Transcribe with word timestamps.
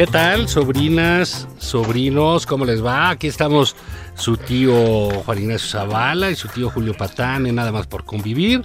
¿Qué 0.00 0.06
tal, 0.06 0.48
sobrinas, 0.48 1.46
sobrinos? 1.58 2.46
¿Cómo 2.46 2.64
les 2.64 2.82
va? 2.82 3.10
Aquí 3.10 3.26
estamos 3.26 3.76
su 4.14 4.38
tío 4.38 5.10
Juan 5.10 5.38
Ignacio 5.38 5.78
Zavala 5.78 6.30
y 6.30 6.36
su 6.36 6.48
tío 6.48 6.70
Julio 6.70 6.94
Patán 6.94 7.46
en 7.46 7.56
Nada 7.56 7.70
más 7.70 7.86
por 7.86 8.06
convivir 8.06 8.62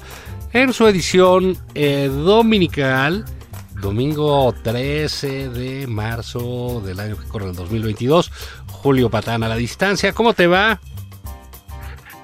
en 0.53 0.71
su 0.71 0.87
edición 0.87 1.57
eh, 1.73 2.09
dominical, 2.09 3.25
domingo 3.81 4.55
13 4.63 5.49
de 5.49 5.87
marzo 5.87 6.81
del 6.85 7.01
año 7.01 7.17
que 7.17 7.27
corre 7.27 7.49
el 7.49 7.55
2022. 7.57 8.31
Julio 8.67 9.09
Patán 9.09 9.43
a 9.43 9.49
la 9.49 9.57
distancia, 9.57 10.13
¿cómo 10.13 10.33
te 10.33 10.47
va? 10.47 10.79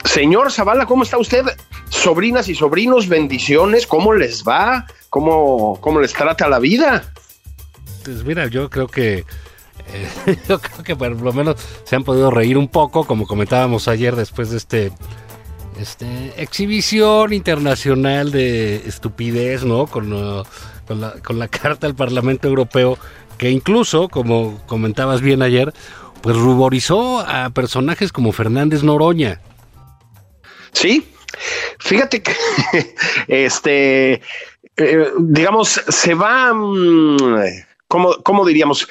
Señor 0.06 0.54
Zavala, 0.54 0.86
¿cómo 0.86 1.04
está 1.04 1.18
usted? 1.18 1.44
Sobrinas 1.90 2.48
y 2.48 2.56
sobrinos, 2.56 3.10
bendiciones, 3.10 3.86
¿cómo 3.86 4.14
les 4.14 4.46
va? 4.46 4.88
¿Cómo, 5.10 5.78
cómo 5.82 6.00
les 6.00 6.14
trata 6.14 6.48
la 6.48 6.60
vida? 6.60 7.12
Pues 8.04 8.24
mira, 8.24 8.48
yo 8.48 8.70
creo 8.70 8.88
que 8.88 9.26
eh, 9.88 10.38
yo 10.50 10.60
creo 10.60 10.84
que 10.84 10.96
por 10.96 11.20
lo 11.20 11.34
menos 11.34 11.56
se 11.84 11.96
han 11.96 12.04
podido 12.04 12.32
reír 12.32 12.58
un 12.58 12.68
poco, 12.68 13.06
como 13.06 13.28
comentábamos 13.28 13.88
ayer 13.88 14.16
después 14.16 14.50
de 14.52 14.58
este 14.58 14.92
este 15.80 16.34
exhibición 16.38 17.34
internacional 17.34 18.32
de 18.32 18.78
estupidez, 18.88 19.64
¿no? 19.64 19.88
Con, 19.88 20.46
con, 20.88 21.02
la, 21.02 21.14
con 21.24 21.40
la 21.40 21.48
carta 21.50 21.88
al 21.88 21.96
Parlamento 21.96 22.48
Europeo, 22.48 22.98
que 23.38 23.50
incluso, 23.50 24.10
como 24.10 24.62
comentabas 24.68 25.22
bien 25.22 25.42
ayer, 25.42 25.74
pues 26.22 26.38
ruborizó 26.38 27.20
a 27.20 27.50
personajes 27.50 28.12
como 28.12 28.32
Fernández 28.32 28.84
Noroña. 28.84 29.42
Sí, 30.74 31.12
fíjate 31.80 32.22
que 32.22 32.34
este, 33.28 34.22
eh, 34.78 35.12
digamos, 35.20 35.82
se 35.88 36.14
va... 36.14 36.54
Mm, 36.54 37.71
¿cómo, 37.92 38.46
diríamos? 38.46 38.88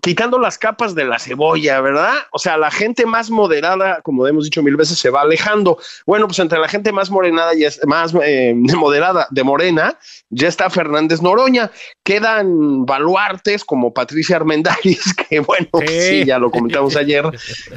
quitando 0.00 0.38
las 0.38 0.56
capas 0.56 0.94
de 0.94 1.04
la 1.04 1.18
cebolla, 1.18 1.82
¿verdad? 1.82 2.14
O 2.32 2.38
sea, 2.38 2.56
la 2.56 2.70
gente 2.70 3.04
más 3.04 3.28
moderada, 3.28 4.00
como 4.00 4.26
hemos 4.26 4.44
dicho 4.44 4.62
mil 4.62 4.74
veces, 4.74 4.98
se 4.98 5.10
va 5.10 5.20
alejando. 5.20 5.78
Bueno, 6.06 6.26
pues 6.26 6.38
entre 6.38 6.58
la 6.58 6.68
gente 6.68 6.92
más 6.92 7.10
morenada 7.10 7.54
y 7.54 7.66
más 7.86 8.14
eh, 8.24 8.54
moderada 8.74 9.26
de 9.30 9.44
Morena, 9.44 9.98
ya 10.30 10.48
está 10.48 10.70
Fernández 10.70 11.20
Noroña. 11.20 11.70
Quedan 12.02 12.86
baluartes 12.86 13.66
como 13.66 13.92
Patricia 13.92 14.36
Armendáriz, 14.36 15.14
que 15.28 15.40
bueno, 15.40 15.68
sí, 15.86 16.24
ya 16.24 16.38
lo 16.38 16.50
comentamos 16.50 16.96
ayer. 16.96 17.26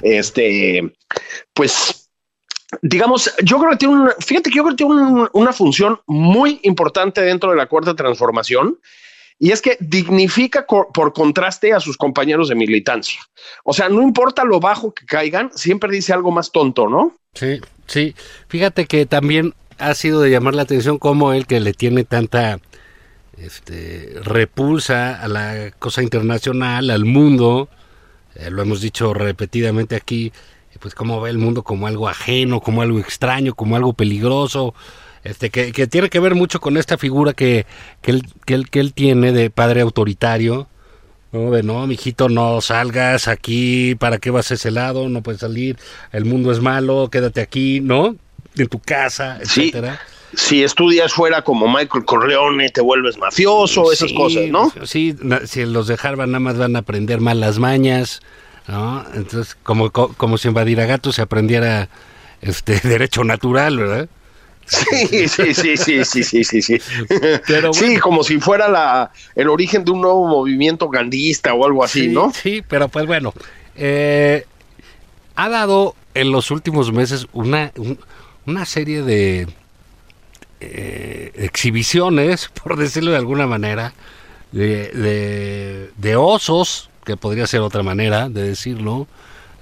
Este, 0.02 0.94
pues 1.54 2.10
digamos, 2.82 3.36
yo 3.44 3.60
creo 3.60 3.72
que 3.72 3.78
tiene 3.78 3.96
un, 3.96 4.12
fíjate 4.20 4.50
que 4.50 4.56
yo 4.56 4.64
creo 4.64 4.76
que 4.76 4.86
tiene 4.86 5.28
una 5.34 5.52
función 5.52 6.00
muy 6.08 6.62
importante 6.64 7.22
dentro 7.22 7.50
de 7.52 7.58
la 7.58 7.66
cuarta 7.66 7.94
transformación 7.94 8.80
y 9.40 9.52
es 9.52 9.62
que 9.62 9.78
dignifica 9.80 10.66
por 10.68 11.14
contraste 11.14 11.74
a 11.74 11.80
sus 11.80 11.96
compañeros 11.96 12.50
de 12.50 12.56
militancia. 12.56 13.22
O 13.64 13.74
sea, 13.74 13.88
no 13.88 14.02
importa 14.02 14.44
lo 14.44 14.60
bajo 14.60 14.94
que 14.94 15.06
caigan, 15.06 15.50
siempre 15.56 15.92
dice 15.92 16.12
algo 16.12 16.30
más 16.30 16.52
tonto, 16.52 16.90
¿no? 16.90 17.16
Sí, 17.34 17.62
sí. 17.88 18.16
Fíjate 18.50 18.86
que 18.86 19.06
también 19.06 19.54
ha 19.78 19.94
sido 19.94 20.22
de 20.22 20.30
llamar 20.30 20.56
la 20.56 20.64
atención 20.64 20.98
como 20.98 21.32
él 21.32 21.48
que 21.48 21.62
le 21.62 21.74
tiene 21.74 22.04
tanta 22.04 22.60
este, 23.38 24.16
repulsa 24.24 25.22
a 25.22 25.28
la 25.30 25.72
cosa 25.80 26.04
internacional, 26.04 26.90
al 26.90 27.06
mundo, 27.06 27.70
eh, 28.36 28.50
lo 28.52 28.62
hemos 28.62 28.82
dicho 28.82 29.14
repetidamente 29.14 29.96
aquí, 29.96 30.34
pues 30.80 30.96
cómo 30.96 31.20
ve 31.22 31.30
el 31.30 31.38
mundo 31.38 31.64
como 31.64 31.88
algo 31.88 32.08
ajeno, 32.08 32.62
como 32.62 32.82
algo 32.82 33.00
extraño, 33.00 33.54
como 33.56 33.76
algo 33.76 33.94
peligroso, 33.94 34.74
este, 35.24 35.50
que, 35.50 35.88
tiene 35.88 36.10
que 36.10 36.20
ver 36.20 36.36
mucho 36.36 36.60
con 36.60 36.78
esta 36.78 36.98
figura 36.98 37.34
que, 37.34 37.66
que, 38.02 38.12
él, 38.12 38.70
que, 38.70 38.80
él, 38.80 38.94
tiene 38.94 39.32
de 39.32 39.50
padre 39.50 39.82
autoritario, 39.82 40.68
¿no? 41.32 41.52
De 41.52 41.64
no, 41.64 41.86
mijito, 41.88 42.30
no 42.30 42.62
salgas 42.62 43.28
aquí, 43.28 43.96
¿para 43.96 44.18
qué 44.18 44.32
vas 44.32 44.52
a 44.52 44.56
ese 44.56 44.72
lado? 44.72 45.10
No 45.10 45.22
puedes 45.22 45.42
salir, 45.42 45.78
el 46.12 46.26
mundo 46.26 46.52
es 46.52 46.60
malo, 46.62 47.10
quédate 47.12 47.42
aquí, 47.42 47.80
¿no? 47.82 48.16
En 48.56 48.68
tu 48.68 48.80
casa, 48.80 49.38
etcétera. 49.42 50.00
Si 50.36 50.64
estudias 50.64 51.12
fuera 51.12 51.42
como 51.42 51.68
Michael 51.68 52.06
Corleone, 52.06 52.70
te 52.70 52.82
vuelves 52.82 53.18
mafioso, 53.18 53.92
esas 53.92 54.14
cosas, 54.14 54.48
¿no? 54.50 54.72
Sí, 54.86 55.16
si 55.46 55.66
los 55.66 55.88
de 55.88 55.98
Harvard 56.02 56.28
nada 56.28 56.40
más 56.40 56.58
van 56.58 56.76
a 56.76 56.80
aprender 56.80 57.20
mal 57.20 57.40
las 57.40 57.58
mañas, 57.58 58.22
¿no? 58.68 59.04
Entonces, 59.16 59.58
como, 59.64 59.90
como 59.90 60.38
si 60.38 60.48
invadir 60.48 60.82
a 60.82 60.86
gatos 60.86 61.16
se 61.16 61.24
aprendiera 61.24 61.90
este 62.42 62.80
derecho 62.84 63.24
natural, 63.24 63.78
¿verdad? 63.78 64.10
Sí, 64.70 65.28
sí, 65.28 65.54
sí, 65.54 65.78
sí, 65.78 66.06
sí, 66.06 66.24
sí, 66.24 66.44
sí, 66.44 66.62
sí. 66.62 66.78
Sí, 67.74 67.98
como 67.98 68.24
si 68.24 68.40
fuera 68.40 68.68
la, 68.68 69.12
el 69.36 69.50
origen 69.50 69.84
de 69.84 69.92
un 69.92 70.02
nuevo 70.02 70.28
movimiento 70.28 70.90
gandista 70.90 71.54
o 71.54 71.66
algo 71.66 71.84
así, 71.84 72.08
¿no? 72.08 72.32
Sí, 72.32 72.64
pero 72.68 72.88
pues 72.88 73.06
bueno, 73.08 73.34
eh, 73.76 74.46
ha 75.36 75.50
dado 75.50 75.96
en 76.14 76.32
los 76.32 76.52
últimos 76.52 76.92
meses 76.92 77.28
una, 77.34 77.72
una 78.46 78.66
serie 78.66 79.02
de 79.02 79.48
eh, 80.60 81.32
exhibiciones, 81.36 82.50
por 82.64 82.78
decirlo 82.78 83.12
de 83.12 83.18
alguna 83.18 83.48
manera, 83.48 83.94
de, 84.52 84.90
de, 84.90 85.92
de 85.98 86.16
osos, 86.16 86.90
que 87.06 87.18
podría 87.18 87.48
ser 87.48 87.62
otra 87.62 87.84
manera 87.84 88.30
de 88.30 88.44
decirlo, 88.44 89.08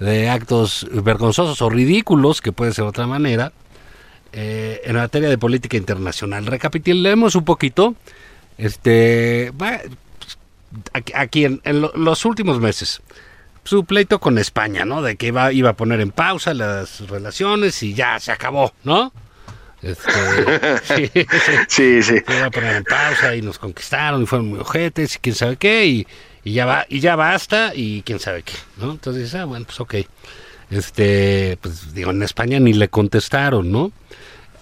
de 0.00 0.28
actos 0.28 0.86
vergonzosos 0.90 1.60
o 1.62 1.70
ridículos, 1.70 2.40
que 2.40 2.52
puede 2.52 2.72
ser 2.72 2.84
otra 2.84 3.06
manera, 3.06 3.52
eh, 4.32 4.80
en 4.84 4.96
materia 4.96 5.28
de 5.28 5.38
política 5.38 5.76
internacional. 5.76 6.46
Recapitulemos 6.46 7.34
un 7.34 7.44
poquito. 7.44 7.94
Este, 8.56 9.52
aquí 11.14 11.44
en, 11.44 11.60
los 11.94 12.24
últimos 12.24 12.60
meses, 12.60 13.00
su 13.64 13.84
pleito 13.84 14.18
con 14.18 14.38
España, 14.38 14.84
¿no? 14.84 15.02
De 15.02 15.16
que 15.16 15.28
iba, 15.28 15.52
iba 15.52 15.70
a 15.70 15.74
poner 15.74 16.00
en 16.00 16.10
pausa 16.10 16.54
las 16.54 17.08
relaciones 17.08 17.82
y 17.82 17.94
ya 17.94 18.18
se 18.18 18.32
acabó, 18.32 18.72
¿no? 18.84 19.12
Este, 19.80 20.10
sí, 21.68 22.02
sí, 22.02 22.14
iba 22.28 22.46
a 22.46 22.50
poner 22.50 22.76
en 22.76 22.84
pausa 22.84 23.36
y 23.36 23.42
nos 23.42 23.58
conquistaron 23.58 24.22
y 24.22 24.26
fueron 24.26 24.48
muy 24.48 24.58
ojetes 24.58 25.16
y 25.16 25.18
quién 25.20 25.36
sabe 25.36 25.56
qué 25.56 25.86
y, 25.86 26.06
y 26.42 26.52
ya 26.52 26.66
va 26.66 26.84
y 26.88 26.98
ya 26.98 27.14
basta 27.14 27.72
y 27.74 28.02
quién 28.02 28.18
sabe 28.18 28.42
qué, 28.42 28.54
¿no? 28.78 28.90
Entonces, 28.92 29.34
ah, 29.36 29.44
bueno, 29.44 29.64
pues 29.66 29.80
ok. 29.80 29.94
Este, 30.70 31.58
pues 31.60 31.94
digo, 31.94 32.10
en 32.10 32.22
España 32.22 32.60
ni 32.60 32.72
le 32.72 32.88
contestaron, 32.88 33.72
¿no? 33.72 33.90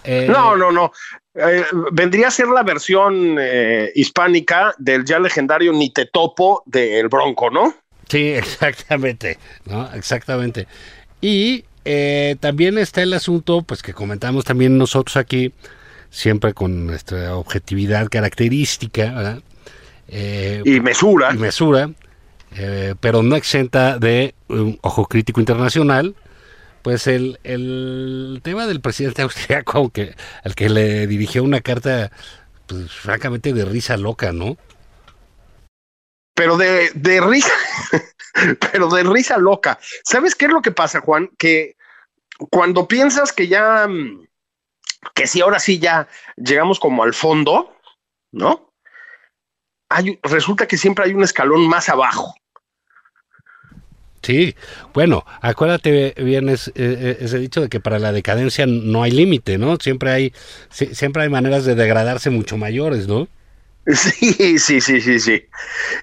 Eh, 0.05 0.27
no, 0.31 0.57
no, 0.57 0.71
no. 0.71 0.93
Eh, 1.35 1.65
vendría 1.93 2.29
a 2.29 2.31
ser 2.31 2.49
la 2.49 2.63
versión 2.63 3.37
eh, 3.39 3.91
hispánica 3.95 4.75
del 4.79 5.05
ya 5.05 5.19
legendario 5.19 5.73
Ni 5.73 5.91
te 5.91 6.07
topo 6.07 6.63
del 6.65 7.09
Bronco, 7.09 7.51
¿no? 7.51 7.75
Sí, 8.09 8.29
exactamente, 8.35 9.39
¿no? 9.65 9.93
Exactamente. 9.95 10.67
Y 11.21 11.65
también 12.41 12.79
está 12.79 13.03
el 13.03 13.13
asunto, 13.13 13.63
pues 13.63 13.81
que 13.81 13.95
comentamos 13.95 14.45
también 14.45 14.77
nosotros 14.77 15.17
aquí, 15.17 15.53
siempre 16.11 16.53
con 16.53 16.85
nuestra 16.85 17.37
objetividad 17.37 18.09
característica, 18.09 19.13
¿verdad? 19.13 19.41
y 20.09 20.81
mesura. 20.81 21.33
Y 21.33 21.39
mesura, 21.39 21.91
pero 23.01 23.23
no 23.23 23.37
exenta 23.37 23.99
de 23.99 24.35
un 24.49 24.79
ojo 24.83 25.07
crítico 25.07 25.41
internacional, 25.41 26.15
pues 26.83 27.07
el, 27.07 27.41
el 27.43 28.41
tema 28.43 28.67
del 28.67 28.81
presidente 28.81 29.23
austriaco, 29.23 29.79
aunque 29.79 30.15
al 30.45 30.55
que 30.55 30.69
le 30.69 31.07
dirigió 31.07 31.43
una 31.43 31.61
carta, 31.61 32.11
pues 32.67 32.93
francamente 32.93 33.53
de 33.53 33.65
risa 33.65 33.97
loca, 33.97 34.33
¿no? 34.33 34.57
Pero 36.35 36.57
de, 36.57 36.91
de 36.95 37.21
risa, 37.21 37.53
pero 38.73 38.89
de 38.89 39.03
risa 39.03 39.39
loca. 39.39 39.79
¿Sabes 40.05 40.35
qué 40.35 40.45
es 40.45 40.53
lo 40.53 40.63
que 40.63 40.71
pasa, 40.71 41.01
Juan? 41.01 41.31
Que 41.39 41.77
cuando 42.51 42.87
piensas 42.87 43.33
que 43.33 43.49
ya, 43.49 43.89
mm, 43.89 44.27
que 45.15 45.27
si 45.27 45.41
ahora 45.41 45.59
sí 45.59 45.79
ya 45.79 46.09
llegamos 46.37 46.79
como 46.79 47.03
al 47.03 47.15
fondo, 47.15 47.77
¿no? 48.33 48.73
Resulta 50.23 50.67
que 50.69 50.77
siempre 50.77 51.05
hay 51.05 51.15
un 51.15 51.23
escalón 51.23 51.69
más 51.69 51.89
abajo. 51.89 52.35
Sí, 54.27 54.57
bueno, 54.93 55.25
acuérdate 55.41 56.13
bien 56.17 56.49
es, 56.49 56.73
eh, 56.75 57.19
ese 57.21 57.39
dicho 57.39 57.61
de 57.61 57.69
que 57.69 57.79
para 57.79 58.01
la 58.01 58.11
decadencia 58.11 58.67
no 58.67 59.05
hay 59.05 59.13
límite, 59.13 59.57
¿no? 59.57 59.77
Siempre 59.77 60.11
hay, 60.11 60.33
siempre 60.69 61.23
hay 61.23 61.29
maneras 61.29 61.65
de 61.65 61.77
degradarse 61.77 62.31
mucho 62.31 62.57
mayores, 62.57 63.07
¿no? 63.07 63.29
Sí, 63.95 64.59
sí, 64.59 64.81
sí, 64.81 65.01
sí, 65.01 65.21
sí. 65.21 65.45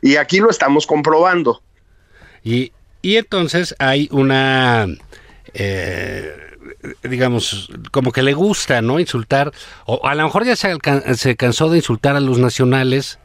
Y 0.02 0.16
aquí 0.16 0.40
lo 0.40 0.50
estamos 0.50 0.88
comprobando. 0.88 1.62
Y, 2.46 2.72
y 3.02 3.18
entonces 3.18 3.76
hay 3.78 4.08
una, 4.10 4.88
eh, 5.54 6.34
digamos, 7.04 7.70
como 7.92 8.14
que 8.14 8.24
le 8.24 8.34
gusta, 8.34 8.82
¿no? 8.82 9.02
Insultar, 9.02 9.52
o 9.86 10.08
a 10.08 10.16
lo 10.16 10.24
mejor 10.24 10.46
ya 10.46 10.56
se, 10.56 10.78
se 11.16 11.36
cansó 11.36 11.70
de 11.70 11.80
insultar 11.80 12.16
a 12.16 12.22
los 12.22 12.38
nacionales 12.38 13.20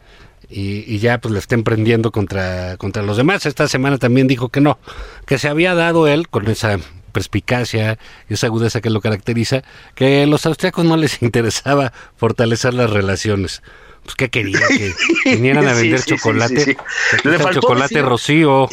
y, 0.51 0.99
ya 0.99 1.19
pues 1.19 1.33
le 1.33 1.39
está 1.39 1.55
emprendiendo 1.55 2.11
contra, 2.11 2.77
contra 2.77 3.03
los 3.03 3.17
demás. 3.17 3.47
Esta 3.47 3.69
semana 3.69 3.99
también 3.99 4.27
dijo 4.27 4.49
que 4.49 4.61
no, 4.61 4.79
que 5.27 5.39
se 5.39 5.49
había 5.49 5.75
dado 5.75 6.09
él 6.09 6.29
con 6.29 6.49
esa 6.49 6.79
perspicacia 7.13 7.99
y 8.29 8.35
esa 8.35 8.47
agudeza 8.47 8.81
que 8.81 8.91
lo 8.91 9.01
caracteriza, 9.01 9.63
que 9.95 10.23
a 10.23 10.27
los 10.27 10.47
austriacos 10.47 10.85
no 10.85 10.97
les 10.97 11.23
interesaba 11.23 11.93
fortalecer 12.17 12.75
las 12.75 12.91
relaciones. 12.91 13.63
Pues 14.05 14.15
qué 14.15 14.31
quería 14.31 14.61
que 14.69 14.95
vinieran 15.27 15.69
a 15.69 15.75
vender 15.75 16.03
chocolate, 16.03 16.79
le 17.25 17.39
faltó 17.39 17.61
chocolate 17.61 18.01
rocío. 18.01 18.69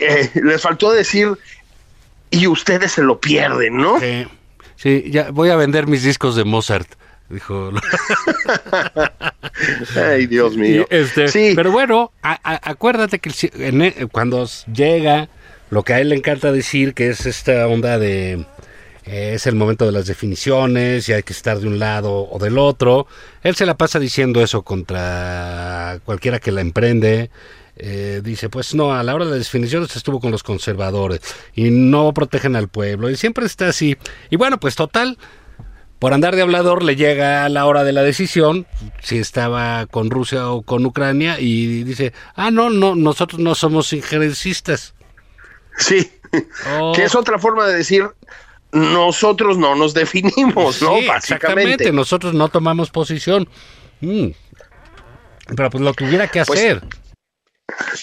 Eh, 0.00 0.30
les 0.34 0.62
faltó 0.62 0.92
decir 0.92 1.32
y 2.30 2.46
ustedes 2.46 2.92
se 2.92 3.02
lo 3.02 3.18
pierden, 3.18 3.76
¿no? 3.76 3.98
Sí, 3.98 4.26
sí, 4.76 5.04
ya 5.10 5.30
voy 5.30 5.50
a 5.50 5.56
vender 5.56 5.88
mis 5.88 6.04
discos 6.04 6.36
de 6.36 6.44
Mozart 6.44 6.88
dijo. 7.28 7.70
Ay, 9.96 10.26
Dios 10.26 10.56
mío. 10.56 10.86
Este, 10.90 11.28
sí. 11.28 11.52
Pero 11.54 11.72
bueno, 11.72 12.12
acuérdate 12.22 13.18
que 13.18 13.30
e, 13.52 14.06
cuando 14.10 14.48
llega 14.72 15.28
lo 15.70 15.82
que 15.82 15.94
a 15.94 16.00
él 16.00 16.10
le 16.10 16.16
encanta 16.16 16.52
decir, 16.52 16.94
que 16.94 17.08
es 17.08 17.26
esta 17.26 17.66
onda 17.66 17.98
de 17.98 18.44
eh, 19.06 19.32
es 19.34 19.46
el 19.46 19.54
momento 19.54 19.84
de 19.84 19.92
las 19.92 20.06
definiciones 20.06 21.08
y 21.08 21.12
hay 21.12 21.22
que 21.22 21.32
estar 21.32 21.58
de 21.58 21.66
un 21.66 21.78
lado 21.78 22.28
o 22.30 22.38
del 22.38 22.58
otro. 22.58 23.06
Él 23.42 23.54
se 23.54 23.66
la 23.66 23.76
pasa 23.76 23.98
diciendo 23.98 24.42
eso 24.42 24.62
contra 24.62 26.00
cualquiera 26.04 26.38
que 26.38 26.52
la 26.52 26.60
emprende. 26.60 27.30
Eh, 27.76 28.20
dice, 28.22 28.48
pues 28.48 28.74
no, 28.74 28.94
a 28.94 29.02
la 29.02 29.14
hora 29.14 29.24
de 29.24 29.32
las 29.32 29.40
definiciones 29.40 29.94
estuvo 29.96 30.20
con 30.20 30.30
los 30.30 30.44
conservadores 30.44 31.20
y 31.56 31.70
no 31.70 32.14
protegen 32.14 32.54
al 32.54 32.68
pueblo 32.68 33.10
y 33.10 33.16
siempre 33.16 33.46
está 33.46 33.68
así. 33.68 33.96
Y 34.30 34.36
bueno, 34.36 34.58
pues 34.60 34.76
total, 34.76 35.18
por 36.04 36.12
andar 36.12 36.36
de 36.36 36.42
hablador 36.42 36.82
le 36.82 36.96
llega 36.96 37.46
a 37.46 37.48
la 37.48 37.64
hora 37.64 37.82
de 37.82 37.94
la 37.94 38.02
decisión, 38.02 38.66
si 39.00 39.16
estaba 39.16 39.86
con 39.86 40.10
Rusia 40.10 40.50
o 40.50 40.60
con 40.60 40.84
Ucrania, 40.84 41.40
y 41.40 41.82
dice, 41.82 42.12
ah, 42.34 42.50
no, 42.50 42.68
no, 42.68 42.94
nosotros 42.94 43.40
no 43.40 43.54
somos 43.54 43.90
injerencistas. 43.94 44.94
Sí, 45.78 46.12
oh. 46.78 46.92
que 46.94 47.04
es 47.04 47.14
otra 47.14 47.38
forma 47.38 47.66
de 47.66 47.76
decir, 47.76 48.06
nosotros 48.70 49.56
no 49.56 49.74
nos 49.76 49.94
definimos, 49.94 50.82
¿no? 50.82 50.98
Sí, 50.98 51.08
Exactamente, 51.08 51.90
nosotros 51.90 52.34
no 52.34 52.50
tomamos 52.50 52.90
posición. 52.90 53.48
Mm. 54.02 54.26
Pero 55.56 55.70
pues 55.70 55.82
lo 55.82 55.94
que 55.94 56.04
hubiera 56.04 56.28
que 56.28 56.44
pues, 56.44 56.58
hacer. 56.60 56.82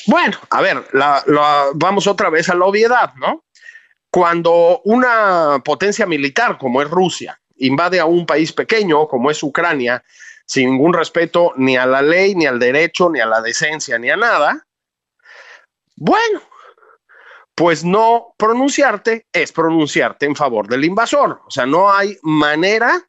bueno, 0.08 0.40
a 0.50 0.60
ver, 0.62 0.88
vamos 1.76 2.08
otra 2.08 2.32
vez 2.32 2.50
a 2.50 2.56
la 2.56 2.66
obviedad, 2.66 3.14
¿no? 3.18 3.44
Cuando 4.10 4.82
una 4.86 5.62
potencia 5.64 6.08
militar 6.08 6.58
como 6.58 6.82
es 6.82 6.90
Rusia 6.90 7.38
invade 7.62 8.00
a 8.00 8.06
un 8.06 8.26
país 8.26 8.54
pequeño 8.54 9.08
como 9.08 9.32
es 9.32 9.42
Ucrania, 9.42 10.04
sin 10.46 10.72
ningún 10.72 10.94
respeto 10.94 11.54
ni 11.56 11.78
a 11.78 11.86
la 11.86 12.02
ley, 12.02 12.36
ni 12.36 12.46
al 12.46 12.60
derecho, 12.60 13.10
ni 13.10 13.20
a 13.20 13.26
la 13.26 13.42
decencia, 13.42 13.98
ni 13.98 14.10
a 14.10 14.18
nada, 14.18 14.66
bueno, 15.96 16.42
pues 17.56 17.84
no 17.84 18.34
pronunciarte 18.38 19.28
es 19.32 19.52
pronunciarte 19.52 20.26
en 20.26 20.36
favor 20.36 20.68
del 20.68 20.84
invasor. 20.84 21.42
O 21.46 21.52
sea, 21.52 21.66
no 21.66 21.92
hay 21.92 22.18
manera 22.24 23.02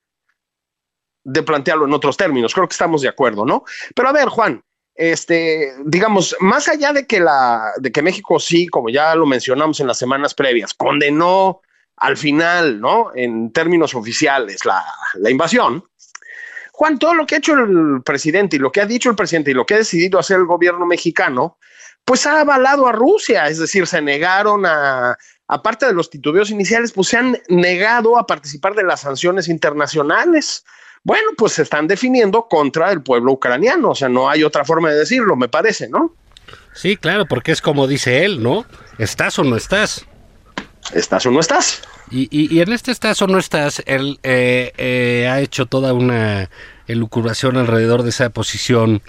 de 1.24 1.42
plantearlo 1.42 1.86
en 1.86 1.94
otros 1.94 2.16
términos. 2.16 2.52
Creo 2.52 2.68
que 2.68 2.74
estamos 2.74 3.02
de 3.02 3.08
acuerdo, 3.08 3.46
¿no? 3.46 3.64
Pero 3.94 4.08
a 4.08 4.12
ver, 4.12 4.28
Juan, 4.28 4.62
este, 4.94 5.72
digamos, 5.86 6.36
más 6.40 6.68
allá 6.68 6.92
de 6.92 7.06
que 7.06 7.18
la, 7.18 7.72
de 7.78 7.90
que 7.90 8.02
México 8.02 8.38
sí, 8.38 8.66
como 8.66 8.90
ya 8.90 9.14
lo 9.14 9.24
mencionamos 9.24 9.80
en 9.80 9.86
las 9.86 9.98
semanas 9.98 10.34
previas, 10.34 10.74
condenó 10.74 11.62
al 11.96 12.16
final, 12.16 12.80
¿no? 12.80 13.12
En 13.14 13.52
términos 13.52 13.94
oficiales, 13.94 14.64
la, 14.64 14.84
invasión. 15.30 15.84
Juan, 16.72 16.98
todo 16.98 17.14
lo 17.14 17.26
que 17.26 17.36
ha 17.36 17.38
hecho 17.38 17.54
el 17.54 18.02
presidente 18.04 18.56
y 18.56 18.58
lo 18.58 18.72
que 18.72 18.80
ha 18.80 18.86
dicho 18.86 19.10
el 19.10 19.16
presidente 19.16 19.50
y 19.50 19.54
lo 19.54 19.66
que 19.66 19.74
ha 19.74 19.78
decidido 19.78 20.18
hacer 20.18 20.38
el 20.38 20.46
gobierno 20.46 20.86
mexicano, 20.86 21.58
pues 22.04 22.26
ha 22.26 22.40
avalado 22.40 22.88
a 22.88 22.92
Rusia, 22.92 23.46
es 23.46 23.58
decir, 23.58 23.86
se 23.86 24.02
negaron 24.02 24.66
a, 24.66 25.16
aparte 25.46 25.86
de 25.86 25.92
los 25.92 26.10
titubeos 26.10 26.50
iniciales, 26.50 26.92
pues 26.92 27.08
se 27.08 27.18
han 27.18 27.38
negado 27.48 28.18
a 28.18 28.26
participar 28.26 28.74
de 28.74 28.82
las 28.82 29.00
sanciones 29.00 29.48
internacionales. 29.48 30.64
Bueno, 31.04 31.30
pues 31.36 31.52
se 31.52 31.62
están 31.62 31.86
definiendo 31.86 32.48
contra 32.48 32.90
el 32.90 33.02
pueblo 33.02 33.32
ucraniano, 33.32 33.90
o 33.90 33.94
sea, 33.94 34.08
no 34.08 34.28
hay 34.28 34.44
otra 34.44 34.64
forma 34.64 34.90
de 34.90 34.98
decirlo, 34.98 35.36
me 35.36 35.48
parece, 35.48 35.88
¿no? 35.88 36.16
Sí, 36.74 36.96
claro, 36.96 37.26
porque 37.26 37.52
es 37.52 37.60
como 37.60 37.86
dice 37.86 38.24
él, 38.24 38.42
¿no? 38.42 38.64
¿Estás 38.98 39.38
o 39.38 39.44
no 39.44 39.56
estás? 39.56 40.06
¿Estás 40.92 41.24
o 41.26 41.30
no 41.30 41.40
estás? 41.40 41.82
Y, 42.10 42.60
en 42.60 42.72
este 42.72 42.90
estás 42.90 43.22
o 43.22 43.26
no 43.26 43.38
estás, 43.38 43.82
él 43.86 44.18
eh, 44.22 44.72
eh, 44.76 45.28
ha 45.30 45.40
hecho 45.40 45.64
toda 45.64 45.94
una 45.94 46.50
elucubración 46.86 47.56
alrededor 47.56 48.02
de 48.02 48.10
esa 48.10 48.28
posición 48.28 49.00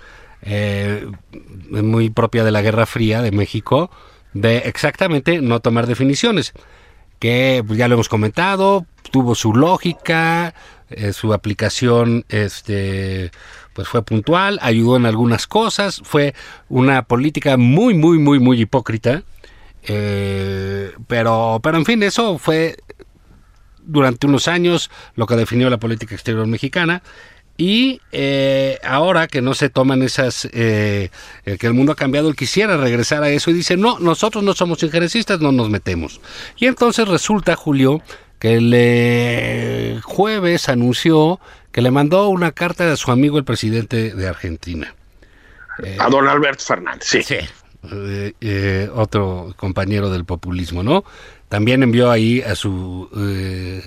eh, 0.42 1.06
muy 1.70 2.10
propia 2.10 2.46
de 2.46 2.52
la 2.52 2.62
Guerra 2.62 2.86
Fría 2.86 3.22
de 3.22 3.32
México, 3.32 3.92
de 4.34 4.60
exactamente 4.60 5.42
no 5.42 5.60
tomar 5.60 5.86
definiciones, 5.86 6.54
que 7.20 7.62
pues, 7.68 7.78
ya 7.78 7.90
lo 7.90 7.96
hemos 7.96 8.08
comentado, 8.08 8.86
tuvo 9.12 9.36
su 9.36 9.54
lógica, 9.54 10.54
su 11.12 11.34
aplicación 11.34 12.24
este 12.30 13.32
pues 13.74 13.88
fue 13.88 14.04
puntual, 14.04 14.60
ayudó 14.62 14.96
en 14.96 15.08
algunas 15.08 15.48
cosas, 15.48 16.02
fue 16.06 16.36
una 16.70 17.04
política 17.04 17.58
muy, 17.58 17.96
muy, 17.96 18.20
muy, 18.20 18.40
muy 18.40 18.62
hipócrita, 18.62 19.24
eh, 19.88 20.92
pero, 21.08 21.60
pero 21.62 21.78
en 21.78 21.86
fin, 21.86 22.02
eso 22.04 22.38
fue 22.38 22.78
durante 23.86 24.28
unos 24.28 24.48
años 24.48 24.90
lo 25.16 25.26
que 25.28 25.36
definió 25.36 25.70
la 25.70 25.78
política 25.78 26.16
exterior 26.16 26.48
mexicana. 26.48 27.04
Y 27.56 28.02
eh, 28.12 28.80
ahora 28.84 29.28
que 29.28 29.42
no 29.42 29.54
se 29.54 29.70
toman 29.70 30.02
esas, 30.02 30.50
eh, 30.54 31.10
que 31.44 31.68
el 31.68 31.74
mundo 31.76 31.92
ha 31.92 31.96
cambiado, 31.96 32.28
él 32.28 32.36
quisiera 32.36 32.78
regresar 32.78 33.22
a 33.22 33.30
eso 33.30 33.52
y 33.52 33.54
dice, 33.54 33.78
no, 33.78 34.00
nosotros 34.00 34.44
no 34.44 34.54
somos 34.54 34.82
injerencistas, 34.82 35.40
no 35.40 35.52
nos 35.52 35.70
metemos. 35.70 36.20
Y 36.58 36.66
entonces 36.66 37.08
resulta, 37.08 37.56
Julio, 37.56 38.02
que 38.40 38.56
el 38.56 40.02
jueves 40.02 40.68
anunció 40.68 41.40
que 41.72 41.84
le 41.84 41.92
mandó 41.92 42.28
una 42.30 42.54
carta 42.54 42.92
a 42.92 42.98
su 42.98 43.12
amigo 43.12 43.38
el 43.38 43.44
presidente 43.44 44.16
de 44.16 44.28
Argentina. 44.28 44.96
a 46.00 46.10
don 46.10 46.28
Alberto 46.28 46.64
Fernández, 46.64 47.08
sí. 47.08 47.22
Sí, 47.22 47.38
eh, 47.92 48.34
eh, 48.40 48.90
otro 48.96 49.54
compañero 49.58 50.10
del 50.10 50.24
populismo, 50.24 50.84
¿no? 50.84 51.04
También 51.50 51.84
envió 51.84 52.12
ahí 52.12 52.42
a 52.42 52.56
su 52.56 53.10
eh, 53.18 53.84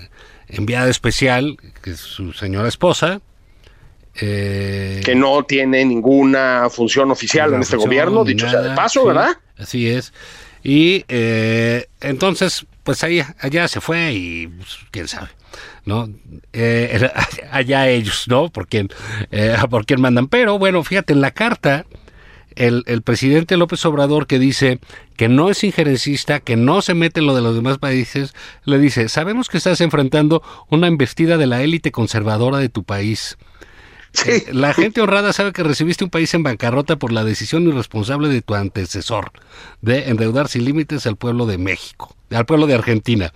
enviada 0.48 0.90
especial, 0.90 1.56
que 1.82 1.92
es 1.92 2.00
su 2.00 2.34
señora 2.34 2.68
esposa. 2.68 3.22
que 4.12 5.14
no 5.16 5.44
tiene 5.44 5.84
ninguna 5.84 6.68
función 6.70 7.10
oficial 7.10 7.54
en 7.54 7.62
este 7.62 7.76
gobierno, 7.76 8.22
dicho 8.22 8.48
sea 8.48 8.60
de 8.60 8.76
paso, 8.76 9.06
¿verdad? 9.06 9.30
Así 9.56 9.88
es. 9.88 10.12
Y 10.62 11.04
entonces, 12.00 12.66
pues 12.82 13.02
ahí, 13.02 13.22
allá 13.40 13.66
se 13.66 13.80
fue 13.80 14.12
y 14.12 14.48
pues, 14.48 14.78
quién 14.90 15.08
sabe. 15.08 15.28
¿no? 15.86 16.08
allá 17.50 17.88
ellos, 17.88 18.26
¿no? 18.28 18.50
Por 18.50 18.68
quién, 18.68 18.90
por 19.70 19.86
quién 19.86 20.02
mandan. 20.02 20.28
Pero 20.28 20.58
bueno, 20.58 20.84
fíjate, 20.84 21.14
en 21.14 21.22
la 21.22 21.30
carta 21.30 21.86
el, 22.56 23.02
presidente 23.02 23.56
López 23.56 23.84
Obrador 23.84 24.26
que 24.26 24.38
dice 24.38 24.80
que 25.16 25.28
no 25.28 25.50
es 25.50 25.62
injerencista, 25.62 26.40
que 26.40 26.56
no 26.56 26.82
se 26.82 26.94
mete 26.94 27.20
en 27.20 27.26
lo 27.26 27.34
de 27.34 27.42
los 27.42 27.54
demás 27.54 27.78
países, 27.78 28.34
le 28.64 28.78
dice, 28.78 29.08
sabemos 29.08 29.48
que 29.48 29.58
estás 29.58 29.80
enfrentando 29.80 30.42
una 30.68 30.88
embestida 30.88 31.36
de 31.36 31.46
la 31.46 31.62
élite 31.62 31.92
conservadora 31.92 32.58
de 32.58 32.68
tu 32.68 32.82
país. 32.82 33.36
Eh, 34.26 34.46
la 34.52 34.72
gente 34.72 35.02
honrada 35.02 35.34
sabe 35.34 35.52
que 35.52 35.62
recibiste 35.62 36.02
un 36.04 36.10
país 36.10 36.32
en 36.32 36.42
bancarrota 36.42 36.96
por 36.96 37.12
la 37.12 37.22
decisión 37.22 37.68
irresponsable 37.68 38.28
de 38.28 38.40
tu 38.40 38.54
antecesor 38.54 39.30
de 39.82 40.08
endeudar 40.08 40.48
sin 40.48 40.64
límites 40.64 41.06
al 41.06 41.16
pueblo 41.16 41.44
de 41.44 41.58
México, 41.58 42.16
al 42.30 42.46
pueblo 42.46 42.66
de 42.66 42.74
Argentina 42.74 43.32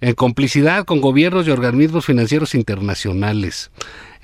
en 0.00 0.14
complicidad 0.14 0.84
con 0.84 1.00
gobiernos 1.00 1.46
y 1.46 1.50
organismos 1.50 2.04
financieros 2.04 2.54
internacionales. 2.54 3.70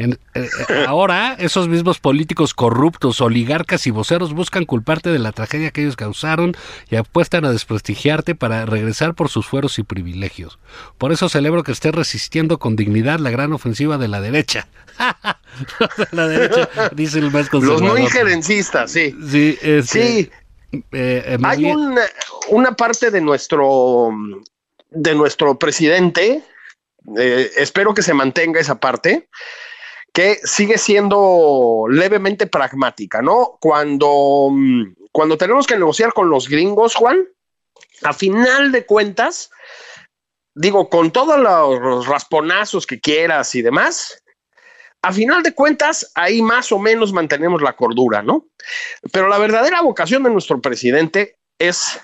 Eh, 0.02 0.18
eh, 0.34 0.84
ahora, 0.86 1.34
esos 1.38 1.68
mismos 1.68 1.98
políticos 1.98 2.54
corruptos, 2.54 3.20
oligarcas 3.20 3.86
y 3.86 3.90
voceros 3.90 4.32
buscan 4.34 4.64
culparte 4.64 5.10
de 5.10 5.18
la 5.18 5.32
tragedia 5.32 5.70
que 5.70 5.82
ellos 5.82 5.96
causaron 5.96 6.54
y 6.90 6.96
apuestan 6.96 7.44
a 7.44 7.50
desprestigiarte 7.50 8.34
para 8.34 8.66
regresar 8.66 9.14
por 9.14 9.28
sus 9.28 9.46
fueros 9.46 9.78
y 9.78 9.82
privilegios. 9.82 10.58
Por 10.98 11.12
eso 11.12 11.28
celebro 11.28 11.62
que 11.62 11.72
estés 11.72 11.94
resistiendo 11.94 12.58
con 12.58 12.76
dignidad 12.76 13.18
la 13.18 13.30
gran 13.30 13.52
ofensiva 13.52 13.98
de 13.98 14.08
la 14.08 14.20
derecha. 14.20 14.68
la 16.12 16.28
derecha, 16.28 16.68
dice 16.94 17.18
el 17.18 17.30
más 17.30 17.52
Los 17.52 17.80
no 17.80 17.96
injerencistas, 17.98 18.92
sí. 18.92 19.14
Sí, 19.28 19.58
este, 19.62 20.30
eh, 20.92 21.38
Hay 21.42 21.72
una 22.48 22.76
parte 22.76 23.10
de 23.10 23.20
nuestro 23.20 24.10
de 24.94 25.14
nuestro 25.14 25.58
presidente, 25.58 26.42
eh, 27.18 27.50
espero 27.56 27.94
que 27.94 28.02
se 28.02 28.14
mantenga 28.14 28.60
esa 28.60 28.78
parte, 28.78 29.28
que 30.12 30.40
sigue 30.44 30.78
siendo 30.78 31.84
levemente 31.88 32.46
pragmática, 32.46 33.22
¿no? 33.22 33.58
Cuando, 33.60 34.48
mm, 34.50 34.94
cuando 35.10 35.38
tenemos 35.38 35.66
que 35.66 35.76
negociar 35.76 36.12
con 36.12 36.28
los 36.28 36.48
gringos, 36.48 36.94
Juan, 36.94 37.26
a 38.02 38.12
final 38.12 38.72
de 38.72 38.84
cuentas, 38.84 39.50
digo, 40.54 40.90
con 40.90 41.10
todos 41.12 41.38
los 41.38 42.06
rasponazos 42.06 42.86
que 42.86 43.00
quieras 43.00 43.54
y 43.54 43.62
demás, 43.62 44.22
a 45.00 45.12
final 45.12 45.42
de 45.42 45.54
cuentas, 45.54 46.12
ahí 46.14 46.42
más 46.42 46.70
o 46.72 46.78
menos 46.78 47.12
mantenemos 47.12 47.60
la 47.62 47.74
cordura, 47.74 48.22
¿no? 48.22 48.46
Pero 49.12 49.28
la 49.28 49.38
verdadera 49.38 49.80
vocación 49.80 50.22
de 50.22 50.30
nuestro 50.30 50.60
presidente 50.60 51.38
es 51.58 52.00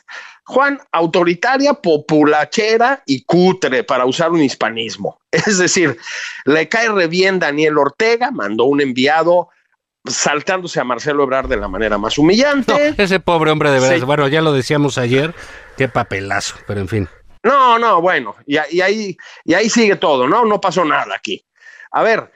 Juan, 0.48 0.80
autoritaria, 0.92 1.74
populachera 1.74 3.02
y 3.04 3.22
cutre, 3.24 3.84
para 3.84 4.06
usar 4.06 4.32
un 4.32 4.40
hispanismo. 4.40 5.20
Es 5.30 5.58
decir, 5.58 5.98
le 6.46 6.70
cae 6.70 6.88
re 6.88 7.06
bien 7.06 7.38
Daniel 7.38 7.76
Ortega, 7.76 8.30
mandó 8.30 8.64
un 8.64 8.80
enviado 8.80 9.50
saltándose 10.06 10.80
a 10.80 10.84
Marcelo 10.84 11.24
Ebrard 11.24 11.48
de 11.48 11.58
la 11.58 11.68
manera 11.68 11.98
más 11.98 12.16
humillante. 12.16 12.94
ese 12.96 13.20
pobre 13.20 13.50
hombre 13.50 13.70
de 13.70 13.78
verdad, 13.78 14.06
bueno, 14.06 14.26
ya 14.26 14.40
lo 14.40 14.54
decíamos 14.54 14.96
ayer, 14.96 15.34
qué 15.76 15.86
papelazo, 15.86 16.56
pero 16.66 16.80
en 16.80 16.88
fin. 16.88 17.08
No, 17.42 17.78
no, 17.78 18.00
bueno, 18.00 18.34
y, 18.46 18.56
y, 18.70 18.80
ahí, 18.80 19.18
y 19.44 19.52
ahí 19.52 19.68
sigue 19.68 19.96
todo, 19.96 20.26
¿no? 20.26 20.46
No 20.46 20.62
pasó 20.62 20.82
nada 20.82 21.14
aquí. 21.14 21.44
A 21.90 22.02
ver, 22.02 22.32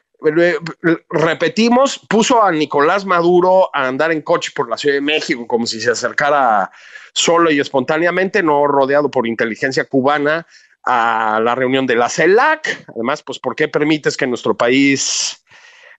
repetimos, 1.09 1.99
puso 2.11 2.43
a 2.43 2.53
Nicolás 2.53 3.07
Maduro 3.07 3.71
a 3.73 3.89
andar 3.89 4.13
en 4.13 4.21
coche 4.21 4.53
por 4.55 4.69
la 4.69 4.77
Ciudad 4.77 4.97
de 4.97 5.01
México 5.01 5.47
como 5.47 5.67
si 5.67 5.81
se 5.81 5.93
acercara 5.93 6.71
solo 7.13 7.51
y 7.51 7.61
espontáneamente, 7.61 8.43
no 8.43 8.67
rodeado 8.67 9.11
por 9.11 9.27
inteligencia 9.27 9.85
cubana 9.85 10.47
a 10.85 11.41
la 11.43 11.55
reunión 11.55 11.87
de 11.87 11.97
la 11.97 12.09
CELAC. 12.09 12.87
Además, 12.95 13.23
pues, 13.23 13.39
¿por 13.39 13.55
qué 13.55 13.69
permites 13.69 14.17
que 14.17 14.27
nuestro 14.27 14.57
país 14.57 15.45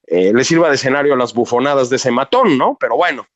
eh, 0.06 0.32
le 0.34 0.44
sirva 0.44 0.68
de 0.68 0.74
escenario 0.74 1.14
a 1.14 1.16
las 1.16 1.32
bufonadas 1.32 1.88
de 1.90 1.96
ese 1.96 2.10
matón, 2.10 2.58
no? 2.58 2.76
Pero 2.78 2.96
bueno, 2.96 3.26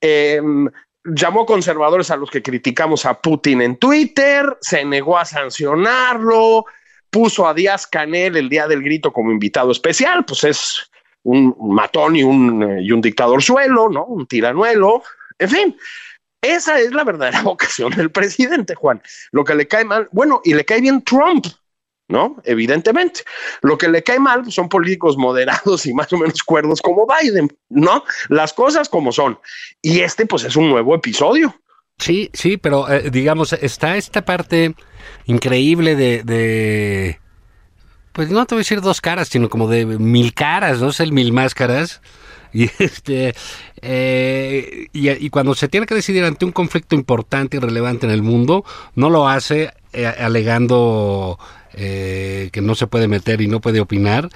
em, 0.00 0.68
llamó 1.04 1.44
conservadores 1.44 2.10
a 2.10 2.16
los 2.16 2.30
que 2.30 2.42
criticamos 2.42 3.04
a 3.04 3.20
Putin 3.20 3.62
en 3.62 3.76
Twitter, 3.76 4.56
se 4.60 4.84
negó 4.84 5.18
a 5.18 5.24
sancionarlo, 5.24 6.64
puso 7.10 7.46
a 7.46 7.54
Díaz 7.54 7.86
Canel 7.86 8.36
el 8.36 8.48
día 8.48 8.66
del 8.66 8.82
grito 8.82 9.12
como 9.12 9.32
invitado 9.32 9.72
especial, 9.72 10.24
pues 10.24 10.44
es 10.44 10.90
un 11.22 11.54
matón 11.74 12.16
y 12.16 12.22
un, 12.22 12.62
eh, 12.62 12.82
y 12.82 12.92
un 12.92 13.00
dictador 13.00 13.42
suelo, 13.42 13.88
¿no? 13.90 14.06
Un 14.06 14.26
tiranuelo, 14.26 15.02
en 15.38 15.48
fin. 15.48 15.76
Esa 16.42 16.78
es 16.78 16.92
la 16.92 17.04
verdadera 17.04 17.42
vocación 17.44 17.92
del 17.92 18.10
presidente, 18.10 18.74
Juan. 18.74 19.02
Lo 19.32 19.44
que 19.44 19.54
le 19.54 19.68
cae 19.68 19.84
mal, 19.84 20.08
bueno, 20.12 20.40
y 20.44 20.54
le 20.54 20.64
cae 20.64 20.80
bien 20.80 21.02
Trump, 21.02 21.46
¿no? 22.08 22.36
Evidentemente. 22.44 23.22
Lo 23.62 23.78
que 23.78 23.88
le 23.88 24.02
cae 24.02 24.18
mal 24.18 24.50
son 24.50 24.68
políticos 24.68 25.16
moderados 25.16 25.86
y 25.86 25.94
más 25.94 26.12
o 26.12 26.18
menos 26.18 26.42
cuerdos 26.42 26.80
como 26.82 27.06
Biden, 27.06 27.56
¿no? 27.68 28.04
Las 28.28 28.52
cosas 28.52 28.88
como 28.88 29.12
son. 29.12 29.38
Y 29.82 30.00
este, 30.00 30.26
pues, 30.26 30.44
es 30.44 30.56
un 30.56 30.70
nuevo 30.70 30.94
episodio. 30.94 31.54
Sí, 31.98 32.30
sí, 32.32 32.56
pero 32.56 32.90
eh, 32.90 33.10
digamos, 33.10 33.52
está 33.52 33.96
esta 33.96 34.24
parte 34.24 34.74
increíble 35.26 35.96
de, 35.96 37.20
pues 38.12 38.30
no 38.30 38.46
te 38.46 38.54
voy 38.54 38.60
a 38.60 38.64
decir 38.64 38.80
dos 38.80 39.02
caras, 39.02 39.28
sino 39.28 39.50
como 39.50 39.68
de 39.68 39.84
mil 39.84 40.32
caras, 40.32 40.80
¿no? 40.80 40.88
Es 40.88 41.00
el 41.00 41.12
mil 41.12 41.34
máscaras. 41.34 42.00
Y 42.52 42.64
este 42.78 43.34
eh, 43.82 44.86
y, 44.92 45.30
cuando 45.30 45.54
se 45.54 45.68
tiene 45.68 45.86
que 45.86 45.94
decidir 45.94 46.24
ante 46.24 46.44
un 46.44 46.52
conflicto 46.52 46.94
importante 46.94 47.56
y 47.56 47.60
relevante 47.60 48.06
en 48.06 48.12
el 48.12 48.22
mundo, 48.22 48.64
no 48.94 49.10
lo 49.10 49.28
hace 49.28 49.70
eh, 49.92 50.06
alegando 50.06 51.38
que 51.72 52.60
no 52.60 52.74
se 52.74 52.88
puede 52.88 53.08
meter 53.08 53.40
y 53.40 53.46
no 53.46 53.60
puede 53.60 53.80
opinar. 53.80 54.28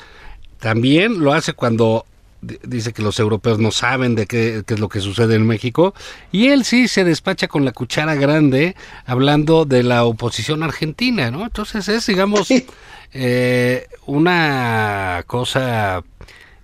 También 0.60 1.20
lo 1.20 1.34
hace 1.34 1.52
cuando 1.52 2.06
dice 2.62 2.92
que 2.92 3.02
los 3.02 3.18
europeos 3.18 3.58
no 3.58 3.70
saben 3.70 4.14
de 4.14 4.26
qué, 4.26 4.62
es 4.66 4.80
lo 4.80 4.88
que 4.88 5.00
sucede 5.00 5.34
en 5.34 5.46
México, 5.46 5.94
y 6.32 6.48
él 6.48 6.64
sí 6.64 6.88
se 6.88 7.04
despacha 7.04 7.48
con 7.48 7.64
la 7.64 7.72
cuchara 7.72 8.14
grande 8.14 8.76
hablando 9.06 9.64
de 9.64 9.82
la 9.82 10.04
oposición 10.04 10.62
argentina, 10.62 11.30
¿no? 11.30 11.44
Entonces 11.44 11.88
es, 11.88 12.06
digamos, 12.06 12.48
eh, 13.12 13.86
una 14.06 15.24
cosa 15.26 16.02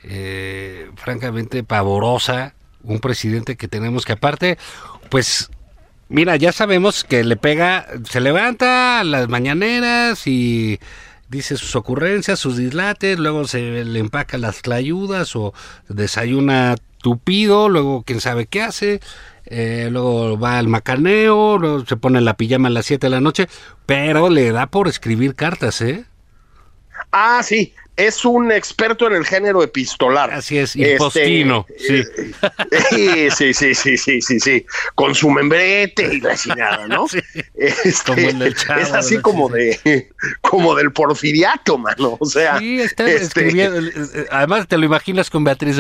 eh, 0.03 0.91
francamente 0.97 1.63
pavorosa, 1.63 2.55
un 2.83 3.01
presidente 3.01 3.57
que 3.57 3.69
tenemos 3.69 4.05
que 4.05 4.13
aparte, 4.13 4.59
pues 5.09 5.51
mira, 6.09 6.37
ya 6.37 6.53
sabemos 6.53 7.05
que 7.05 7.25
le 7.25 7.37
pega, 7.37 7.87
se 8.09 8.21
levanta 8.21 9.01
a 9.01 9.05
las 9.05 9.29
mañaneras 9.29 10.27
y 10.27 10.81
dice 11.29 11.57
sus 11.57 11.77
ocurrencias, 11.77 12.39
sus 12.39 12.57
dislates, 12.57 13.19
luego 13.19 13.47
se 13.47 13.85
le 13.85 14.01
empaca 14.01 14.37
las 14.37 14.63
clayudas 14.63 15.37
o 15.37 15.55
desayuna 15.89 16.77
tupido, 16.99 17.69
luego 17.69 18.03
quién 18.05 18.21
sabe 18.21 18.47
qué 18.47 18.63
hace, 18.63 19.01
eh, 19.47 19.89
luego 19.91 20.39
va 20.39 20.59
al 20.59 20.69
macaneo, 20.69 21.57
luego 21.59 21.87
se 21.87 21.97
pone 21.97 22.21
la 22.21 22.35
pijama 22.35 22.69
a 22.69 22.73
las 22.73 22.87
7 22.87 23.07
de 23.07 23.11
la 23.11 23.21
noche, 23.21 23.49
pero 23.87 24.29
le 24.29 24.51
da 24.53 24.67
por 24.67 24.89
escribir 24.89 25.35
cartas, 25.35 25.81
¿eh? 25.81 26.05
Ah, 27.13 27.41
sí, 27.43 27.75
es 28.07 28.25
un 28.25 28.51
experto 28.51 29.07
en 29.07 29.15
el 29.15 29.27
género 29.27 29.63
epistolar. 29.63 30.33
Así 30.33 30.59
es, 30.59 30.75
y 30.75 30.97
postino, 30.97 31.67
sí. 31.79 32.03
sí. 32.91 33.31
sí, 33.31 33.55
sí, 33.75 33.97
sí, 33.97 34.23
sí, 34.23 34.41
sí, 34.41 34.67
con 34.95 35.15
su 35.15 35.31
membrete 35.31 36.15
y 36.15 36.21
la 36.21 36.37
chingada, 36.37 36.89
¿no? 36.89 37.07
Este, 37.55 38.39
es 38.39 38.93
así 38.93 39.21
como 39.21 39.49
de, 39.49 40.09
como 40.41 40.75
del 40.75 40.93
porfiriato, 40.93 41.77
mano, 41.77 42.17
o 42.19 42.27
sea. 42.27 42.59
Sí, 42.59 42.81
está 42.81 43.09
este, 43.09 43.25
escribiendo, 43.25 43.81
eh, 43.81 43.93
eh, 44.15 44.27
además 44.31 44.67
te 44.67 44.79
lo 44.79 44.87
imaginas 44.87 45.29
con 45.29 45.45
Beatriz, 45.45 45.77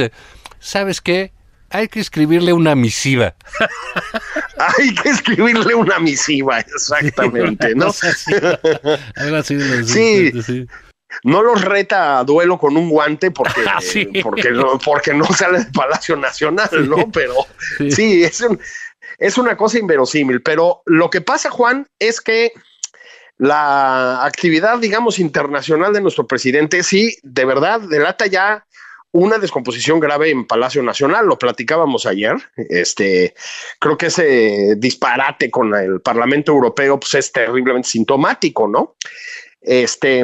¿sabes 0.58 1.00
qué? 1.00 1.32
Hay 1.70 1.88
que 1.88 2.00
escribirle 2.00 2.52
una 2.52 2.74
misiva. 2.74 3.34
Hay 4.78 4.94
que 4.94 5.08
escribirle 5.08 5.74
una 5.74 5.98
misiva, 5.98 6.60
exactamente, 6.60 7.74
¿no? 7.74 7.92
sí, 7.92 8.12
sí 10.42 10.66
no 11.24 11.42
los 11.42 11.62
reta 11.62 12.18
a 12.18 12.24
duelo 12.24 12.58
con 12.58 12.76
un 12.76 12.88
guante 12.88 13.30
porque, 13.30 13.62
ah, 13.66 13.80
porque, 14.22 14.50
no, 14.50 14.78
porque 14.78 15.14
no 15.14 15.24
sale 15.26 15.58
del 15.58 15.72
Palacio 15.72 16.16
Nacional, 16.16 16.88
¿no? 16.88 17.10
Pero 17.12 17.34
sí, 17.90 18.24
es, 18.24 18.44
es 19.18 19.38
una 19.38 19.56
cosa 19.56 19.78
inverosímil. 19.78 20.42
Pero 20.42 20.82
lo 20.86 21.10
que 21.10 21.20
pasa, 21.20 21.50
Juan, 21.50 21.86
es 21.98 22.20
que 22.20 22.52
la 23.38 24.24
actividad, 24.24 24.78
digamos, 24.78 25.18
internacional 25.18 25.92
de 25.92 26.00
nuestro 26.00 26.26
presidente, 26.26 26.82
sí, 26.82 27.16
de 27.22 27.44
verdad, 27.44 27.80
delata 27.80 28.26
ya 28.26 28.66
una 29.12 29.38
descomposición 29.38 29.98
grave 29.98 30.30
en 30.30 30.46
Palacio 30.46 30.82
Nacional, 30.82 31.26
lo 31.26 31.38
platicábamos 31.38 32.06
ayer. 32.06 32.36
Este, 32.56 33.34
creo 33.78 33.96
que 33.96 34.06
ese 34.06 34.74
disparate 34.76 35.50
con 35.50 35.74
el 35.74 36.00
Parlamento 36.00 36.52
Europeo 36.52 37.00
pues, 37.00 37.14
es 37.14 37.32
terriblemente 37.32 37.88
sintomático, 37.88 38.68
¿no? 38.68 38.96
Este, 39.60 40.22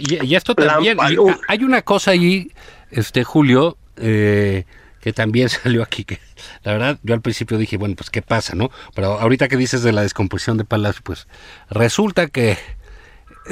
y, 0.00 0.34
esto 0.34 0.54
también, 0.54 0.98
hay 1.00 1.64
una 1.64 1.82
cosa 1.82 2.12
ahí, 2.12 2.52
este 2.90 3.24
Julio, 3.24 3.76
eh, 3.96 4.64
que 5.00 5.12
también 5.12 5.48
salió 5.50 5.82
aquí, 5.82 6.04
que 6.04 6.18
la 6.62 6.72
verdad 6.72 6.98
yo 7.02 7.14
al 7.14 7.20
principio 7.20 7.58
dije, 7.58 7.76
bueno, 7.76 7.96
pues 7.96 8.10
qué 8.10 8.22
pasa, 8.22 8.54
¿no? 8.54 8.70
Pero 8.94 9.18
ahorita 9.20 9.48
que 9.48 9.56
dices 9.56 9.82
de 9.82 9.92
la 9.92 10.02
descomposición 10.02 10.56
de 10.56 10.64
Palacio, 10.64 11.02
pues 11.04 11.26
resulta 11.68 12.28
que 12.28 12.56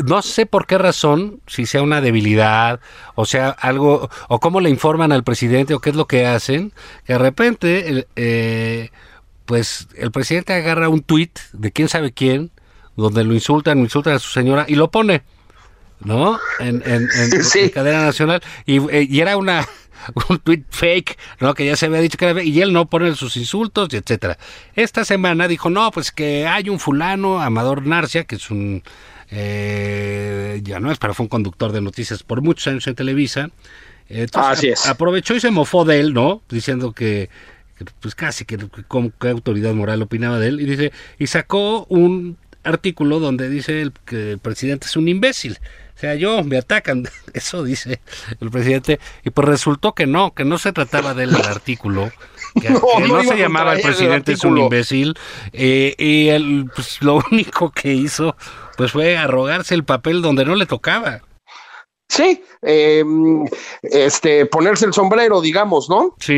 no 0.04 0.22
sé 0.22 0.46
por 0.46 0.66
qué 0.66 0.78
razón, 0.78 1.40
si 1.46 1.66
sea 1.66 1.82
una 1.82 2.00
debilidad, 2.00 2.80
o 3.16 3.24
sea 3.24 3.50
algo, 3.50 4.08
o 4.28 4.40
cómo 4.40 4.60
le 4.60 4.70
informan 4.70 5.12
al 5.12 5.24
presidente, 5.24 5.74
o 5.74 5.80
qué 5.80 5.90
es 5.90 5.96
lo 5.96 6.06
que 6.06 6.26
hacen, 6.26 6.72
que 7.04 7.14
de 7.14 7.18
repente, 7.18 8.06
eh, 8.16 8.90
pues 9.46 9.88
el 9.96 10.12
presidente 10.12 10.52
agarra 10.52 10.88
un 10.88 11.02
tuit 11.02 11.38
de 11.52 11.72
quién 11.72 11.88
sabe 11.88 12.12
quién, 12.12 12.52
donde 12.96 13.24
lo 13.24 13.34
insultan, 13.34 13.78
insultan 13.78 14.14
a 14.14 14.18
su 14.20 14.30
señora 14.30 14.64
y 14.68 14.76
lo 14.76 14.90
pone. 14.90 15.22
¿No? 16.00 16.38
En, 16.58 16.82
en, 16.86 17.08
en, 17.14 17.70
cadena 17.74 18.04
nacional. 18.04 18.42
Y, 18.66 18.78
eh, 18.90 19.06
y 19.08 19.20
era 19.20 19.36
una 19.36 19.66
un 20.28 20.38
tweet 20.38 20.64
fake, 20.70 21.18
¿no? 21.40 21.54
Que 21.54 21.66
ya 21.66 21.76
se 21.76 21.86
había 21.86 22.00
dicho 22.00 22.18
que 22.18 22.26
era 22.26 22.42
y 22.42 22.60
él 22.60 22.72
no 22.72 22.86
pone 22.86 23.14
sus 23.14 23.36
insultos, 23.36 23.88
y 23.92 23.96
etcétera. 23.96 24.38
Esta 24.74 25.04
semana 25.04 25.48
dijo, 25.48 25.70
no, 25.70 25.90
pues 25.90 26.12
que 26.12 26.46
hay 26.46 26.68
un 26.68 26.78
fulano, 26.78 27.40
Amador 27.40 27.86
Narcia, 27.86 28.24
que 28.24 28.36
es 28.36 28.50
un 28.50 28.82
eh, 29.30 30.60
ya 30.64 30.80
no 30.80 30.90
es, 30.90 30.98
pero 30.98 31.14
fue 31.14 31.24
un 31.24 31.28
conductor 31.28 31.72
de 31.72 31.80
noticias 31.80 32.22
por 32.22 32.42
muchos 32.42 32.66
años 32.66 32.86
en 32.86 32.94
Televisa. 32.94 33.50
Así 34.34 34.68
es. 34.68 34.86
Aprovechó 34.86 35.34
y 35.36 35.40
se 35.40 35.52
mofó 35.52 35.84
de 35.84 36.00
él, 36.00 36.12
¿no? 36.12 36.42
Diciendo 36.48 36.92
que, 36.92 37.30
pues 38.00 38.16
casi 38.16 38.44
que, 38.44 38.58
qué 38.58 39.28
autoridad 39.28 39.72
moral 39.72 40.02
opinaba 40.02 40.38
de 40.38 40.48
él. 40.48 40.60
Y 40.60 40.66
dice, 40.66 40.92
y 41.18 41.28
sacó 41.28 41.86
un 41.88 42.36
artículo 42.64 43.20
donde 43.20 43.48
dice 43.48 43.80
el, 43.80 43.92
que 44.04 44.32
el 44.32 44.38
presidente 44.38 44.86
es 44.86 44.96
un 44.96 45.08
imbécil. 45.08 45.58
O 45.96 46.00
sea, 46.00 46.14
yo 46.14 46.42
me 46.44 46.56
atacan, 46.56 47.06
eso 47.34 47.62
dice 47.62 48.00
el 48.40 48.50
presidente, 48.50 49.00
y 49.24 49.30
pues 49.30 49.46
resultó 49.46 49.94
que 49.94 50.06
no, 50.06 50.32
que 50.32 50.44
no 50.44 50.56
se 50.56 50.72
trataba 50.72 51.12
del 51.12 51.34
artículo, 51.34 52.10
que 52.60 52.70
no, 53.08 53.22
se 53.22 53.36
llamaba 53.36 53.74
el 53.74 53.82
presidente 53.82 54.32
es 54.32 54.44
un 54.44 54.56
imbécil, 54.56 55.14
eh, 55.52 55.94
y 55.98 56.28
él, 56.28 56.70
pues, 56.74 57.02
lo 57.02 57.22
único 57.30 57.70
que 57.70 57.92
hizo 57.92 58.36
pues 58.78 58.92
fue 58.92 59.18
arrogarse 59.18 59.74
el 59.74 59.84
papel 59.84 60.22
donde 60.22 60.46
no 60.46 60.54
le 60.54 60.64
tocaba. 60.64 61.20
Sí, 62.10 62.42
eh, 62.62 63.04
este, 63.82 64.44
ponerse 64.46 64.84
el 64.84 64.92
sombrero, 64.92 65.40
digamos, 65.40 65.88
¿no? 65.88 66.16
Sí. 66.18 66.36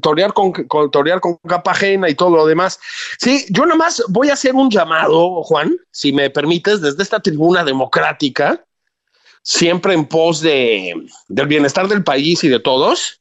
torear 0.00 0.32
con, 0.32 0.52
con, 0.52 0.90
con 0.90 1.36
capa 1.38 1.72
ajena 1.72 2.08
y 2.08 2.14
todo 2.14 2.36
lo 2.36 2.46
demás. 2.46 2.78
Sí, 3.18 3.44
yo 3.50 3.66
nada 3.66 3.76
más 3.76 4.00
voy 4.10 4.30
a 4.30 4.34
hacer 4.34 4.54
un 4.54 4.70
llamado, 4.70 5.42
Juan, 5.42 5.76
si 5.90 6.12
me 6.12 6.30
permites, 6.30 6.80
desde 6.80 7.02
esta 7.02 7.18
tribuna 7.18 7.64
democrática, 7.64 8.64
siempre 9.42 9.92
en 9.92 10.06
pos 10.06 10.40
de, 10.40 10.94
del 11.26 11.48
bienestar 11.48 11.88
del 11.88 12.04
país 12.04 12.44
y 12.44 12.48
de 12.48 12.60
todos, 12.60 13.20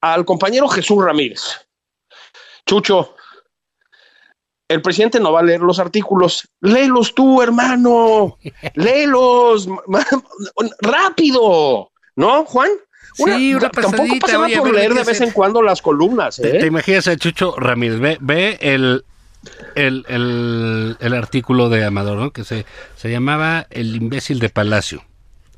al 0.00 0.24
compañero 0.24 0.66
Jesús 0.66 1.04
Ramírez. 1.04 1.42
Chucho, 2.66 3.14
el 4.68 4.82
presidente 4.82 5.18
no 5.18 5.32
va 5.32 5.40
a 5.40 5.42
leer 5.42 5.60
los 5.60 5.78
artículos. 5.78 6.48
Léelos 6.60 7.14
tú, 7.14 7.42
hermano. 7.42 8.38
Léelos 8.74 9.68
rápido. 10.80 11.90
¿No, 12.16 12.44
Juan? 12.44 12.70
sí, 13.14 13.54
una 13.54 13.70
tampoco 13.70 14.18
pasa 14.20 14.38
nada 14.38 14.58
por 14.58 14.72
leer 14.72 14.94
de 14.94 15.04
vez 15.04 15.20
en 15.20 15.30
cuando 15.32 15.62
las 15.62 15.82
columnas. 15.82 16.38
¿eh? 16.38 16.58
¿Te, 16.60 16.66
imaginas 16.66 17.08
a 17.08 17.16
Chucho 17.16 17.54
Ramírez? 17.56 17.98
Ve, 18.20 18.58
el, 18.60 19.04
el, 19.74 20.96
el, 21.00 21.14
artículo 21.14 21.68
de 21.68 21.84
Amador, 21.84 22.18
¿no? 22.18 22.30
Que 22.30 22.44
se, 22.44 22.66
se 22.96 23.10
llamaba 23.10 23.66
El 23.70 23.96
imbécil 23.96 24.38
de 24.38 24.50
Palacio. 24.50 25.04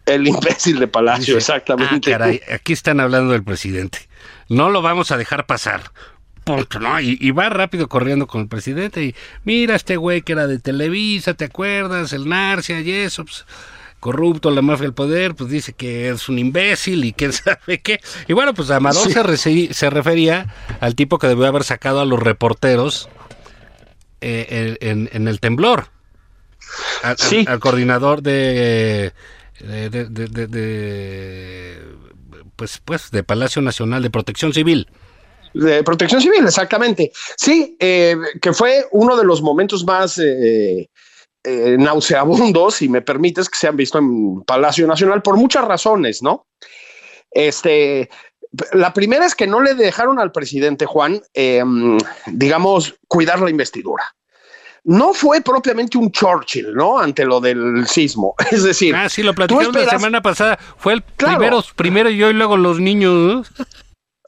El 0.07 0.26
imbécil 0.26 0.79
de 0.79 0.88
Palacio, 0.88 1.37
exactamente. 1.37 2.14
Ah, 2.14 2.19
caray, 2.19 2.40
aquí 2.52 2.73
están 2.73 3.00
hablando 3.00 3.33
del 3.33 3.45
presidente. 3.45 4.09
No 4.49 4.71
lo 4.71 4.83
vamos 4.83 5.11
a 5.11 5.17
dejar 5.17 5.47
pasar. 5.47 5.93
¿No? 6.80 7.00
Y, 7.00 7.30
va 7.30 7.49
rápido 7.49 7.88
corriendo 7.88 8.26
con 8.26 8.42
el 8.42 8.49
presidente 8.49 9.04
y 9.04 9.14
mira 9.45 9.76
este 9.76 9.97
güey 9.97 10.23
que 10.23 10.33
era 10.33 10.47
de 10.47 10.59
Televisa, 10.59 11.35
¿te 11.35 11.47
acuerdas? 11.47 12.12
El 12.12 12.28
Narcia 12.28 12.80
y 12.80 12.90
eso, 12.90 13.25
pues, 13.25 13.47
corrupto, 14.00 14.50
la 14.50 14.62
mafia 14.62 14.85
del 14.85 14.95
poder, 14.95 15.35
pues 15.35 15.50
dice 15.50 15.73
que 15.75 16.09
es 16.09 16.28
un 16.28 16.38
imbécil 16.38 17.04
y 17.04 17.12
quién 17.12 17.33
sabe 17.35 17.80
qué. 17.80 18.00
Y 18.28 18.33
bueno, 18.33 18.54
pues 18.54 18.71
Amador 18.71 19.11
se, 19.12 19.75
se, 19.75 19.90
refería 19.90 20.54
al 20.80 20.95
tipo 20.95 21.19
que 21.19 21.28
debió 21.28 21.47
haber 21.47 21.64
sacado 21.64 22.00
a 22.00 22.04
los 22.04 22.21
reporteros 22.21 23.09
eh, 24.21 24.76
en, 24.80 25.28
el 25.28 25.40
temblor. 25.40 25.88
Al, 27.02 27.59
coordinador 27.59 28.23
de 28.23 29.12
de, 29.61 29.90
de, 29.90 31.83
pues, 32.57 32.80
pues, 32.85 33.11
de 33.11 33.23
Palacio 33.23 33.62
Nacional 33.62 34.02
de 34.02 34.11
Protección 34.11 34.52
Civil 34.52 34.88
de 35.54 35.83
protección 35.83 36.21
civil, 36.21 36.45
exactamente. 36.45 37.12
Sí, 37.37 37.76
eh, 37.80 38.16
que 38.40 38.52
fue 38.52 38.87
uno 38.92 39.16
de 39.16 39.25
los 39.25 39.42
momentos 39.42 39.85
más 39.85 40.19
eh, 40.19 40.88
eh, 41.45 41.76
nauseabundos, 41.78 42.76
si 42.76 42.88
me 42.88 43.02
permites, 43.02 43.49
que 43.49 43.59
se 43.59 43.69
han 43.69 43.76
visto 43.76 43.99
en 43.99 44.42
Palacio 44.42 44.87
Nacional 44.87 45.23
por 45.23 45.37
muchas 45.37 45.64
razones, 45.64 46.23
¿no? 46.23 46.47
Este, 47.30 48.11
la 48.73 48.92
primera 48.92 49.25
es 49.25 49.35
que 49.35 49.47
no 49.47 49.61
le 49.61 49.75
dejaron 49.75 50.19
al 50.19 50.33
presidente 50.33 50.87
Juan, 50.87 51.23
em, 51.35 51.99
digamos, 52.26 52.95
cuidar 53.08 53.41
la 53.41 53.50
investidura. 53.50 54.04
No 54.84 55.13
fue 55.13 55.41
propiamente 55.43 55.99
un 55.99 56.10
Churchill, 56.10 56.75
¿no? 56.75 56.99
Ante 56.99 57.25
lo 57.25 57.41
del 57.41 57.86
sismo. 57.86 58.34
Es 58.50 58.63
decir, 58.65 58.95
ah, 58.95 59.08
sí, 59.08 59.23
lo 59.23 59.34
platicamos 59.34 59.75
la 59.75 59.91
semana 59.91 60.23
pasada. 60.23 60.58
Fue 60.78 60.95
el 60.95 61.02
primero, 61.02 61.63
primero 61.76 62.10
yo 62.10 62.30
y 62.30 62.32
luego 62.32 62.56
los 62.56 62.80
niños. 62.80 63.50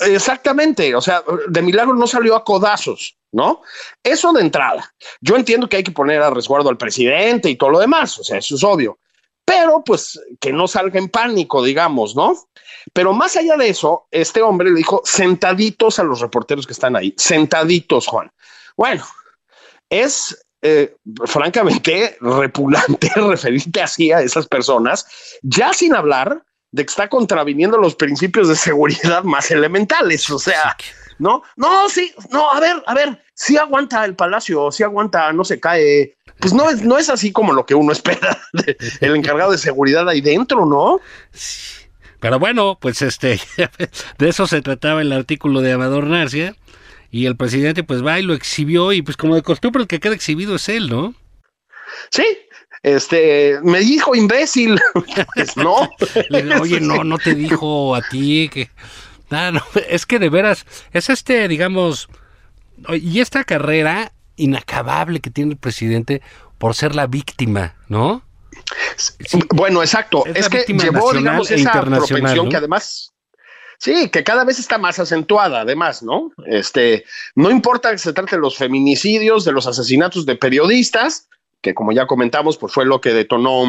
Exactamente, 0.06 0.94
o 0.94 1.00
sea, 1.00 1.22
de 1.48 1.62
milagro 1.62 1.94
no 1.94 2.06
salió 2.06 2.36
a 2.36 2.44
codazos, 2.44 3.16
¿no? 3.32 3.62
Eso 4.02 4.32
de 4.32 4.40
entrada. 4.40 4.94
Yo 5.20 5.36
entiendo 5.36 5.68
que 5.68 5.78
hay 5.78 5.84
que 5.84 5.92
poner 5.92 6.22
a 6.22 6.30
resguardo 6.30 6.68
al 6.68 6.76
presidente 6.76 7.50
y 7.50 7.56
todo 7.56 7.70
lo 7.70 7.78
demás, 7.80 8.18
o 8.18 8.24
sea, 8.24 8.38
eso 8.38 8.56
es 8.56 8.64
obvio, 8.64 8.98
pero 9.44 9.82
pues 9.84 10.20
que 10.40 10.52
no 10.52 10.68
salga 10.68 10.98
en 10.98 11.08
pánico, 11.08 11.62
digamos, 11.62 12.14
¿no? 12.14 12.36
Pero 12.92 13.12
más 13.12 13.36
allá 13.36 13.56
de 13.56 13.68
eso, 13.68 14.06
este 14.10 14.42
hombre 14.42 14.70
le 14.70 14.76
dijo 14.76 15.02
sentaditos 15.04 15.98
a 15.98 16.04
los 16.04 16.20
reporteros 16.20 16.66
que 16.66 16.72
están 16.72 16.96
ahí, 16.96 17.14
sentaditos, 17.16 18.06
Juan. 18.06 18.30
Bueno, 18.76 19.04
es 19.90 20.44
eh, 20.62 20.94
francamente 21.26 22.16
repugnante 22.20 23.10
referirte 23.16 23.82
así 23.82 24.12
a 24.12 24.20
esas 24.20 24.46
personas, 24.46 25.06
ya 25.42 25.72
sin 25.72 25.94
hablar 25.94 26.44
de 26.72 26.84
que 26.84 26.90
está 26.90 27.08
contraviniendo 27.08 27.78
los 27.78 27.94
principios 27.94 28.48
de 28.48 28.56
seguridad 28.56 29.22
más 29.22 29.50
elementales. 29.50 30.28
O 30.30 30.38
sea, 30.38 30.76
no, 31.18 31.42
no, 31.56 31.88
sí, 31.88 32.12
no, 32.30 32.50
a 32.50 32.58
ver, 32.58 32.82
a 32.86 32.94
ver, 32.94 33.22
si 33.34 33.56
aguanta 33.56 34.04
el 34.04 34.16
palacio, 34.16 34.72
si 34.72 34.82
aguanta, 34.82 35.32
no 35.32 35.44
se 35.44 35.60
cae. 35.60 36.16
Pues 36.40 36.52
no 36.52 36.68
es, 36.68 36.82
no 36.82 36.98
es 36.98 37.08
así 37.08 37.30
como 37.30 37.52
lo 37.52 37.64
que 37.64 37.74
uno 37.74 37.92
espera 37.92 38.36
el 39.00 39.14
encargado 39.14 39.52
de 39.52 39.58
seguridad 39.58 40.08
ahí 40.08 40.20
dentro, 40.20 40.66
¿no? 40.66 41.00
Pero 42.18 42.38
bueno, 42.38 42.78
pues 42.80 43.02
este, 43.02 43.40
de 44.18 44.28
eso 44.28 44.46
se 44.46 44.62
trataba 44.62 45.02
el 45.02 45.12
artículo 45.12 45.60
de 45.60 45.72
Amador 45.72 46.06
Narcia, 46.06 46.56
y 47.10 47.26
el 47.26 47.36
presidente 47.36 47.84
pues 47.84 48.04
va 48.04 48.18
y 48.18 48.22
lo 48.22 48.32
exhibió, 48.32 48.92
y 48.92 49.02
pues 49.02 49.16
como 49.16 49.34
de 49.34 49.42
costumbre 49.42 49.82
el 49.82 49.88
que 49.88 50.00
queda 50.00 50.14
exhibido 50.14 50.56
es 50.56 50.68
él, 50.68 50.88
¿no? 50.88 51.14
Sí, 52.10 52.24
este, 52.82 53.58
me 53.62 53.80
dijo 53.80 54.14
imbécil. 54.14 54.80
pues 55.34 55.56
no. 55.56 55.90
Oye, 56.60 56.80
no, 56.80 57.04
no 57.04 57.18
te 57.18 57.34
dijo 57.34 57.94
a 57.94 58.02
ti 58.02 58.48
que... 58.52 58.70
no, 59.30 59.62
es 59.88 60.06
que 60.06 60.18
de 60.18 60.28
veras, 60.28 60.66
es 60.92 61.10
este, 61.10 61.48
digamos, 61.48 62.08
y 62.90 63.20
esta 63.20 63.44
carrera 63.44 64.12
inacabable 64.36 65.20
que 65.20 65.30
tiene 65.30 65.52
el 65.52 65.58
presidente 65.58 66.22
por 66.58 66.74
ser 66.74 66.94
la 66.94 67.06
víctima, 67.06 67.76
¿no? 67.88 68.22
bueno, 69.54 69.82
exacto. 69.82 70.24
Es, 70.26 70.48
que 70.48 70.64
llevó, 70.66 71.12
digamos, 71.12 71.50
e 71.50 71.54
esa 71.54 71.80
propensión 71.82 72.48
que 72.48 72.56
además 72.56 73.12
Sí, 73.82 74.10
que 74.10 74.22
cada 74.22 74.44
vez 74.44 74.60
está 74.60 74.78
más 74.78 75.00
acentuada, 75.00 75.62
además, 75.62 76.04
¿no? 76.04 76.30
Este, 76.46 77.04
no 77.34 77.50
importa 77.50 77.90
que 77.90 77.98
se 77.98 78.12
trate 78.12 78.36
de 78.36 78.40
los 78.40 78.56
feminicidios, 78.56 79.44
de 79.44 79.50
los 79.50 79.66
asesinatos 79.66 80.24
de 80.24 80.36
periodistas, 80.36 81.28
que 81.62 81.74
como 81.74 81.92
ya 81.92 82.06
comentamos, 82.06 82.58
pues 82.58 82.72
fue 82.72 82.84
lo 82.84 83.00
que 83.00 83.14
detonó 83.14 83.64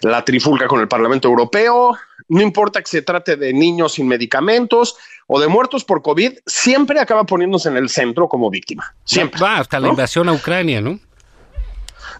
la 0.00 0.24
trifulca 0.24 0.66
con 0.66 0.80
el 0.80 0.88
Parlamento 0.88 1.28
Europeo. 1.28 1.96
No 2.28 2.40
importa 2.40 2.80
que 2.80 2.88
se 2.88 3.02
trate 3.02 3.36
de 3.36 3.52
niños 3.52 3.94
sin 3.94 4.08
medicamentos 4.08 4.96
o 5.26 5.40
de 5.40 5.48
muertos 5.48 5.84
por 5.84 6.02
COVID, 6.02 6.38
siempre 6.46 7.00
acaba 7.00 7.24
poniéndose 7.24 7.68
en 7.68 7.76
el 7.76 7.88
centro 7.88 8.28
como 8.28 8.50
víctima. 8.50 8.94
Siempre. 9.04 9.40
Va 9.40 9.58
hasta 9.58 9.78
la 9.78 9.88
invasión 9.88 10.28
a 10.28 10.32
Ucrania, 10.32 10.80
¿no? 10.80 10.98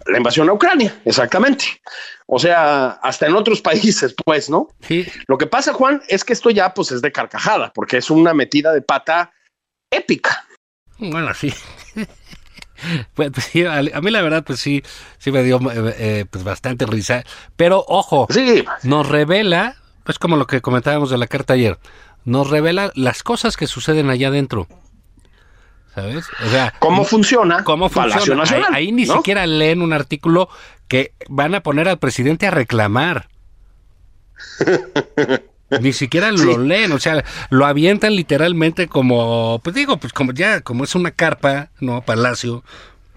La 0.05 0.17
invasión 0.17 0.49
a 0.49 0.53
Ucrania, 0.53 1.01
exactamente. 1.05 1.65
O 2.27 2.39
sea, 2.39 2.91
hasta 3.01 3.27
en 3.27 3.35
otros 3.35 3.61
países, 3.61 4.15
pues, 4.25 4.49
¿no? 4.49 4.69
Sí. 4.81 5.05
Lo 5.27 5.37
que 5.37 5.47
pasa, 5.47 5.73
Juan, 5.73 6.01
es 6.07 6.23
que 6.23 6.33
esto 6.33 6.49
ya 6.49 6.73
pues 6.73 6.91
es 6.91 7.01
de 7.01 7.11
carcajada, 7.11 7.71
porque 7.73 7.97
es 7.97 8.09
una 8.09 8.33
metida 8.33 8.71
de 8.71 8.81
pata 8.81 9.31
épica. 9.91 10.45
Bueno, 10.97 11.33
sí. 11.33 11.53
Pues, 13.13 13.31
pues 13.31 13.51
a, 13.67 14.01
mí 14.01 14.11
la 14.11 14.21
verdad, 14.21 14.43
pues 14.43 14.59
sí, 14.59 14.83
sí 15.17 15.31
me 15.31 15.43
dio 15.43 15.59
eh, 15.71 15.95
eh, 15.97 16.25
pues 16.29 16.43
bastante 16.43 16.85
risa. 16.85 17.23
Pero 17.55 17.85
ojo, 17.87 18.27
nos 18.83 19.07
revela, 19.07 19.75
pues 20.03 20.19
como 20.19 20.37
lo 20.37 20.47
que 20.47 20.61
comentábamos 20.61 21.09
de 21.09 21.17
la 21.17 21.27
carta 21.27 21.53
ayer, 21.53 21.79
nos 22.25 22.49
revela 22.49 22.91
las 22.95 23.23
cosas 23.23 23.57
que 23.57 23.67
suceden 23.67 24.09
allá 24.09 24.29
adentro. 24.29 24.67
¿Sabes? 25.93 26.25
O 26.43 26.49
sea, 26.49 26.73
¿cómo 26.79 27.03
funciona? 27.05 27.63
¿Cómo 27.63 27.87
funciona? 27.87 28.43
ahí, 28.71 28.91
ni 28.91 29.05
siquiera 29.05 29.45
leen 29.45 29.81
un 29.81 29.93
artículo 29.93 30.49
que 30.87 31.13
van 31.29 31.53
a 31.53 31.61
poner 31.61 31.87
al 31.87 31.99
presidente 31.99 32.47
a 32.47 32.51
reclamar. 32.51 33.29
Ni 35.81 35.93
siquiera 35.93 36.31
lo 36.31 36.57
leen, 36.57 36.91
o 36.91 36.99
sea, 36.99 37.23
lo 37.49 37.65
avientan 37.65 38.15
literalmente 38.15 38.87
como, 38.87 39.59
pues 39.63 39.75
digo, 39.75 39.97
pues 39.97 40.13
como 40.13 40.31
ya, 40.33 40.61
como 40.61 40.83
es 40.83 40.95
una 40.95 41.11
carpa, 41.11 41.69
¿no? 41.79 42.01
Palacio, 42.01 42.63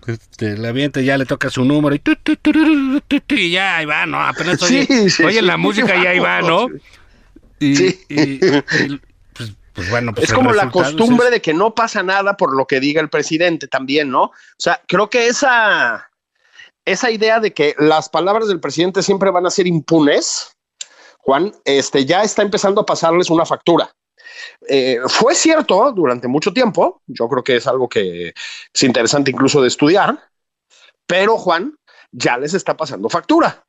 Este, 0.06 0.56
la 0.56 0.68
avienta, 0.68 1.00
ya 1.00 1.18
le 1.18 1.26
toca 1.26 1.50
su 1.50 1.64
número 1.64 1.94
y, 1.94 1.98
tu, 1.98 2.14
tu, 2.16 2.36
tu, 2.36 2.52
tu, 2.52 3.00
tu, 3.00 3.20
tu, 3.20 3.34
y 3.34 3.50
ya 3.50 3.78
ahí 3.78 3.86
va, 3.86 4.06
¿no? 4.06 4.20
Apenas 4.22 4.62
oye, 4.62 4.86
Sí, 4.86 5.10
sí, 5.10 5.24
oye 5.24 5.40
sí. 5.40 5.44
la 5.44 5.56
música 5.56 5.96
y 5.96 6.06
ahí 6.06 6.18
va, 6.20 6.40
¿no? 6.42 6.68
Y, 7.58 7.74
Sí. 7.76 8.00
y- 8.08 8.20
y, 8.34 8.38
pues, 9.34 9.52
pues 9.72 9.90
bueno, 9.90 10.14
pues 10.14 10.28
es 10.28 10.32
como 10.32 10.52
la 10.52 10.64
es 10.64 10.70
costumbre 10.70 11.30
de 11.30 11.40
que 11.42 11.52
no 11.54 11.74
pasa 11.74 12.02
nada 12.04 12.36
por 12.36 12.56
lo 12.56 12.66
que 12.66 12.78
diga 12.80 13.00
el 13.00 13.08
presidente 13.08 13.66
también, 13.66 14.10
¿no? 14.10 14.22
O 14.24 14.32
sea, 14.58 14.80
creo 14.86 15.10
que 15.10 15.26
esa, 15.26 16.08
esa 16.84 17.10
idea 17.10 17.40
de 17.40 17.52
que 17.52 17.74
las 17.78 18.08
palabras 18.08 18.46
del 18.48 18.60
presidente 18.60 19.02
siempre 19.02 19.30
van 19.30 19.44
a 19.46 19.50
ser 19.50 19.66
impunes, 19.66 20.55
Juan, 21.26 21.52
este, 21.64 22.06
ya 22.06 22.22
está 22.22 22.42
empezando 22.42 22.80
a 22.80 22.86
pasarles 22.86 23.30
una 23.30 23.44
factura. 23.44 23.90
Eh, 24.68 25.00
fue 25.08 25.34
cierto 25.34 25.90
durante 25.90 26.28
mucho 26.28 26.52
tiempo, 26.52 27.02
yo 27.08 27.28
creo 27.28 27.42
que 27.42 27.56
es 27.56 27.66
algo 27.66 27.88
que 27.88 28.28
es 28.28 28.82
interesante 28.82 29.32
incluso 29.32 29.60
de 29.60 29.66
estudiar, 29.66 30.20
pero 31.04 31.36
Juan, 31.36 31.74
ya 32.12 32.38
les 32.38 32.54
está 32.54 32.76
pasando 32.76 33.08
factura. 33.08 33.64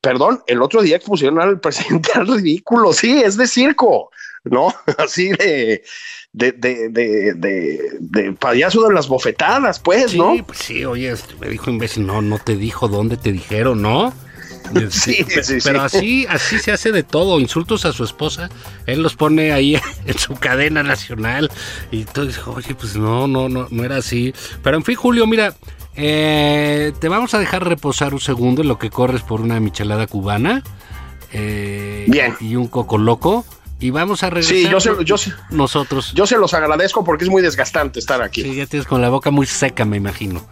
Perdón, 0.00 0.42
el 0.46 0.62
otro 0.62 0.80
día 0.80 0.96
expusieron 0.96 1.38
al 1.38 1.60
presidente 1.66 2.12
al 2.14 2.26
ridículo, 2.26 2.94
sí, 2.94 3.20
es 3.20 3.36
de 3.36 3.46
circo, 3.46 4.10
¿no? 4.44 4.72
Así 4.96 5.28
de, 5.32 5.84
de, 6.32 6.52
de, 6.52 6.88
de, 6.88 7.34
de, 7.34 7.90
de 8.00 8.32
payaso 8.32 8.88
de 8.88 8.94
las 8.94 9.06
bofetadas, 9.06 9.80
pues, 9.80 10.12
Sí, 10.12 10.18
¿no? 10.18 10.34
pues 10.46 10.58
sí, 10.60 10.86
oye, 10.86 11.10
este, 11.10 11.34
me 11.34 11.48
dijo 11.50 11.68
imbécil, 11.68 12.06
no, 12.06 12.22
no 12.22 12.38
te 12.38 12.56
dijo 12.56 12.88
dónde 12.88 13.18
te 13.18 13.32
dijeron, 13.32 13.82
¿no? 13.82 14.14
Sí, 14.90 15.24
sí, 15.28 15.42
sí. 15.42 15.58
Pero 15.64 15.82
así, 15.82 16.26
así 16.28 16.58
se 16.58 16.72
hace 16.72 16.92
de 16.92 17.02
todo, 17.02 17.40
insultos 17.40 17.84
a 17.84 17.92
su 17.92 18.04
esposa, 18.04 18.48
él 18.86 19.02
los 19.02 19.16
pone 19.16 19.52
ahí 19.52 19.76
en 20.06 20.18
su 20.18 20.34
cadena 20.34 20.82
nacional 20.82 21.50
y 21.90 22.04
tú 22.04 22.26
dices, 22.26 22.46
oye, 22.46 22.74
pues 22.74 22.96
no, 22.96 23.26
no, 23.26 23.48
no, 23.48 23.66
no 23.70 23.84
era 23.84 23.96
así. 23.96 24.32
Pero 24.62 24.76
en 24.76 24.84
fin, 24.84 24.94
Julio, 24.96 25.26
mira, 25.26 25.54
eh, 25.96 26.92
te 27.00 27.08
vamos 27.08 27.34
a 27.34 27.38
dejar 27.38 27.66
reposar 27.66 28.14
un 28.14 28.20
segundo 28.20 28.62
en 28.62 28.68
lo 28.68 28.78
que 28.78 28.90
corres 28.90 29.22
por 29.22 29.40
una 29.40 29.58
michelada 29.60 30.06
cubana 30.06 30.62
eh, 31.32 32.06
Bien. 32.08 32.36
y 32.40 32.56
un 32.56 32.68
coco 32.68 32.96
loco 32.96 33.44
y 33.80 33.90
vamos 33.90 34.22
a 34.22 34.30
regresar 34.30 34.56
Sí, 34.56 34.62
yo 34.64 34.78
nosotros. 35.50 36.12
yo 36.14 36.26
se 36.26 36.36
los 36.36 36.54
agradezco 36.54 37.02
porque 37.02 37.24
es 37.24 37.30
muy 37.30 37.42
desgastante 37.42 37.98
estar 37.98 38.22
aquí. 38.22 38.42
Sí, 38.42 38.54
ya 38.54 38.66
tienes 38.66 38.86
con 38.86 39.00
la 39.00 39.08
boca 39.08 39.30
muy 39.30 39.46
seca, 39.46 39.84
me 39.84 39.96
imagino. 39.96 40.46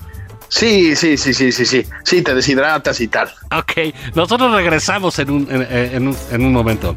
Sí, 0.48 0.96
sí, 0.96 1.16
sí, 1.16 1.34
sí, 1.34 1.52
sí, 1.52 1.66
sí. 1.66 1.84
Sí, 2.04 2.22
te 2.22 2.34
deshidratas 2.34 3.00
y 3.00 3.08
tal. 3.08 3.28
Ok, 3.56 3.94
nosotros 4.14 4.52
regresamos 4.54 5.18
en 5.18 5.30
un, 5.30 5.48
en, 5.50 5.62
en 5.70 6.08
un, 6.08 6.16
en 6.30 6.44
un 6.44 6.52
momento. 6.52 6.96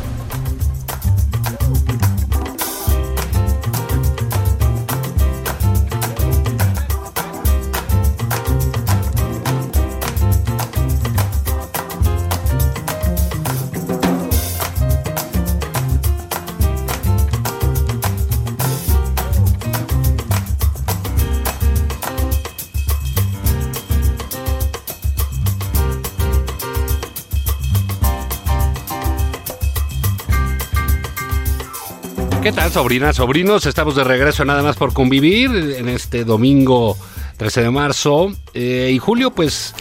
¿Qué 32.51 32.55
tal, 32.57 32.71
sobrinas, 32.71 33.15
sobrinos? 33.15 33.65
Estamos 33.65 33.95
de 33.95 34.03
regreso 34.03 34.43
nada 34.43 34.61
más 34.61 34.75
por 34.75 34.93
convivir 34.93 35.51
en 35.77 35.87
este 35.87 36.25
domingo 36.25 36.97
13 37.37 37.61
de 37.63 37.71
marzo. 37.71 38.33
Eh, 38.53 38.91
y 38.93 38.97
Julio, 38.99 39.31
pues, 39.31 39.73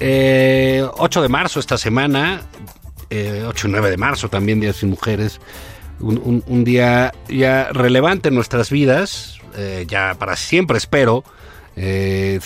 eh, 0.00 0.84
8 0.98 1.22
de 1.22 1.28
marzo 1.28 1.60
esta 1.60 1.78
semana, 1.78 2.42
eh, 3.08 3.44
8 3.46 3.68
y 3.68 3.70
9 3.70 3.90
de 3.90 3.96
marzo 3.96 4.28
también, 4.28 4.58
Días 4.60 4.76
sin 4.76 4.90
Mujeres. 4.90 5.40
Un, 6.00 6.18
un- 6.24 6.44
un 6.48 6.64
día 6.64 7.12
ya 7.28 7.68
relevante 7.72 8.28
en 8.30 8.34
nuestras 8.34 8.70
vidas, 8.70 9.38
eh, 9.56 9.84
ya 9.88 10.14
para 10.18 10.34
siempre 10.36 10.78
espero. 10.78 11.22
Eh, 11.76 12.40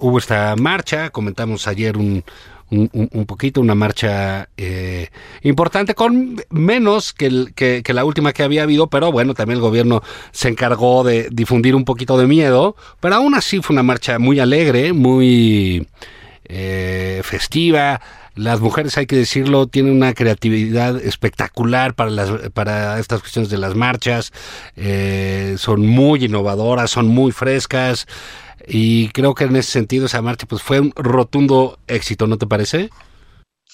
hubo 0.00 0.18
esta 0.18 0.54
marcha, 0.56 1.10
comentamos 1.10 1.68
ayer 1.68 1.96
un, 1.96 2.24
un, 2.70 3.26
poquito, 3.26 3.60
una 3.60 3.74
marcha 3.74 4.48
eh, 4.56 5.08
importante, 5.42 5.94
con 5.94 6.42
menos 6.50 7.12
que 7.12 7.82
la 7.86 8.04
última 8.04 8.32
que 8.32 8.42
había 8.42 8.64
habido, 8.64 8.88
pero 8.88 9.12
bueno, 9.12 9.34
también 9.34 9.56
el 9.56 9.62
gobierno 9.62 10.02
se 10.32 10.48
encargó 10.48 11.04
de 11.04 11.28
difundir 11.30 11.74
un 11.74 11.84
poquito 11.84 12.18
de 12.18 12.26
miedo, 12.26 12.76
pero 13.00 13.16
aún 13.16 13.34
así 13.34 13.60
fue 13.62 13.74
una 13.74 13.82
marcha 13.82 14.18
muy 14.18 14.40
alegre, 14.40 14.92
muy 14.92 15.86
eh, 16.48 17.20
festiva. 17.24 18.00
Las 18.34 18.60
mujeres, 18.60 18.98
hay 18.98 19.06
que 19.06 19.16
decirlo, 19.16 19.66
tienen 19.66 19.94
una 19.94 20.12
creatividad 20.12 20.96
espectacular 20.98 21.94
para, 21.94 22.10
las, 22.10 22.30
para 22.50 22.98
estas 22.98 23.20
cuestiones 23.20 23.50
de 23.50 23.56
las 23.56 23.74
marchas. 23.74 24.32
Eh, 24.76 25.54
son 25.58 25.86
muy 25.86 26.26
innovadoras, 26.26 26.90
son 26.90 27.08
muy 27.08 27.32
frescas. 27.32 28.06
Y 28.66 29.08
creo 29.10 29.34
que 29.34 29.44
en 29.44 29.56
ese 29.56 29.72
sentido 29.72 30.06
esa 30.06 30.22
marcha 30.22 30.46
pues 30.46 30.62
fue 30.62 30.80
un 30.80 30.92
rotundo 30.96 31.78
éxito, 31.86 32.26
¿no 32.26 32.36
te 32.36 32.46
parece? 32.46 32.90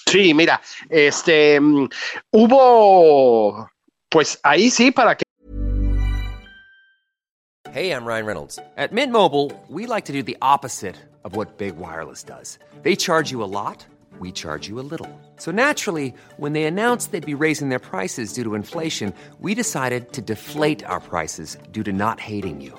Sí, 0.07 0.35
mira, 0.35 0.61
este 0.90 1.61
mm, 1.61 1.88
hubo, 2.33 3.70
pues 4.09 4.38
ahí 4.42 4.70
sí, 4.70 4.90
para 4.90 5.16
que 5.16 5.22
Hey, 7.74 7.90
I'm 7.90 8.05
Ryan 8.05 8.26
Reynolds. 8.26 8.59
At 8.76 8.92
Mint 8.92 9.12
Mobile, 9.12 9.50
we 9.70 9.87
like 9.87 10.05
to 10.05 10.12
do 10.12 10.22
the 10.22 10.37
opposite 10.42 10.96
of 11.24 11.37
what 11.37 11.57
Big 11.57 11.78
Wireless 11.78 12.22
does. 12.22 12.59
They 12.83 12.94
charge 12.94 13.31
you 13.31 13.42
a 13.42 13.48
lot, 13.48 13.87
we 14.18 14.31
charge 14.31 14.68
you 14.68 14.78
a 14.78 14.85
little. 14.85 15.09
So 15.38 15.50
naturally, 15.50 16.12
when 16.37 16.52
they 16.52 16.64
announced 16.64 17.12
they'd 17.12 17.24
be 17.24 17.33
raising 17.33 17.70
their 17.70 17.78
prices 17.78 18.35
due 18.35 18.44
to 18.44 18.55
inflation, 18.55 19.14
we 19.40 19.55
decided 19.55 20.12
to 20.12 20.20
deflate 20.20 20.85
our 20.85 21.00
prices 21.00 21.57
due 21.70 21.83
to 21.83 21.94
not 21.94 22.20
hating 22.20 22.61
you. 22.61 22.78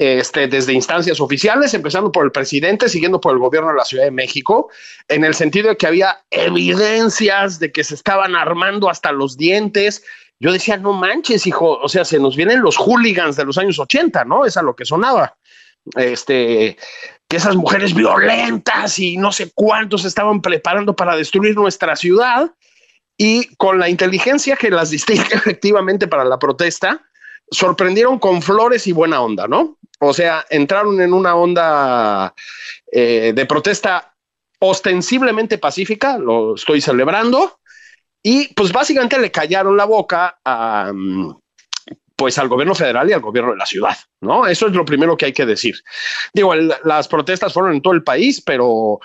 Este, 0.00 0.48
desde 0.48 0.72
instancias 0.72 1.20
oficiales, 1.20 1.74
empezando 1.74 2.10
por 2.10 2.24
el 2.24 2.32
presidente, 2.32 2.88
siguiendo 2.88 3.20
por 3.20 3.34
el 3.34 3.38
gobierno 3.38 3.68
de 3.68 3.76
la 3.76 3.84
Ciudad 3.84 4.04
de 4.04 4.10
México, 4.10 4.70
en 5.08 5.24
el 5.24 5.34
sentido 5.34 5.68
de 5.68 5.76
que 5.76 5.86
había 5.86 6.24
evidencias 6.30 7.58
de 7.58 7.70
que 7.70 7.84
se 7.84 7.96
estaban 7.96 8.34
armando 8.34 8.88
hasta 8.88 9.12
los 9.12 9.36
dientes. 9.36 10.02
Yo 10.38 10.52
decía, 10.52 10.78
no 10.78 10.94
manches, 10.94 11.46
hijo, 11.46 11.78
o 11.78 11.86
sea, 11.86 12.06
se 12.06 12.18
nos 12.18 12.34
vienen 12.34 12.62
los 12.62 12.78
hooligans 12.78 13.36
de 13.36 13.44
los 13.44 13.58
años 13.58 13.78
80, 13.78 14.24
¿no? 14.24 14.46
Es 14.46 14.56
a 14.56 14.62
lo 14.62 14.74
que 14.74 14.86
sonaba. 14.86 15.36
Este, 15.94 16.78
que 17.28 17.36
esas 17.36 17.56
mujeres 17.56 17.92
violentas 17.92 18.98
y 18.98 19.18
no 19.18 19.32
sé 19.32 19.52
cuántos 19.54 20.06
estaban 20.06 20.40
preparando 20.40 20.96
para 20.96 21.14
destruir 21.14 21.54
nuestra 21.56 21.94
ciudad 21.94 22.50
y 23.18 23.54
con 23.56 23.78
la 23.78 23.90
inteligencia 23.90 24.56
que 24.56 24.70
las 24.70 24.88
distingue 24.88 25.28
efectivamente 25.34 26.08
para 26.08 26.24
la 26.24 26.38
protesta, 26.38 27.04
sorprendieron 27.50 28.18
con 28.18 28.40
flores 28.40 28.86
y 28.86 28.92
buena 28.92 29.20
onda, 29.20 29.46
¿no? 29.46 29.76
O 30.00 30.12
sea, 30.12 30.46
entraron 30.48 31.00
en 31.00 31.12
una 31.12 31.34
onda 31.34 32.34
eh, 32.90 33.32
de 33.34 33.46
protesta 33.46 34.14
ostensiblemente 34.58 35.58
pacífica, 35.58 36.18
lo 36.18 36.54
estoy 36.54 36.80
celebrando, 36.80 37.60
y 38.22 38.52
pues 38.54 38.72
básicamente 38.72 39.18
le 39.18 39.30
callaron 39.30 39.76
la 39.76 39.84
boca 39.84 40.38
a, 40.44 40.92
pues 42.16 42.38
al 42.38 42.48
gobierno 42.48 42.74
federal 42.74 43.08
y 43.08 43.12
al 43.12 43.20
gobierno 43.20 43.52
de 43.52 43.58
la 43.58 43.66
ciudad, 43.66 43.96
¿no? 44.20 44.46
Eso 44.46 44.66
es 44.66 44.74
lo 44.74 44.84
primero 44.84 45.16
que 45.16 45.26
hay 45.26 45.32
que 45.32 45.46
decir. 45.46 45.74
Digo, 46.34 46.54
las 46.54 47.08
protestas 47.08 47.52
fueron 47.52 47.72
en 47.72 47.82
todo 47.82 47.94
el 47.94 48.02
país, 48.02 48.42
pero 48.42 49.00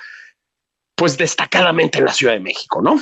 pues 0.96 1.18
destacadamente 1.18 2.00
en 2.00 2.06
la 2.06 2.14
Ciudad 2.14 2.34
de 2.34 2.40
México, 2.40 2.82
¿no? 2.82 3.02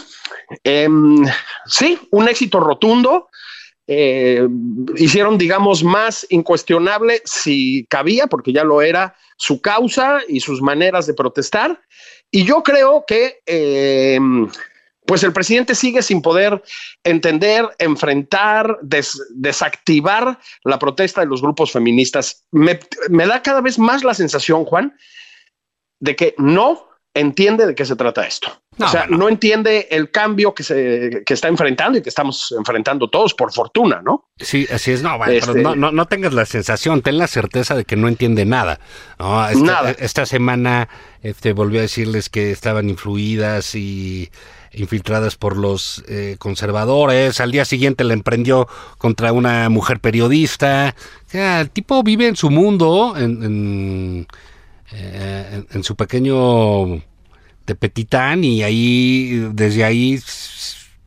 Em, 0.63 1.23
sí, 1.65 1.99
un 2.11 2.27
éxito 2.27 2.59
rotundo. 2.59 3.29
Eh, 3.87 4.47
hicieron, 4.95 5.37
digamos, 5.37 5.83
más 5.83 6.25
incuestionable 6.29 7.21
si 7.25 7.85
cabía, 7.89 8.27
porque 8.27 8.53
ya 8.53 8.63
lo 8.63 8.81
era, 8.81 9.15
su 9.37 9.61
causa 9.61 10.21
y 10.27 10.39
sus 10.39 10.61
maneras 10.61 11.05
de 11.05 11.13
protestar. 11.13 11.81
Y 12.31 12.45
yo 12.45 12.63
creo 12.63 13.03
que, 13.05 13.41
em, 13.45 14.49
pues 15.05 15.23
el 15.23 15.33
presidente 15.33 15.75
sigue 15.75 16.01
sin 16.01 16.21
poder 16.21 16.63
entender, 17.03 17.67
enfrentar, 17.77 18.79
desactivar 18.81 20.39
la 20.63 20.79
protesta 20.79 21.21
de 21.21 21.27
los 21.27 21.41
grupos 21.41 21.71
feministas. 21.71 22.45
Me 22.51 23.27
da 23.27 23.41
cada 23.41 23.59
vez 23.59 23.77
más 23.77 24.03
la 24.03 24.13
sensación, 24.13 24.63
Juan, 24.63 24.95
de 25.99 26.15
que 26.15 26.35
no 26.37 26.92
entiende 27.13 27.67
de 27.67 27.75
qué 27.75 27.85
se 27.85 27.95
trata 27.95 28.25
esto. 28.25 28.51
o 28.79 28.87
sea, 28.87 29.05
no. 29.07 29.29
entiende 29.29 29.87
el 29.91 30.09
cambio 30.09 30.53
que 30.53 30.63
se 30.63 31.23
que 31.25 31.33
está 31.33 31.47
enfrentando 31.47 31.97
y 31.97 32.01
que 32.01 32.09
estamos 32.09 32.53
enfrentando 32.57 33.07
todos, 33.09 33.33
por 33.33 33.53
fortuna, 33.53 34.01
¿no? 34.03 34.29
Sí, 34.37 34.67
así 34.71 34.91
es. 34.91 35.03
No, 35.03 35.19
pero 35.23 35.31
este 35.31 35.61
no, 35.61 35.75
no, 35.75 36.05
tengas 36.07 36.33
la 36.33 36.45
sensación, 36.45 37.01
ten 37.01 37.17
la 37.17 37.27
certeza 37.27 37.75
de 37.75 37.85
que 37.85 37.95
no 37.95 38.07
entiende 38.07 38.45
nada. 38.45 38.79
Esta, 39.19 39.53
nada. 39.53 39.91
Esta 39.91 40.25
semana 40.25 40.89
este, 41.21 41.53
volvió 41.53 41.79
a 41.79 41.83
decirles 41.83 42.29
que 42.29 42.51
estaban 42.51 42.89
influidas 42.89 43.75
y 43.75 44.31
infiltradas 44.71 45.35
por 45.35 45.55
los 45.55 46.03
eh, 46.07 46.35
conservadores. 46.39 47.39
Al 47.39 47.51
día 47.51 47.65
siguiente 47.65 48.03
la 48.03 48.13
emprendió 48.13 48.67
contra 48.97 49.31
una 49.33 49.69
mujer 49.69 49.99
periodista. 49.99 50.95
O 51.27 51.29
sea, 51.29 51.61
el 51.61 51.69
tipo 51.69 52.01
vive 52.01 52.27
en 52.27 52.35
su 52.35 52.49
mundo, 52.49 53.13
en, 53.15 53.43
en 53.43 54.27
eh, 54.91 55.63
en, 55.71 55.83
su 55.83 55.95
pequeño 55.95 57.01
Tepetitán 57.65 58.43
y 58.43 58.63
ahí, 58.63 59.49
desde 59.53 59.83
ahí 59.83 60.19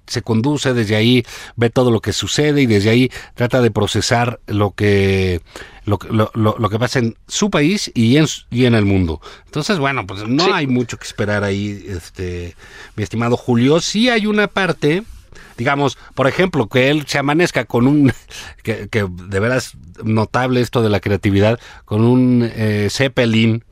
se 0.07 0.23
conduce, 0.23 0.73
desde 0.73 0.97
ahí 0.97 1.25
ve 1.57 1.71
todo 1.71 1.91
lo 1.91 2.01
que 2.01 2.13
sucede 2.13 2.63
y 2.63 2.67
desde 2.67 2.91
ahí 2.91 3.11
trata 3.35 3.61
de 3.61 3.71
procesar 3.71 4.41
lo 4.47 4.71
que 4.73 5.41
lo, 5.85 5.99
lo, 6.11 6.31
lo, 6.59 6.69
que 6.69 6.79
pasa 6.79 6.99
en 6.99 7.17
su 7.29 7.51
país 7.51 7.91
y 7.95 8.17
en, 8.17 8.27
y 8.51 8.65
en 8.65 8.75
el 8.75 8.85
mundo. 8.85 9.21
Entonces, 9.47 9.79
bueno, 9.79 10.07
pues 10.07 10.27
no 10.27 10.53
hay 10.53 10.67
mucho 10.67 10.97
que 10.97 11.07
esperar 11.07 11.45
ahí, 11.45 11.85
este, 11.89 12.57
mi 12.97 13.05
estimado 13.05 13.37
Julio. 13.37 13.81
Sí 13.81 14.09
hay 14.09 14.27
una 14.27 14.49
parte, 14.49 15.05
digamos, 15.57 15.99
por 16.15 16.27
ejemplo, 16.27 16.69
que 16.69 16.91
él 16.91 17.07
se 17.07 17.19
amanezca 17.19 17.65
con 17.65 17.87
un, 17.87 18.13
que, 18.63 18.89
de 18.91 19.41
veras 19.41 19.73
notable 20.03 20.61
esto 20.61 20.83
de 20.83 20.91
la 20.91 21.01
creatividad, 21.01 21.61
con 21.85 22.05
un 22.05 22.51
eh, 22.55 22.89
Zeppelin 22.91 23.65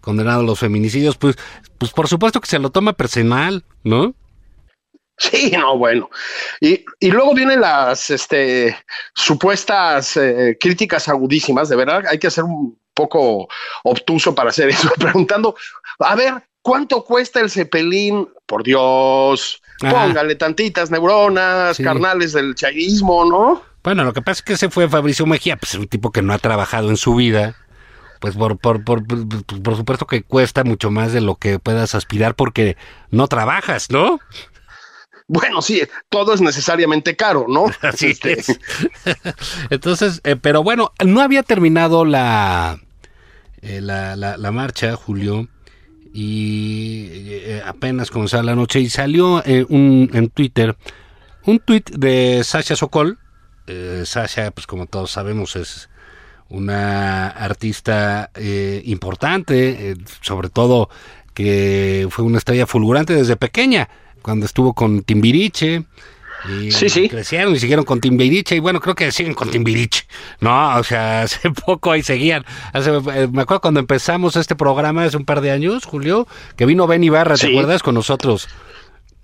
condenado 0.00 0.40
a 0.40 0.44
los 0.44 0.58
feminicidios, 0.58 1.16
pues, 1.16 1.36
pues 1.78 1.92
por 1.92 2.08
supuesto 2.08 2.40
que 2.40 2.48
se 2.48 2.58
lo 2.58 2.70
toma 2.70 2.94
personal, 2.94 3.64
¿no? 3.84 4.14
Sí, 5.18 5.50
no, 5.50 5.76
bueno. 5.76 6.08
Y, 6.60 6.84
y 7.00 7.10
luego 7.10 7.34
vienen 7.34 7.60
las 7.60 8.08
este, 8.08 8.76
supuestas 9.14 10.16
eh, 10.16 10.56
críticas 10.60 11.08
agudísimas, 11.08 11.68
de 11.68 11.76
verdad, 11.76 12.04
hay 12.08 12.18
que 12.18 12.30
ser 12.30 12.44
un 12.44 12.78
poco 12.94 13.48
obtuso 13.84 14.34
para 14.34 14.50
hacer 14.50 14.68
eso, 14.68 14.90
preguntando, 14.98 15.56
a 15.98 16.14
ver, 16.14 16.34
¿cuánto 16.68 17.04
cuesta 17.04 17.40
el 17.40 17.50
cepelín? 17.50 18.28
Por 18.46 18.62
Dios, 18.62 19.62
póngale 19.80 20.34
tantitas 20.34 20.90
neuronas, 20.90 21.78
carnales 21.78 22.32
del 22.32 22.54
chavismo, 22.54 23.24
¿no? 23.24 23.62
Bueno, 23.82 24.04
lo 24.04 24.12
que 24.12 24.22
pasa 24.22 24.40
es 24.40 24.42
que 24.42 24.52
ese 24.54 24.70
fue 24.70 24.88
Fabricio 24.88 25.26
Mejía, 25.26 25.56
pues 25.56 25.74
un 25.74 25.88
tipo 25.88 26.10
que 26.10 26.22
no 26.22 26.32
ha 26.32 26.38
trabajado 26.38 26.90
en 26.90 26.96
su 26.96 27.14
vida 27.14 27.56
pues 28.20 28.34
por, 28.34 28.58
por, 28.58 28.84
por, 28.84 29.06
por, 29.06 29.76
supuesto 29.76 30.06
que 30.06 30.22
cuesta 30.22 30.64
mucho 30.64 30.90
más 30.90 31.12
de 31.12 31.20
lo 31.20 31.36
que 31.36 31.60
puedas 31.60 31.94
aspirar 31.94 32.34
porque 32.34 32.76
no 33.10 33.28
trabajas, 33.28 33.90
¿no? 33.90 34.18
Bueno, 35.28 35.62
sí, 35.62 35.82
todo 36.08 36.34
es 36.34 36.40
necesariamente 36.40 37.14
caro, 37.14 37.46
¿no? 37.48 37.66
Así 37.82 38.08
este, 38.08 38.40
es. 38.40 38.58
Entonces, 39.70 40.20
eh, 40.24 40.36
pero 40.36 40.62
bueno, 40.62 40.92
no 41.04 41.20
había 41.20 41.42
terminado 41.42 42.04
la, 42.04 42.80
eh, 43.60 43.80
la, 43.80 44.16
la, 44.16 44.52
marcha, 44.52 44.96
Julio, 44.96 45.48
y 46.20 47.10
eh, 47.28 47.62
apenas 47.64 48.10
comenzó 48.10 48.42
la 48.42 48.56
noche 48.56 48.80
y 48.80 48.88
salió 48.88 49.42
un, 49.68 50.10
en 50.12 50.28
Twitter 50.30 50.76
un 51.44 51.60
tweet 51.60 51.84
de 51.96 52.42
Sasha 52.44 52.76
Sokol. 52.76 53.18
Sasha, 54.04 54.50
pues 54.50 54.66
como 54.66 54.86
todos 54.86 55.10
sabemos, 55.10 55.56
es 55.56 55.88
una 56.48 57.28
artista 57.28 58.30
eh, 58.34 58.82
importante, 58.84 59.90
eh, 59.90 59.96
sobre 60.22 60.48
todo 60.48 60.88
que 61.34 62.08
fue 62.10 62.24
una 62.24 62.38
estrella 62.38 62.66
fulgurante 62.66 63.14
desde 63.14 63.36
pequeña, 63.36 63.88
cuando 64.22 64.46
estuvo 64.46 64.74
con 64.74 65.02
Timbiriche. 65.02 65.84
Y 66.46 66.70
sí, 66.70 66.88
sí. 66.88 67.08
crecieron 67.08 67.54
y 67.54 67.58
siguieron 67.58 67.84
con 67.84 68.00
Timbiriche 68.00 68.56
y 68.56 68.60
bueno, 68.60 68.80
creo 68.80 68.94
que 68.94 69.10
siguen 69.10 69.34
con 69.34 69.50
Timbiriche, 69.50 70.04
¿no? 70.40 70.76
O 70.76 70.84
sea, 70.84 71.22
hace 71.22 71.50
poco 71.50 71.90
ahí 71.90 72.02
seguían. 72.02 72.44
Hace, 72.72 72.90
eh, 72.90 73.28
me 73.32 73.42
acuerdo 73.42 73.60
cuando 73.60 73.80
empezamos 73.80 74.36
este 74.36 74.54
programa 74.54 75.04
hace 75.04 75.16
un 75.16 75.24
par 75.24 75.40
de 75.40 75.50
años, 75.50 75.84
Julio, 75.84 76.26
que 76.56 76.66
vino 76.66 76.86
Ben 76.86 77.02
Ibarra, 77.02 77.36
¿te 77.36 77.48
acuerdas? 77.48 77.82
Con 77.82 77.94
nosotros. 77.94 78.48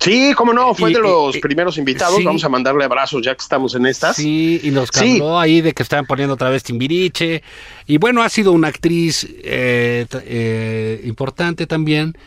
Sí, 0.00 0.34
cómo 0.36 0.52
no, 0.52 0.74
fue 0.74 0.92
de 0.92 0.98
los 0.98 1.38
primeros 1.38 1.78
invitados. 1.78 2.22
Vamos 2.24 2.44
a 2.44 2.48
mandarle 2.48 2.84
abrazos 2.84 3.22
ya 3.22 3.34
que 3.34 3.42
estamos 3.42 3.74
en 3.74 3.86
estas. 3.86 4.16
Sí, 4.16 4.60
y 4.62 4.70
nos 4.70 4.90
habló 4.94 5.38
ahí 5.38 5.60
de 5.60 5.72
que 5.72 5.82
estaban 5.82 6.04
poniendo 6.04 6.34
otra 6.34 6.50
vez 6.50 6.62
Timbiriche. 6.62 7.42
Y 7.86 7.98
bueno, 7.98 8.22
ha 8.22 8.28
sido 8.28 8.52
una 8.52 8.68
actriz 8.68 9.26
eh, 9.42 10.06
eh, 10.12 11.00
importante 11.04 11.66
también. 11.66 12.18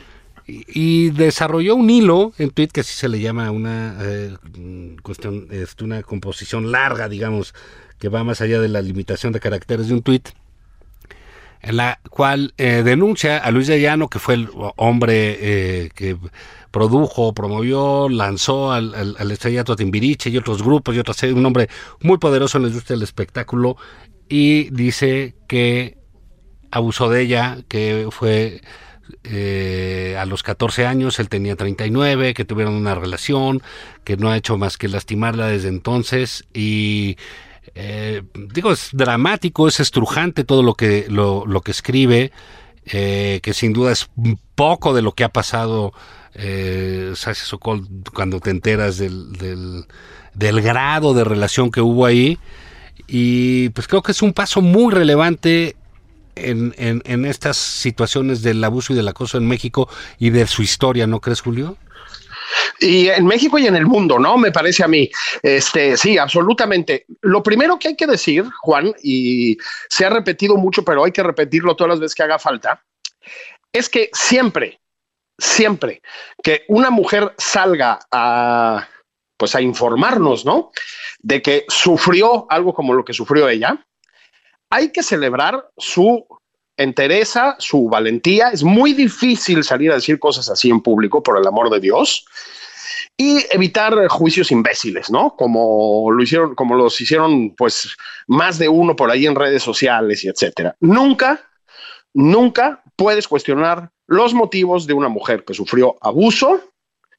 Y, 0.47 1.09
desarrolló 1.09 1.75
un 1.75 1.89
hilo 1.89 2.31
en 2.37 2.51
tweet 2.51 2.69
que 2.69 2.79
así 2.79 2.93
se 2.93 3.09
le 3.09 3.19
llama 3.19 3.51
una 3.51 3.97
eh, 4.01 4.35
cuestión, 5.03 5.47
este, 5.51 5.83
una 5.83 6.03
composición 6.03 6.71
larga, 6.71 7.09
digamos, 7.09 7.53
que 7.99 8.07
va 8.07 8.23
más 8.23 8.39
allá 8.39 8.61
de 8.61 8.69
la 8.69 8.81
limitación 8.81 9.33
de 9.33 9.41
caracteres 9.41 9.89
de 9.89 9.93
un 9.95 10.01
tweet 10.03 10.23
en 11.59 11.75
la 11.75 11.99
cual 12.09 12.53
denuncia 12.57 13.39
a 13.39 13.51
Luis 13.51 13.67
de 13.67 13.81
Llano, 13.81 14.09
que 14.09 14.19
fue 14.19 14.35
el 14.35 14.47
hombre 14.77 15.89
que 15.95 16.15
produjo, 16.71 17.33
promovió, 17.33 18.07
lanzó 18.07 18.71
al, 18.71 18.93
al, 18.93 19.31
estrellato 19.31 19.75
Timbiriche 19.75 20.29
y 20.29 20.37
otros 20.37 20.61
grupos 20.61 20.95
y 20.95 20.99
otras 20.99 21.21
un 21.23 21.45
hombre 21.45 21.69
muy 22.01 22.19
poderoso 22.19 22.57
en 22.57 22.63
la 22.63 22.69
industria 22.69 22.95
del 22.95 23.03
espectáculo 23.03 23.77
y 24.29 24.69
dice 24.69 25.35
que 25.47 25.97
abusó 26.71 27.09
de 27.09 27.21
ella, 27.21 27.57
que 27.67 28.07
fue 28.11 28.61
eh, 29.23 30.15
a 30.19 30.25
los 30.25 30.43
14 30.43 30.85
años, 30.85 31.19
él 31.19 31.29
tenía 31.29 31.55
39, 31.55 32.33
que 32.33 32.45
tuvieron 32.45 32.73
una 32.73 32.95
relación, 32.95 33.61
que 34.03 34.17
no 34.17 34.29
ha 34.29 34.37
hecho 34.37 34.57
más 34.57 34.77
que 34.77 34.87
lastimarla 34.87 35.47
desde 35.47 35.69
entonces 35.69 36.45
y 36.53 37.17
eh, 37.75 38.23
digo, 38.33 38.71
es 38.71 38.89
dramático, 38.93 39.67
es 39.67 39.79
estrujante 39.79 40.43
todo 40.43 40.63
lo 40.63 40.73
que, 40.73 41.05
lo, 41.09 41.61
que 41.61 41.71
escribe, 41.71 42.31
eh, 42.85 43.39
que 43.43 43.53
sin 43.53 43.73
duda 43.73 43.91
es 43.91 44.09
poco 44.55 44.93
de 44.93 45.01
lo 45.01 45.11
que 45.11 45.23
ha 45.23 45.29
pasado 45.29 45.93
Sasha 46.33 47.33
Sokol, 47.33 47.87
cuando 48.13 48.39
te 48.39 48.51
enteras 48.51 48.97
del, 48.97 49.31
del, 50.33 50.61
grado 50.61 51.15
de 51.15 51.23
relación 51.23 51.71
que 51.71 51.81
hubo 51.81 52.05
ahí. 52.05 52.37
Y 53.07 53.69
pues 53.69 53.87
creo 53.87 54.03
que 54.03 54.11
es 54.11 54.21
un 54.21 54.33
paso 54.33 54.61
muy 54.61 54.93
relevante 54.93 55.75
en, 56.45 57.25
estas 57.25 57.57
situaciones 57.57 58.41
del 58.41 58.63
abuso 58.63 58.93
y 58.93 58.95
del 58.95 59.07
acoso 59.07 59.37
en 59.37 59.47
México 59.47 59.89
y 60.19 60.29
de 60.29 60.47
su 60.47 60.61
historia, 60.61 61.07
¿no 61.07 61.19
crees, 61.19 61.41
Julio? 61.41 61.77
Y 62.79 63.09
en 63.09 63.25
México 63.25 63.57
y 63.57 63.67
en 63.67 63.75
el 63.75 63.85
mundo, 63.85 64.19
¿no? 64.19 64.37
Me 64.37 64.51
parece 64.51 64.83
a 64.83 64.87
mí. 64.87 65.09
Este, 65.41 65.97
sí, 65.97 66.17
absolutamente. 66.17 67.05
Lo 67.21 67.43
primero 67.43 67.77
que 67.77 67.89
hay 67.89 67.95
que 67.95 68.07
decir, 68.07 68.45
Juan, 68.61 68.93
y 69.03 69.57
se 69.89 70.05
ha 70.05 70.09
repetido 70.09 70.55
mucho, 70.55 70.83
pero 70.83 71.03
hay 71.03 71.11
que 71.11 71.23
repetirlo 71.23 71.75
todas 71.75 71.89
las 71.89 71.99
veces 71.99 72.15
que 72.15 72.23
haga 72.23 72.39
falta, 72.39 72.83
es 73.73 73.89
que 73.89 74.09
siempre, 74.13 74.79
siempre 75.37 76.01
que 76.43 76.63
una 76.67 76.89
mujer 76.89 77.33
salga 77.37 77.99
a 78.11 78.87
pues 79.37 79.53
a 79.53 79.61
informarnos, 79.61 80.45
¿no? 80.45 80.71
De 81.19 81.41
que 81.41 81.65
sufrió 81.67 82.47
algo 82.49 82.73
como 82.73 82.93
lo 82.93 83.05
que 83.05 83.13
sufrió 83.13 83.47
ella, 83.47 83.85
hay 84.69 84.91
que 84.91 85.03
celebrar 85.03 85.69
su 85.77 86.25
entereza, 86.77 87.55
su 87.59 87.89
valentía. 87.89 88.49
Es 88.49 88.63
muy 88.63 88.93
difícil 88.93 89.63
salir 89.63 89.91
a 89.91 89.95
decir 89.95 90.19
cosas 90.19 90.49
así 90.49 90.69
en 90.69 90.81
público, 90.81 91.23
por 91.23 91.37
el 91.37 91.47
amor 91.47 91.69
de 91.69 91.79
Dios, 91.79 92.25
y 93.17 93.43
evitar 93.51 94.07
juicios 94.09 94.51
imbéciles, 94.51 95.09
¿no? 95.09 95.35
Como 95.35 96.11
lo 96.11 96.21
hicieron, 96.21 96.53
como 96.53 96.75
los 96.75 97.01
hicieron, 97.01 97.55
pues, 97.55 97.95
más 98.27 98.59
de 98.59 98.69
uno 98.69 98.95
por 98.95 99.09
ahí 99.09 99.25
en 99.25 99.35
redes 99.35 99.63
sociales 99.63 100.23
y 100.23 100.27
etcétera. 100.27 100.75
Nunca, 100.79 101.41
nunca 102.13 102.83
puedes 102.95 103.27
cuestionar 103.27 103.89
los 104.05 104.33
motivos 104.33 104.85
de 104.85 104.93
una 104.93 105.09
mujer 105.09 105.43
que 105.43 105.55
sufrió 105.55 105.95
abuso, 106.01 106.61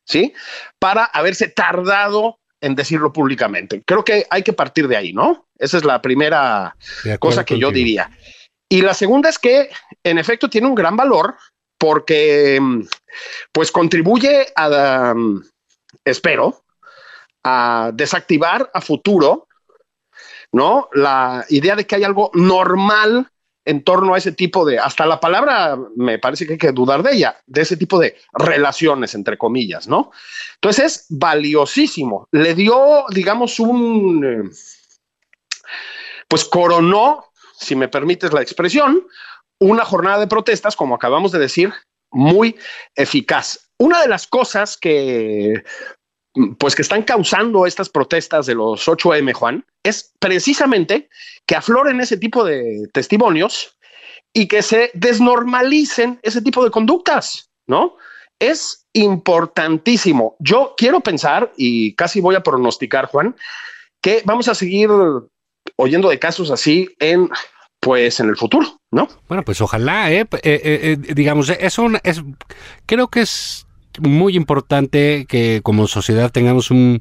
¿sí? 0.04 0.32
Para 0.78 1.04
haberse 1.04 1.48
tardado 1.48 2.38
en 2.60 2.74
decirlo 2.74 3.12
públicamente. 3.12 3.82
Creo 3.84 4.04
que 4.04 4.26
hay 4.30 4.42
que 4.42 4.52
partir 4.52 4.88
de 4.88 4.96
ahí, 4.96 5.12
¿no? 5.12 5.47
Esa 5.58 5.78
es 5.78 5.84
la 5.84 6.00
primera 6.00 6.76
cosa 7.18 7.44
que 7.44 7.58
yo 7.58 7.70
diría. 7.70 8.10
Y 8.68 8.82
la 8.82 8.94
segunda 8.94 9.28
es 9.28 9.38
que, 9.38 9.70
en 10.04 10.18
efecto, 10.18 10.48
tiene 10.48 10.66
un 10.66 10.74
gran 10.74 10.96
valor 10.96 11.36
porque, 11.78 12.60
pues, 13.52 13.72
contribuye 13.72 14.46
a, 14.54 15.12
um, 15.14 15.42
espero, 16.04 16.64
a 17.44 17.90
desactivar 17.94 18.70
a 18.74 18.80
futuro, 18.80 19.48
¿no? 20.52 20.88
La 20.92 21.44
idea 21.48 21.76
de 21.76 21.86
que 21.86 21.96
hay 21.96 22.04
algo 22.04 22.30
normal 22.34 23.30
en 23.64 23.84
torno 23.84 24.14
a 24.14 24.18
ese 24.18 24.32
tipo 24.32 24.64
de, 24.64 24.78
hasta 24.78 25.04
la 25.04 25.20
palabra 25.20 25.78
me 25.94 26.18
parece 26.18 26.46
que 26.46 26.52
hay 26.54 26.58
que 26.58 26.72
dudar 26.72 27.02
de 27.02 27.12
ella, 27.12 27.36
de 27.46 27.60
ese 27.60 27.76
tipo 27.76 27.98
de 27.98 28.16
relaciones, 28.32 29.14
entre 29.14 29.36
comillas, 29.36 29.86
¿no? 29.86 30.10
Entonces 30.54 30.84
es 30.84 31.06
valiosísimo. 31.10 32.28
Le 32.32 32.54
dio, 32.54 33.04
digamos, 33.10 33.60
un, 33.60 34.24
eh, 34.24 34.50
pues 36.28 36.44
coronó, 36.44 37.24
si 37.58 37.74
me 37.74 37.88
permites 37.88 38.32
la 38.32 38.42
expresión, 38.42 39.06
una 39.58 39.84
jornada 39.84 40.20
de 40.20 40.26
protestas, 40.26 40.76
como 40.76 40.94
acabamos 40.94 41.32
de 41.32 41.38
decir, 41.38 41.72
muy 42.10 42.56
eficaz. 42.94 43.70
Una 43.78 44.02
de 44.02 44.08
las 44.08 44.26
cosas 44.26 44.76
que 44.76 45.62
pues 46.58 46.76
que 46.76 46.82
están 46.82 47.02
causando 47.02 47.66
estas 47.66 47.88
protestas 47.88 48.46
de 48.46 48.54
los 48.54 48.86
8M, 48.86 49.32
Juan, 49.32 49.64
es 49.82 50.12
precisamente 50.20 51.08
que 51.46 51.56
afloren 51.56 52.00
ese 52.00 52.16
tipo 52.16 52.44
de 52.44 52.88
testimonios 52.92 53.76
y 54.32 54.46
que 54.46 54.62
se 54.62 54.90
desnormalicen 54.94 56.20
ese 56.22 56.42
tipo 56.42 56.62
de 56.62 56.70
conductas, 56.70 57.50
¿no? 57.66 57.96
Es 58.38 58.86
importantísimo. 58.92 60.36
Yo 60.38 60.74
quiero 60.76 61.00
pensar, 61.00 61.52
y 61.56 61.94
casi 61.94 62.20
voy 62.20 62.36
a 62.36 62.42
pronosticar, 62.42 63.06
Juan, 63.06 63.34
que 64.00 64.22
vamos 64.24 64.48
a 64.48 64.54
seguir 64.54 64.90
oyendo 65.76 66.08
de 66.08 66.18
casos 66.18 66.50
así 66.50 66.88
en 66.98 67.28
pues 67.80 68.20
en 68.20 68.28
el 68.28 68.36
futuro, 68.36 68.80
¿no? 68.90 69.08
Bueno, 69.28 69.44
pues 69.44 69.60
ojalá, 69.60 70.12
¿eh? 70.12 70.20
eh, 70.20 70.38
eh, 70.42 70.60
eh 70.64 71.14
digamos, 71.14 71.48
eso 71.50 71.88
es, 72.02 72.22
creo 72.86 73.08
que 73.08 73.20
es 73.20 73.66
muy 74.00 74.36
importante 74.36 75.26
que 75.28 75.60
como 75.62 75.86
sociedad 75.86 76.30
tengamos 76.30 76.70
un, 76.70 77.00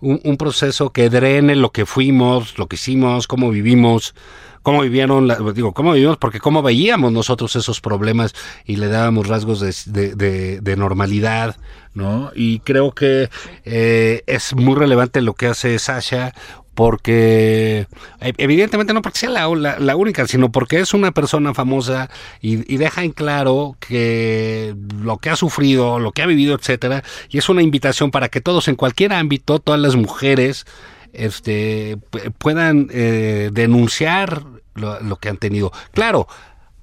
un, 0.00 0.36
proceso 0.36 0.90
que 0.90 1.08
drene 1.08 1.56
lo 1.56 1.70
que 1.70 1.86
fuimos, 1.86 2.58
lo 2.58 2.66
que 2.66 2.76
hicimos, 2.76 3.26
cómo 3.26 3.50
vivimos, 3.50 4.14
cómo 4.62 4.82
vivieron, 4.82 5.28
digo, 5.54 5.72
cómo 5.72 5.92
vivimos, 5.92 6.18
porque 6.18 6.40
cómo 6.40 6.62
veíamos 6.62 7.12
nosotros 7.12 7.56
esos 7.56 7.80
problemas 7.80 8.34
y 8.64 8.76
le 8.76 8.88
dábamos 8.88 9.28
rasgos 9.28 9.60
de, 9.60 10.14
de, 10.14 10.76
normalidad, 10.76 11.56
¿no? 11.92 12.30
Y 12.34 12.60
creo 12.60 12.92
que 12.92 13.30
es 13.64 14.54
muy 14.54 14.74
relevante 14.74 15.20
lo 15.22 15.34
que 15.34 15.46
hace 15.46 15.78
Sasha, 15.78 16.34
porque 16.74 17.86
e, 18.20 18.32
evidentemente 18.38 18.92
no 18.92 19.02
porque 19.02 19.20
sea 19.20 19.30
la, 19.30 19.96
única, 19.96 20.26
sino 20.26 20.50
porque 20.52 20.80
es 20.80 20.94
una 20.94 21.12
persona 21.12 21.54
famosa 21.54 22.10
y, 22.40 22.72
y, 22.72 22.76
deja 22.76 23.04
en 23.04 23.12
claro 23.12 23.76
que 23.80 24.74
lo 25.00 25.18
que 25.18 25.30
ha 25.30 25.36
sufrido, 25.36 25.98
lo 25.98 26.12
que 26.12 26.22
ha 26.22 26.26
vivido, 26.26 26.54
etcétera, 26.54 27.02
y 27.30 27.38
es 27.38 27.48
una 27.48 27.62
invitación 27.62 28.10
para 28.10 28.28
que 28.28 28.40
todos 28.40 28.68
en 28.68 28.76
cualquier 28.76 29.12
ámbito, 29.12 29.58
todas 29.58 29.80
las 29.80 29.96
mujeres, 29.96 30.66
este, 31.12 31.98
puedan 32.38 32.88
eh, 32.90 33.50
denunciar 33.52 34.44
lo 34.74 35.16
que 35.16 35.28
han 35.28 35.36
tenido. 35.36 35.72
Claro, 35.92 36.26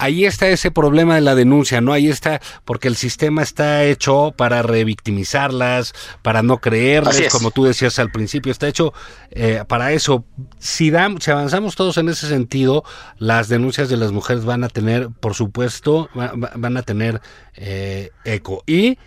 ahí 0.02 0.26
está 0.26 0.50
ese 0.50 0.72
problema 0.72 1.16
de 1.16 1.22
la 1.22 1.36
denuncia, 1.36 1.80
¿no? 1.80 1.94
Ahí 1.94 2.10
está, 2.10 2.42
porque 2.66 2.88
el 2.88 2.96
sistema 2.96 3.44
está 3.44 3.84
hecho 3.84 4.34
para 4.36 4.64
revictimizarlas, 4.64 5.94
para 6.24 6.42
no 6.42 6.58
creerles, 6.58 7.32
como 7.32 7.52
tú 7.52 7.66
decías 7.66 8.00
al 8.00 8.12
principio, 8.12 8.52
está 8.52 8.68
hecho 8.68 8.94
eh, 9.30 9.64
para 9.68 9.92
eso. 9.92 10.26
Si, 10.58 10.92
si 11.20 11.32
avanzamos 11.32 11.76
todos 11.76 11.98
en 11.98 12.10
ese 12.10 12.28
sentido, 12.28 12.84
las 13.20 13.48
denuncias 13.48 13.90
de 13.90 13.98
las 13.98 14.12
mujeres 14.12 14.44
van 14.44 14.64
a 14.64 14.70
tener, 14.70 15.10
por 15.10 15.36
supuesto, 15.36 16.10
van 16.16 16.78
a 16.78 16.82
tener 16.82 17.22
eh, 17.54 18.10
eco. 18.26 18.64
Y 18.66 18.98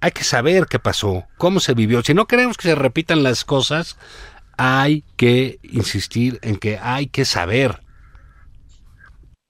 hay 0.00 0.10
que 0.12 0.24
saber 0.24 0.66
qué 0.66 0.78
pasó, 0.78 1.24
cómo 1.38 1.58
se 1.58 1.72
vivió. 1.72 2.02
Si 2.02 2.12
no 2.12 2.26
queremos 2.26 2.58
que 2.58 2.68
se 2.68 2.74
repitan 2.74 3.22
las 3.22 3.46
cosas, 3.46 3.96
hay 4.58 5.04
que 5.16 5.58
insistir 5.62 6.38
en 6.42 6.56
que 6.56 6.78
hay 6.78 7.06
que 7.06 7.24
saber 7.24 7.83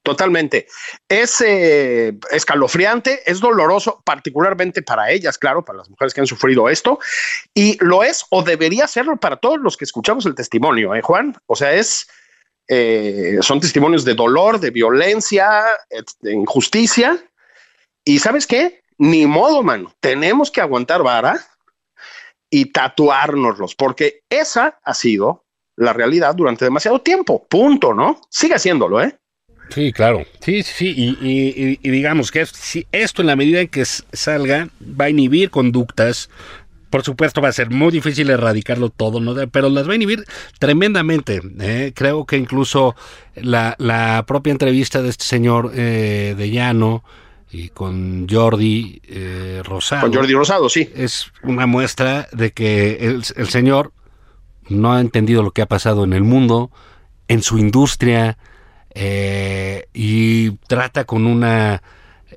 Totalmente. 0.04 0.66
Es 1.08 1.40
eh, 1.40 2.12
escalofriante, 2.30 3.22
es 3.24 3.40
doloroso, 3.40 4.02
particularmente 4.04 4.82
para 4.82 5.10
ellas, 5.10 5.38
claro, 5.38 5.64
para 5.64 5.78
las 5.78 5.88
mujeres 5.88 6.12
que 6.12 6.20
han 6.20 6.26
sufrido 6.26 6.68
esto, 6.68 6.98
y 7.54 7.78
lo 7.82 8.04
es 8.04 8.26
o 8.28 8.42
debería 8.42 8.86
serlo 8.86 9.16
para 9.16 9.36
todos 9.36 9.58
los 9.58 9.78
que 9.78 9.86
escuchamos 9.86 10.26
el 10.26 10.34
testimonio, 10.34 10.94
¿eh, 10.94 11.00
Juan? 11.00 11.34
O 11.46 11.56
sea, 11.56 11.72
es, 11.72 12.06
eh, 12.68 13.38
son 13.40 13.60
testimonios 13.60 14.04
de 14.04 14.12
dolor, 14.12 14.60
de 14.60 14.70
violencia, 14.70 15.64
de 16.20 16.32
injusticia, 16.34 17.18
y 18.04 18.18
¿sabes 18.18 18.46
qué? 18.46 18.82
Ni 18.98 19.24
modo, 19.24 19.62
mano, 19.62 19.94
tenemos 20.00 20.50
que 20.50 20.60
aguantar 20.60 21.02
vara 21.02 21.40
y 22.50 22.66
tatuárnoslos, 22.66 23.74
porque 23.74 24.20
esa 24.28 24.78
ha 24.84 24.92
sido 24.92 25.46
la 25.76 25.94
realidad 25.94 26.34
durante 26.34 26.66
demasiado 26.66 27.00
tiempo, 27.00 27.46
punto, 27.48 27.94
¿no? 27.94 28.20
Sigue 28.28 28.56
haciéndolo, 28.56 29.00
¿eh? 29.00 29.18
Sí, 29.70 29.92
claro. 29.92 30.24
Sí, 30.40 30.62
sí, 30.62 30.94
y, 30.96 31.78
y, 31.82 31.90
digamos 31.90 32.30
que 32.30 32.44
si 32.46 32.86
esto 32.92 33.22
en 33.22 33.26
la 33.26 33.36
medida 33.36 33.60
en 33.60 33.68
que 33.68 33.84
salga 33.84 34.68
va 34.82 35.06
a 35.06 35.10
inhibir 35.10 35.50
conductas. 35.50 36.30
Por 36.90 37.02
supuesto 37.02 37.40
va 37.40 37.48
a 37.48 37.52
ser 37.52 37.70
muy 37.70 37.90
difícil 37.90 38.30
erradicarlo 38.30 38.88
todo, 38.88 39.18
¿no? 39.18 39.34
pero 39.48 39.68
las 39.68 39.88
va 39.88 39.92
a 39.92 39.96
inhibir 39.96 40.24
tremendamente. 40.60 41.40
¿eh? 41.58 41.92
Creo 41.92 42.24
que 42.24 42.36
incluso 42.36 42.94
la, 43.34 43.74
la, 43.78 44.24
propia 44.28 44.52
entrevista 44.52 45.02
de 45.02 45.08
este 45.08 45.24
señor 45.24 45.72
eh, 45.74 46.36
de 46.38 46.50
Llano 46.50 47.02
y 47.50 47.70
con 47.70 48.28
Jordi 48.30 49.02
eh, 49.08 49.60
Rosado. 49.64 50.02
Con 50.02 50.14
Jordi 50.14 50.34
Rosado, 50.34 50.68
sí. 50.68 50.88
Es 50.94 51.32
una 51.42 51.66
muestra 51.66 52.28
de 52.30 52.52
que 52.52 52.98
el, 53.00 53.24
el 53.34 53.48
señor 53.48 53.92
no 54.68 54.92
ha 54.92 55.00
entendido 55.00 55.42
lo 55.42 55.50
que 55.50 55.62
ha 55.62 55.66
pasado 55.66 56.04
en 56.04 56.12
el 56.12 56.22
mundo, 56.22 56.70
en 57.26 57.42
su 57.42 57.58
industria, 57.58 58.38
eh, 58.94 59.88
y 59.92 60.52
trata 60.68 61.04
con 61.04 61.26
una 61.26 61.82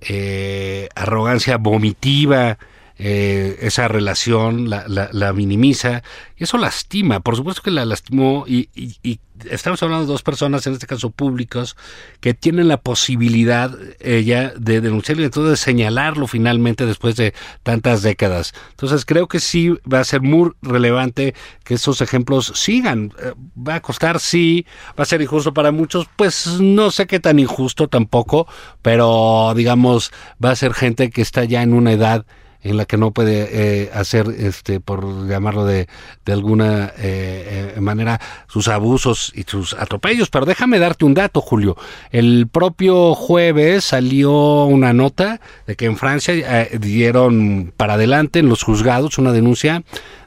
eh, 0.01 0.89
arrogancia 0.95 1.57
vomitiva 1.57 2.57
eh, 2.99 3.57
esa 3.61 3.87
relación, 3.87 4.69
la, 4.69 4.85
la, 4.87 5.33
minimiza, 5.33 6.01
y 6.35 6.45
eso 6.45 6.57
lastima, 6.57 7.19
por 7.19 7.35
supuesto 7.35 7.61
que 7.61 7.69
la 7.69 7.85
lastimó, 7.85 8.45
y, 8.47 8.69
y, 8.75 9.19
estamos 9.51 9.83
hablando 9.83 10.05
de 10.05 10.11
dos 10.11 10.23
personas, 10.23 10.65
en 10.65 10.73
este 10.73 10.87
caso 10.87 11.11
públicos, 11.11 11.77
que 12.21 12.33
tienen 12.33 12.67
la 12.67 12.77
posibilidad 12.77 13.71
ella 13.99 14.51
de 14.57 14.81
denunciarlo 14.81 15.21
y 15.21 15.25
entonces 15.25 15.51
de 15.51 15.57
señalarlo 15.57 16.25
finalmente 16.25 16.87
después 16.87 17.15
de 17.15 17.35
tantas 17.61 18.01
décadas. 18.01 18.53
Entonces 18.71 19.05
creo 19.05 19.27
que 19.27 19.39
sí 19.39 19.75
va 19.91 19.99
a 19.99 20.03
ser 20.03 20.21
muy 20.21 20.53
relevante 20.63 21.35
que 21.63 21.75
esos 21.75 22.01
ejemplos 22.01 22.51
sigan. 22.55 23.13
Eh, 23.21 23.33
va 23.55 23.75
a 23.75 23.81
costar, 23.81 24.19
sí, 24.19 24.65
va 24.99 25.03
a 25.03 25.05
ser 25.05 25.21
injusto 25.21 25.53
para 25.53 25.71
muchos, 25.71 26.07
pues 26.15 26.59
no 26.59 26.89
sé 26.89 27.05
qué 27.05 27.19
tan 27.19 27.37
injusto 27.37 27.87
tampoco, 27.87 28.47
pero 28.81 29.53
digamos, 29.55 30.11
va 30.43 30.51
a 30.51 30.55
ser 30.55 30.73
gente 30.73 31.11
que 31.11 31.21
está 31.21 31.45
ya 31.45 31.61
en 31.61 31.73
una 31.73 31.91
edad 31.91 32.25
en 32.67 32.77
la 32.77 32.85
que 32.85 32.97
no 32.97 33.11
puede 33.11 33.47
eh, 33.51 33.89
hacer, 33.93 34.27
este, 34.37 34.79
por 34.79 35.27
llamarlo 35.27 35.65
de, 35.65 35.87
de 36.25 36.33
alguna 36.33 36.91
eh, 36.97 37.73
eh, 37.75 37.81
manera, 37.81 38.19
sus 38.47 38.67
abusos 38.67 39.31
y 39.35 39.43
sus 39.43 39.73
atropellos. 39.73 40.29
Pero 40.29 40.45
déjame 40.45 40.79
darte 40.79 41.05
un 41.05 41.13
dato, 41.13 41.39
Julio. 41.39 41.77
El 42.11 42.47
propio 42.51 43.15
jueves 43.15 43.85
salió 43.85 44.65
una 44.65 44.91
nota 44.91 45.39
de 45.65 45.75
que 45.75 45.85
en 45.85 45.97
Francia 45.97 46.33
eh, 46.35 46.77
dieron 46.77 47.73
para 47.77 47.93
adelante 47.93 48.39
en 48.39 48.49
los 48.49 48.63
juzgados 48.63 49.17
una 49.17 49.31
denuncia 49.31 49.83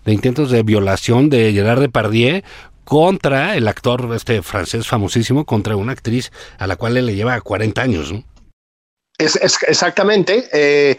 de 0.07 0.12
intentos 0.14 0.51
de 0.51 0.62
violación 0.62 1.28
de 1.28 1.53
Gerard 1.53 1.80
Depardieu 1.80 2.43
contra 2.84 3.55
el 3.57 3.68
actor 3.68 4.11
este 4.16 4.43
francés 4.43 4.88
famosísimo, 4.88 5.45
contra 5.45 5.76
una 5.76 5.93
actriz 5.93 6.32
a 6.59 6.66
la 6.66 6.76
cual 6.76 6.95
le 6.95 7.14
lleva 7.14 7.41
40 7.41 7.82
años. 7.82 8.12
¿no? 8.12 8.24
Es, 9.21 9.37
exactamente. 9.37 10.49
Eh, 10.53 10.97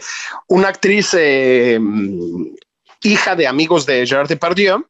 una 0.48 0.68
actriz 0.68 1.10
eh, 1.14 1.78
hija 3.02 3.34
de 3.34 3.46
amigos 3.46 3.84
de 3.84 4.06
Gerard 4.06 4.28
Depardieu, 4.28 4.86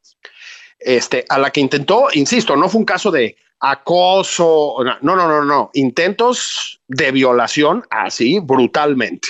este, 0.78 1.24
a 1.28 1.39
la 1.39 1.51
que 1.51 1.61
intentó, 1.61 2.09
insisto, 2.12 2.57
no 2.57 2.68
fue 2.68 2.80
un 2.80 2.85
caso 2.85 3.11
de 3.11 3.37
acoso, 3.61 4.76
no, 5.03 5.16
no, 5.16 5.28
no, 5.28 5.45
no, 5.45 5.70
intentos 5.74 6.80
de 6.89 7.12
violación 7.12 7.85
así 7.91 8.39
brutalmente. 8.41 9.28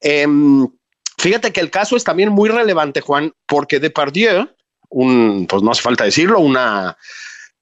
Eh, 0.00 0.26
fíjate 1.16 1.52
que 1.52 1.60
el 1.60 1.70
caso 1.70 1.96
es 1.96 2.04
también 2.04 2.30
muy 2.30 2.50
relevante, 2.50 3.00
Juan, 3.00 3.32
porque 3.46 3.80
Depardieu, 3.80 4.50
un, 4.90 5.46
pues 5.48 5.62
no 5.62 5.70
hace 5.70 5.82
falta 5.82 6.04
decirlo, 6.04 6.40
una, 6.40 6.98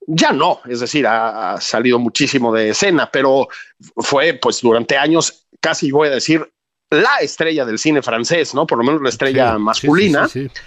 ya 0.06 0.32
no, 0.32 0.60
es 0.68 0.80
decir, 0.80 1.06
ha, 1.06 1.54
ha, 1.54 1.60
salido 1.60 1.98
muchísimo 1.98 2.52
de 2.52 2.70
escena, 2.70 3.10
pero 3.10 3.48
fue 3.96 4.34
pues 4.34 4.60
durante 4.60 4.96
años, 4.96 5.46
casi 5.60 5.90
voy 5.90 6.08
a 6.08 6.12
decir, 6.12 6.50
la 6.90 7.16
estrella 7.18 7.64
del 7.64 7.78
cine 7.78 8.02
francés, 8.02 8.54
¿no? 8.54 8.66
Por 8.66 8.78
lo 8.78 8.84
menos 8.84 9.00
la 9.00 9.08
estrella 9.08 9.54
sí, 9.54 9.58
masculina. 9.58 10.28
Sí, 10.28 10.48
sí, 10.48 10.60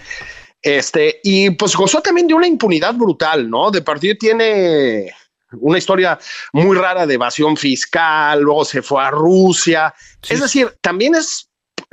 este, 0.62 1.20
y 1.24 1.52
pues 1.52 1.76
gozó 1.76 2.02
también 2.02 2.28
de 2.28 2.34
una 2.34 2.48
impunidad 2.48 2.96
brutal, 2.96 3.48
¿no? 3.48 3.70
De 3.70 3.84
partido 3.84 4.16
tiene 4.20 5.14
una 5.60 5.78
historia 5.78 6.18
muy 6.54 6.76
rara 6.76 7.06
de 7.06 7.14
evasión 7.14 7.56
fiscal, 7.56 8.42
luego 8.42 8.66
se 8.66 8.82
fue 8.82 9.04
a 9.04 9.12
Rusia. 9.12 9.94
Es 10.28 10.42
decir, 10.42 10.74
también 10.82 11.14
es 11.14 11.50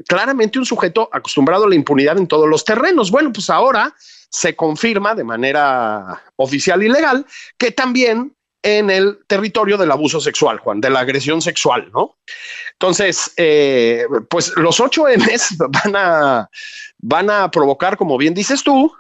claramente 0.08 0.58
un 0.58 0.64
sujeto 0.64 1.10
acostumbrado 1.12 1.64
a 1.64 1.68
la 1.68 1.74
impunidad 1.74 2.16
en 2.16 2.26
todos 2.26 2.48
los 2.48 2.64
terrenos. 2.64 3.10
Bueno, 3.10 3.30
pues 3.30 3.50
ahora 3.50 3.94
se 4.32 4.56
confirma 4.56 5.14
de 5.14 5.24
manera 5.24 6.22
oficial 6.36 6.82
y 6.82 6.88
legal 6.88 7.26
que 7.58 7.70
también 7.70 8.34
en 8.62 8.90
el 8.90 9.18
territorio 9.26 9.76
del 9.76 9.90
abuso 9.90 10.20
sexual, 10.20 10.58
Juan, 10.58 10.80
de 10.80 10.88
la 10.88 11.00
agresión 11.00 11.42
sexual, 11.42 11.90
¿no? 11.92 12.16
Entonces, 12.72 13.32
eh, 13.36 14.06
pues 14.30 14.52
los 14.56 14.80
ocho 14.80 15.04
M's 15.08 15.56
van 15.84 15.96
a, 15.96 16.50
van 16.98 17.28
a 17.28 17.50
provocar, 17.50 17.96
como 17.96 18.16
bien 18.16 18.34
dices 18.34 18.62
tú, 18.62 18.90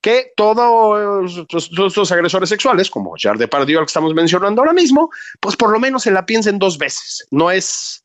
que 0.00 0.32
todos 0.36 1.46
estos 1.50 2.12
agresores 2.12 2.48
sexuales, 2.48 2.88
como 2.88 3.14
Gerard 3.18 3.38
Depardieu, 3.38 3.78
al 3.78 3.84
que 3.84 3.90
estamos 3.90 4.14
mencionando 4.14 4.62
ahora 4.62 4.72
mismo, 4.72 5.10
pues 5.40 5.56
por 5.56 5.70
lo 5.70 5.80
menos 5.80 6.04
se 6.04 6.12
la 6.12 6.24
piensen 6.24 6.58
dos 6.58 6.78
veces. 6.78 7.26
No 7.30 7.50
es, 7.50 8.04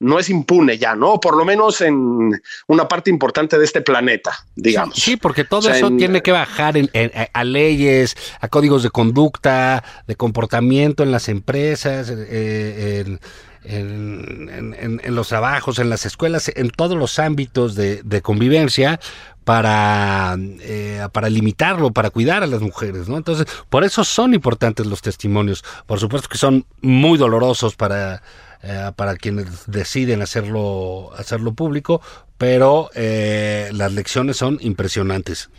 no 0.00 0.18
es 0.18 0.28
impune 0.28 0.76
ya, 0.78 0.94
¿no? 0.94 1.20
Por 1.20 1.36
lo 1.36 1.44
menos 1.44 1.80
en 1.80 2.30
una 2.66 2.88
parte 2.88 3.10
importante 3.10 3.58
de 3.58 3.64
este 3.64 3.80
planeta, 3.80 4.32
digamos. 4.54 4.96
Sí, 4.96 5.12
sí 5.12 5.16
porque 5.16 5.44
todo 5.44 5.60
o 5.60 5.62
sea, 5.62 5.76
eso 5.76 5.86
en, 5.86 5.96
tiene 5.96 6.22
que 6.22 6.32
bajar 6.32 6.76
en, 6.76 6.90
en, 6.92 7.10
a 7.32 7.44
leyes, 7.44 8.16
a 8.40 8.48
códigos 8.48 8.82
de 8.82 8.90
conducta, 8.90 9.84
de 10.06 10.16
comportamiento 10.16 11.02
en 11.02 11.12
las 11.12 11.28
empresas, 11.28 12.12
eh, 12.12 13.18
en, 13.64 15.14
los 15.14 15.28
trabajos, 15.28 15.78
en 15.78 15.88
las 15.88 16.04
escuelas, 16.04 16.52
en 16.54 16.68
todos 16.70 16.98
los 16.98 17.18
ámbitos 17.18 17.74
de, 17.74 18.02
de 18.02 18.20
convivencia 18.20 19.00
para, 19.44 20.36
eh, 20.38 21.06
para 21.12 21.30
limitarlo, 21.30 21.90
para 21.90 22.10
cuidar 22.10 22.42
a 22.42 22.46
las 22.46 22.60
mujeres, 22.60 23.08
¿no? 23.08 23.16
Entonces, 23.16 23.46
por 23.70 23.84
eso 23.84 24.04
son 24.04 24.34
importantes 24.34 24.86
los 24.86 25.00
testimonios. 25.02 25.64
Por 25.86 25.98
supuesto 25.98 26.28
que 26.28 26.38
son 26.38 26.66
muy 26.82 27.16
dolorosos 27.16 27.74
para, 27.74 28.22
eh, 28.64 28.92
para 28.96 29.16
quienes 29.16 29.70
deciden 29.70 30.22
hacerlo, 30.22 31.12
hacerlo 31.16 31.52
público, 31.52 32.00
pero 32.38 32.90
eh, 32.94 33.68
las 33.72 33.92
lecciones 33.92 34.36
son 34.36 34.58
impresionantes. 34.60 35.50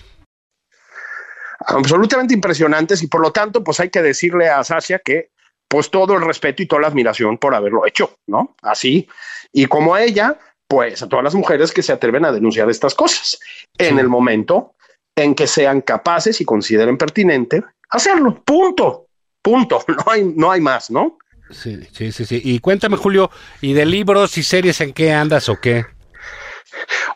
Absolutamente 1.67 2.33
impresionantes 2.33 3.03
y 3.03 3.07
por 3.07 3.21
lo 3.21 3.31
tanto, 3.31 3.63
pues 3.63 3.79
hay 3.79 3.89
que 3.89 4.01
decirle 4.01 4.49
a 4.49 4.63
Sasha 4.63 4.99
que 4.99 5.29
pues 5.67 5.89
todo 5.89 6.15
el 6.15 6.21
respeto 6.21 6.63
y 6.63 6.67
toda 6.67 6.81
la 6.81 6.87
admiración 6.87 7.37
por 7.37 7.55
haberlo 7.55 7.85
hecho, 7.85 8.17
¿no? 8.27 8.55
Así. 8.61 9.07
Y 9.51 9.65
como 9.65 9.95
a 9.95 10.03
ella, 10.03 10.37
pues 10.67 11.01
a 11.01 11.09
todas 11.09 11.23
las 11.23 11.35
mujeres 11.35 11.71
que 11.71 11.83
se 11.83 11.93
atreven 11.93 12.25
a 12.25 12.31
denunciar 12.31 12.69
estas 12.69 12.95
cosas 12.95 13.39
en 13.77 13.95
sí. 13.95 13.99
el 13.99 14.07
momento 14.07 14.73
en 15.15 15.35
que 15.35 15.47
sean 15.47 15.81
capaces 15.81 16.41
y 16.41 16.45
consideren 16.45 16.97
pertinente 16.97 17.63
hacerlo. 17.89 18.41
Punto. 18.43 19.07
Punto. 19.41 19.83
No 19.87 20.11
hay, 20.11 20.23
no 20.23 20.51
hay 20.51 20.61
más, 20.61 20.89
¿no? 20.89 21.17
Sí, 21.51 21.79
sí, 21.91 22.11
sí, 22.11 22.25
sí. 22.25 22.41
Y 22.43 22.59
cuéntame, 22.59 22.97
Julio, 22.97 23.29
¿y 23.61 23.73
de 23.73 23.85
libros 23.85 24.37
y 24.37 24.43
series 24.43 24.81
en 24.81 24.93
qué 24.93 25.13
andas 25.13 25.49
o 25.49 25.59
qué? 25.59 25.85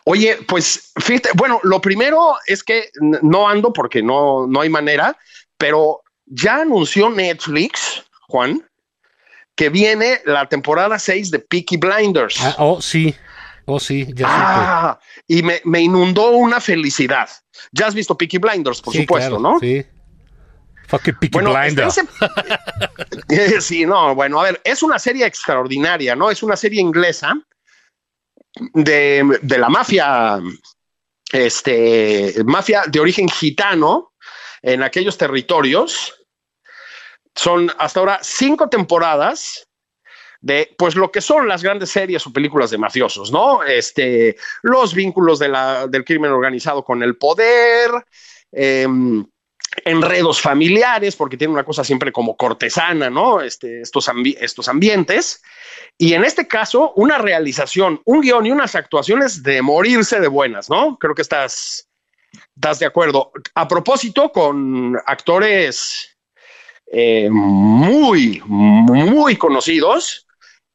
Oye, 0.04 0.38
pues 0.46 0.92
fíjate, 0.96 1.30
bueno, 1.34 1.60
lo 1.62 1.80
primero 1.80 2.36
es 2.46 2.62
que 2.62 2.90
no 3.00 3.48
ando 3.48 3.72
porque 3.72 4.02
no, 4.02 4.46
no 4.46 4.60
hay 4.60 4.68
manera, 4.68 5.16
pero 5.58 6.02
ya 6.26 6.62
anunció 6.62 7.10
Netflix, 7.10 8.04
Juan, 8.28 8.66
que 9.54 9.68
viene 9.68 10.20
la 10.24 10.48
temporada 10.48 10.98
6 10.98 11.30
de 11.30 11.38
Peaky 11.40 11.76
Blinders. 11.76 12.36
Ah, 12.40 12.54
oh, 12.58 12.80
sí. 12.80 13.14
Oh, 13.66 13.78
sí, 13.78 14.08
ya 14.14 14.26
ah, 14.28 14.98
y 15.28 15.42
me, 15.42 15.60
me, 15.64 15.80
inundó 15.80 16.30
una 16.30 16.60
felicidad. 16.60 17.28
Ya 17.70 17.86
has 17.86 17.94
visto 17.94 18.16
Peaky 18.16 18.38
Blinders, 18.38 18.80
por 18.80 18.92
sí, 18.92 19.02
supuesto, 19.02 19.38
claro, 19.38 19.42
¿no? 19.42 19.60
Sí. 19.60 19.84
Fucking 20.90 21.14
Peaky 21.20 21.32
bueno. 21.32 21.56
Ese... 21.62 22.02
sí, 23.60 23.86
no, 23.86 24.14
bueno, 24.14 24.40
a 24.40 24.44
ver, 24.44 24.60
es 24.64 24.82
una 24.82 24.98
serie 24.98 25.24
extraordinaria, 25.24 26.16
¿no? 26.16 26.30
Es 26.30 26.42
una 26.42 26.56
serie 26.56 26.80
inglesa 26.80 27.32
de, 28.74 29.38
de 29.40 29.58
la 29.58 29.68
mafia, 29.68 30.40
este, 31.32 32.34
mafia 32.44 32.82
de 32.88 32.98
origen 32.98 33.28
gitano 33.28 34.14
en 34.62 34.82
aquellos 34.82 35.16
territorios. 35.16 36.14
Son 37.36 37.70
hasta 37.78 38.00
ahora 38.00 38.18
cinco 38.22 38.68
temporadas 38.68 39.68
de 40.40 40.74
pues 40.76 40.96
lo 40.96 41.12
que 41.12 41.20
son 41.20 41.46
las 41.46 41.62
grandes 41.62 41.90
series 41.90 42.26
o 42.26 42.32
películas 42.32 42.70
de 42.70 42.78
mafiosos, 42.78 43.30
¿no? 43.30 43.62
Este, 43.62 44.36
los 44.62 44.92
vínculos 44.92 45.38
de 45.38 45.48
la, 45.48 45.86
del 45.86 46.04
crimen 46.04 46.32
organizado 46.32 46.82
con 46.82 47.02
el 47.04 47.16
poder, 47.16 47.90
eh, 48.50 48.88
enredos 49.84 50.40
familiares, 50.40 51.16
porque 51.16 51.36
tiene 51.36 51.52
una 51.52 51.64
cosa 51.64 51.84
siempre 51.84 52.12
como 52.12 52.36
cortesana, 52.36 53.08
¿no? 53.08 53.40
Este, 53.40 53.80
estos, 53.80 54.08
ambi 54.08 54.36
estos 54.40 54.68
ambientes. 54.68 55.42
Y 55.96 56.14
en 56.14 56.24
este 56.24 56.48
caso, 56.48 56.92
una 56.96 57.18
realización, 57.18 58.00
un 58.04 58.20
guion 58.20 58.46
y 58.46 58.50
unas 58.50 58.74
actuaciones 58.74 59.42
de 59.42 59.62
morirse 59.62 60.20
de 60.20 60.28
buenas, 60.28 60.70
¿no? 60.70 60.96
Creo 60.98 61.14
que 61.14 61.22
estás, 61.22 61.88
estás 62.56 62.78
de 62.78 62.86
acuerdo. 62.86 63.32
A 63.54 63.68
propósito, 63.68 64.32
con 64.32 64.96
actores 65.06 66.16
eh, 66.92 67.28
muy, 67.30 68.42
muy 68.46 69.36
conocidos, 69.36 70.26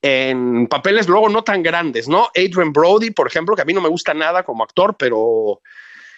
en 0.02 0.68
papeles 0.68 1.08
luego 1.08 1.30
no 1.30 1.44
tan 1.44 1.64
grandes, 1.64 2.08
¿no? 2.08 2.30
Adrian 2.36 2.72
Brody, 2.72 3.10
por 3.10 3.28
ejemplo, 3.28 3.56
que 3.56 3.64
a 3.64 3.66
mí 3.66 3.74
no 3.74 3.82
me 3.82 3.90
gusta 3.90 4.14
nada 4.14 4.44
como 4.44 4.64
actor, 4.64 4.96
pero 4.98 5.62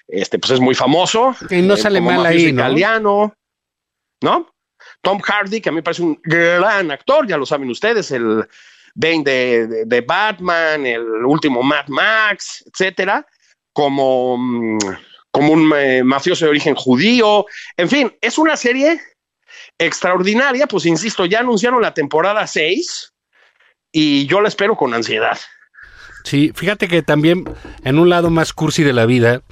este, 0.07 0.39
pues 0.39 0.51
es 0.51 0.59
muy 0.59 0.75
famoso. 0.75 1.35
Y 1.49 1.61
no 1.61 1.75
eh, 1.75 1.77
sale 1.77 2.01
mal 2.01 2.25
ahí, 2.25 2.51
¿no? 2.51 2.61
Italiano, 2.61 3.33
¿no? 4.21 4.49
Tom 5.01 5.19
Hardy, 5.19 5.61
que 5.61 5.69
a 5.69 5.71
mí 5.71 5.77
me 5.77 5.83
parece 5.83 6.01
un 6.01 6.19
gran 6.23 6.91
actor, 6.91 7.27
ya 7.27 7.37
lo 7.37 7.45
saben 7.45 7.69
ustedes, 7.69 8.11
el 8.11 8.47
Bane 8.95 9.23
de, 9.23 9.67
de, 9.67 9.85
de 9.85 10.01
Batman, 10.01 10.85
el 10.85 11.03
último 11.25 11.61
Mad 11.61 11.87
Max, 11.87 12.63
etcétera, 12.65 13.25
como, 13.73 14.37
como 15.31 15.53
un 15.53 15.71
eh, 15.75 16.03
mafioso 16.03 16.45
de 16.45 16.49
origen 16.49 16.75
judío. 16.75 17.45
En 17.75 17.89
fin, 17.89 18.11
es 18.21 18.37
una 18.37 18.57
serie 18.57 18.99
extraordinaria, 19.77 20.67
pues 20.67 20.85
insisto, 20.85 21.25
ya 21.25 21.39
anunciaron 21.39 21.81
la 21.81 21.93
temporada 21.93 22.47
6 22.47 23.13
y 23.91 24.25
yo 24.25 24.41
la 24.41 24.47
espero 24.47 24.75
con 24.75 24.93
ansiedad. 24.93 25.37
Sí, 26.27 26.51
fíjate 26.53 26.89
que 26.89 27.03
también 27.03 27.45
en 27.85 27.99
un 27.99 28.09
lado 28.09 28.29
más 28.29 28.51
cursi 28.51 28.83
de 28.83 28.91
la 28.91 29.05
vida, 29.05 29.43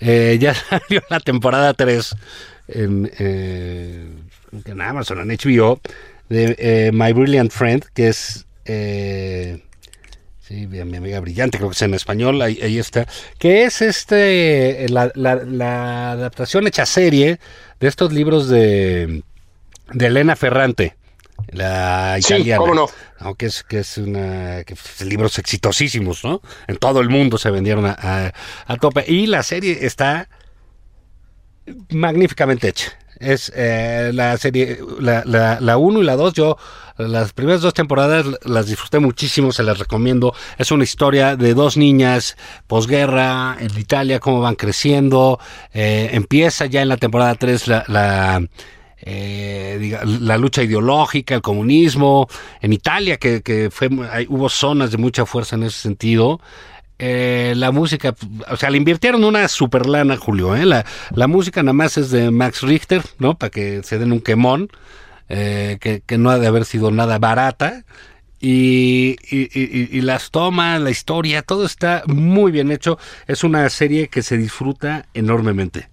eh, 0.00 0.38
ya 0.40 0.54
salió 0.70 1.02
la 1.10 1.20
temporada 1.20 1.74
3 1.74 2.16
en, 2.68 3.10
eh, 3.18 4.08
Amazon, 4.80 5.20
en 5.20 5.36
HBO, 5.36 5.78
de 6.30 6.56
eh, 6.58 6.90
My 6.90 7.12
Brilliant 7.12 7.52
Friend, 7.52 7.84
que 7.92 8.08
es... 8.08 8.46
Sí, 10.40 10.66
mi, 10.66 10.82
mi, 10.84 10.96
amiga 10.96 11.20
brillante, 11.20 11.58
creo 11.58 11.68
que 11.68 11.74
es 11.74 11.82
en 11.82 11.92
español, 11.92 12.40
ahí, 12.40 12.78
está, 12.78 13.06
que 13.38 13.64
es 13.64 13.82
este 13.82 14.86
la, 14.88 15.12
la, 15.14 15.36
la, 15.36 16.12
adaptación 16.12 16.66
hecha 16.66 16.84
serie 16.84 17.38
de 17.78 17.88
estos 17.88 18.12
libros 18.12 18.48
de, 18.48 19.22
de 19.92 20.06
Elena 20.06 20.34
Ferrante 20.34 20.96
la 21.48 22.16
Sí, 22.20 22.34
italiana. 22.34 22.58
cómo 22.60 22.74
no. 22.74 22.88
Aunque 23.18 23.46
es 23.46 23.62
que 23.62 23.80
es 23.80 23.98
una 23.98 24.64
que 24.64 24.74
libros 25.04 25.38
exitosísimos, 25.38 26.24
¿no? 26.24 26.40
En 26.66 26.76
todo 26.76 27.00
el 27.00 27.08
mundo 27.08 27.38
se 27.38 27.50
vendieron 27.50 27.86
a, 27.86 27.96
a- 27.98 28.32
a 28.66 28.76
tope 28.76 29.04
y 29.06 29.26
la 29.26 29.42
serie 29.42 29.78
está 29.86 30.28
magníficamente 31.90 32.68
hecha. 32.68 32.92
Es 33.18 33.52
eh, 33.54 34.10
la 34.12 34.36
serie, 34.36 34.78
la, 34.98 35.22
la, 35.24 35.60
la 35.60 35.76
1 35.76 36.00
y 36.00 36.04
la 36.04 36.16
2, 36.16 36.34
yo 36.34 36.56
las 36.98 37.32
primeras 37.32 37.60
dos 37.62 37.72
temporadas 37.72 38.26
las 38.44 38.66
disfruté 38.66 38.98
muchísimo, 38.98 39.52
se 39.52 39.62
las 39.62 39.78
recomiendo. 39.78 40.34
Es 40.58 40.72
una 40.72 40.82
historia 40.82 41.36
de 41.36 41.54
dos 41.54 41.76
niñas 41.76 42.36
posguerra 42.66 43.56
en 43.60 43.78
Italia, 43.78 44.18
cómo 44.18 44.40
van 44.40 44.56
creciendo. 44.56 45.38
Eh, 45.72 46.10
empieza 46.12 46.66
ya 46.66 46.82
en 46.82 46.88
la 46.88 46.96
temporada 46.96 47.36
3 47.36 47.68
la, 47.68 47.84
la, 47.86 48.42
eh, 49.02 49.78
diga- 49.80 50.04
la 50.04 50.38
lucha 50.38 50.62
ideológica, 50.62 51.34
el 51.34 51.42
comunismo. 51.42 52.28
En 52.60 52.72
Italia, 52.72 53.16
que, 53.18 53.42
que 53.42 53.68
fue, 53.70 53.88
hubo 54.28 54.48
zonas 54.48 54.90
de 54.90 54.98
mucha 54.98 55.26
fuerza 55.26 55.56
en 55.56 55.64
ese 55.64 55.78
sentido. 55.80 56.40
Eh, 56.98 57.54
la 57.56 57.72
música, 57.72 58.14
o 58.48 58.56
sea, 58.56 58.70
le 58.70 58.76
invirtieron 58.76 59.24
una 59.24 59.48
super 59.48 59.86
lana, 59.86 60.16
Julio. 60.16 60.54
¿eh? 60.54 60.64
La, 60.64 60.84
la 61.14 61.26
música 61.26 61.62
nada 61.62 61.72
más 61.72 61.98
es 61.98 62.10
de 62.10 62.30
Max 62.30 62.62
Richter, 62.62 63.02
¿no? 63.18 63.34
Para 63.36 63.50
que 63.50 63.82
se 63.82 63.98
den 63.98 64.12
un 64.12 64.20
quemón, 64.20 64.68
eh, 65.28 65.78
que, 65.80 66.02
que 66.06 66.16
no 66.18 66.30
ha 66.30 66.38
de 66.38 66.46
haber 66.46 66.64
sido 66.64 66.90
nada 66.92 67.18
barata. 67.18 67.84
Y- 68.44 69.16
y 69.30 70.00
las 70.00 70.30
tomas, 70.32 70.80
la 70.80 70.90
historia, 70.90 71.42
todo 71.42 71.64
está 71.64 72.02
muy 72.06 72.50
bien 72.50 72.72
hecho. 72.72 72.98
Es 73.28 73.44
una 73.44 73.68
serie 73.70 74.08
que 74.08 74.22
se 74.22 74.36
disfruta 74.36 75.06
enormemente. 75.14 75.88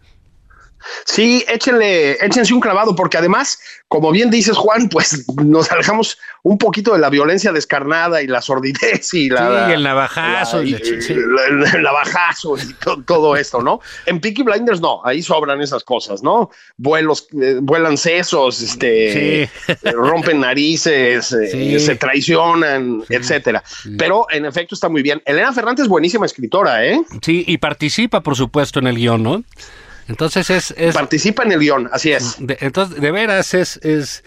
Sí, 1.05 1.43
échenle, 1.47 2.13
échense 2.25 2.53
un 2.53 2.59
clavado, 2.59 2.95
porque 2.95 3.17
además, 3.17 3.59
como 3.87 4.11
bien 4.11 4.29
dices, 4.29 4.55
Juan, 4.57 4.89
pues 4.89 5.25
nos 5.43 5.71
alejamos 5.71 6.17
un 6.43 6.57
poquito 6.57 6.93
de 6.93 6.99
la 6.99 7.09
violencia 7.09 7.51
descarnada 7.51 8.21
y 8.21 8.27
la 8.27 8.41
sordidez 8.41 9.13
y 9.13 9.29
la. 9.29 9.67
Sí, 9.67 9.73
el 9.73 9.83
navajazo. 9.83 10.57
la- 10.63 10.63
y 10.69 10.73
chi- 10.81 11.01
sí. 11.01 11.13
el 11.13 11.81
navajazo 11.83 12.57
y 12.57 12.73
to- 12.75 13.03
todo 13.05 13.35
esto, 13.35 13.61
¿no? 13.61 13.81
En 14.05 14.21
Peaky 14.21 14.43
Blinders 14.43 14.79
no, 14.79 15.01
ahí 15.05 15.21
sobran 15.21 15.61
esas 15.61 15.83
cosas, 15.83 16.23
¿no? 16.23 16.49
Vuelos, 16.77 17.27
eh, 17.41 17.57
vuelan 17.61 17.97
sesos, 17.97 18.61
este, 18.61 19.49
Sí. 19.49 19.73
eh, 19.83 19.91
rompen 19.91 20.39
narices, 20.39 21.31
eh, 21.33 21.79
se 21.79 21.95
traicionan, 21.95 23.03
etcétera. 23.09 23.63
Pero 23.97 24.27
en 24.29 24.45
efecto 24.45 24.75
está 24.75 24.87
muy 24.89 25.01
bien. 25.01 25.21
Elena 25.25 25.51
Fernández 25.53 25.83
es 25.83 25.89
buenísima 25.89 26.25
escritora, 26.25 26.85
¿eh? 26.85 27.01
Sí, 27.21 27.43
y 27.47 27.57
participa, 27.57 28.21
por 28.21 28.35
supuesto, 28.35 28.79
en 28.79 28.87
el 28.87 28.95
guion, 28.95 29.23
¿no? 29.23 29.43
Entonces 30.09 30.49
es... 30.49 30.71
es 30.71 30.93
Participa 30.95 31.43
en 31.43 31.53
el 31.53 31.59
guion, 31.59 31.89
así 31.91 32.11
es. 32.11 32.35
de, 32.39 32.57
entonces, 32.59 32.99
de 32.99 33.11
veras, 33.11 33.53
es... 33.53 33.77
es 33.77 34.23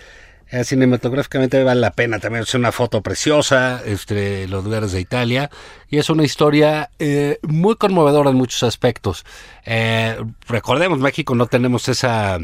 eh, 0.53 0.65
cinematográficamente 0.65 1.65
vale 1.65 1.81
la 1.81 1.93
pena 1.93 2.19
también. 2.19 2.43
Es 2.43 2.55
una 2.55 2.73
foto 2.73 3.01
preciosa, 3.01 3.83
este, 3.87 4.47
los 4.49 4.63
lugares 4.63 4.93
de 4.93 5.01
Italia, 5.01 5.51
y 5.89 5.97
es 5.97 6.11
una 6.11 6.25
historia 6.25 6.91
eh, 6.99 7.39
muy 7.41 7.77
conmovedora 7.77 8.29
en 8.29 8.37
muchos 8.37 8.63
aspectos. 8.63 9.25
Eh, 9.65 10.15
recordemos, 10.49 10.99
México 10.99 11.35
no 11.35 11.47
tenemos 11.47 11.89
esa, 11.89 12.39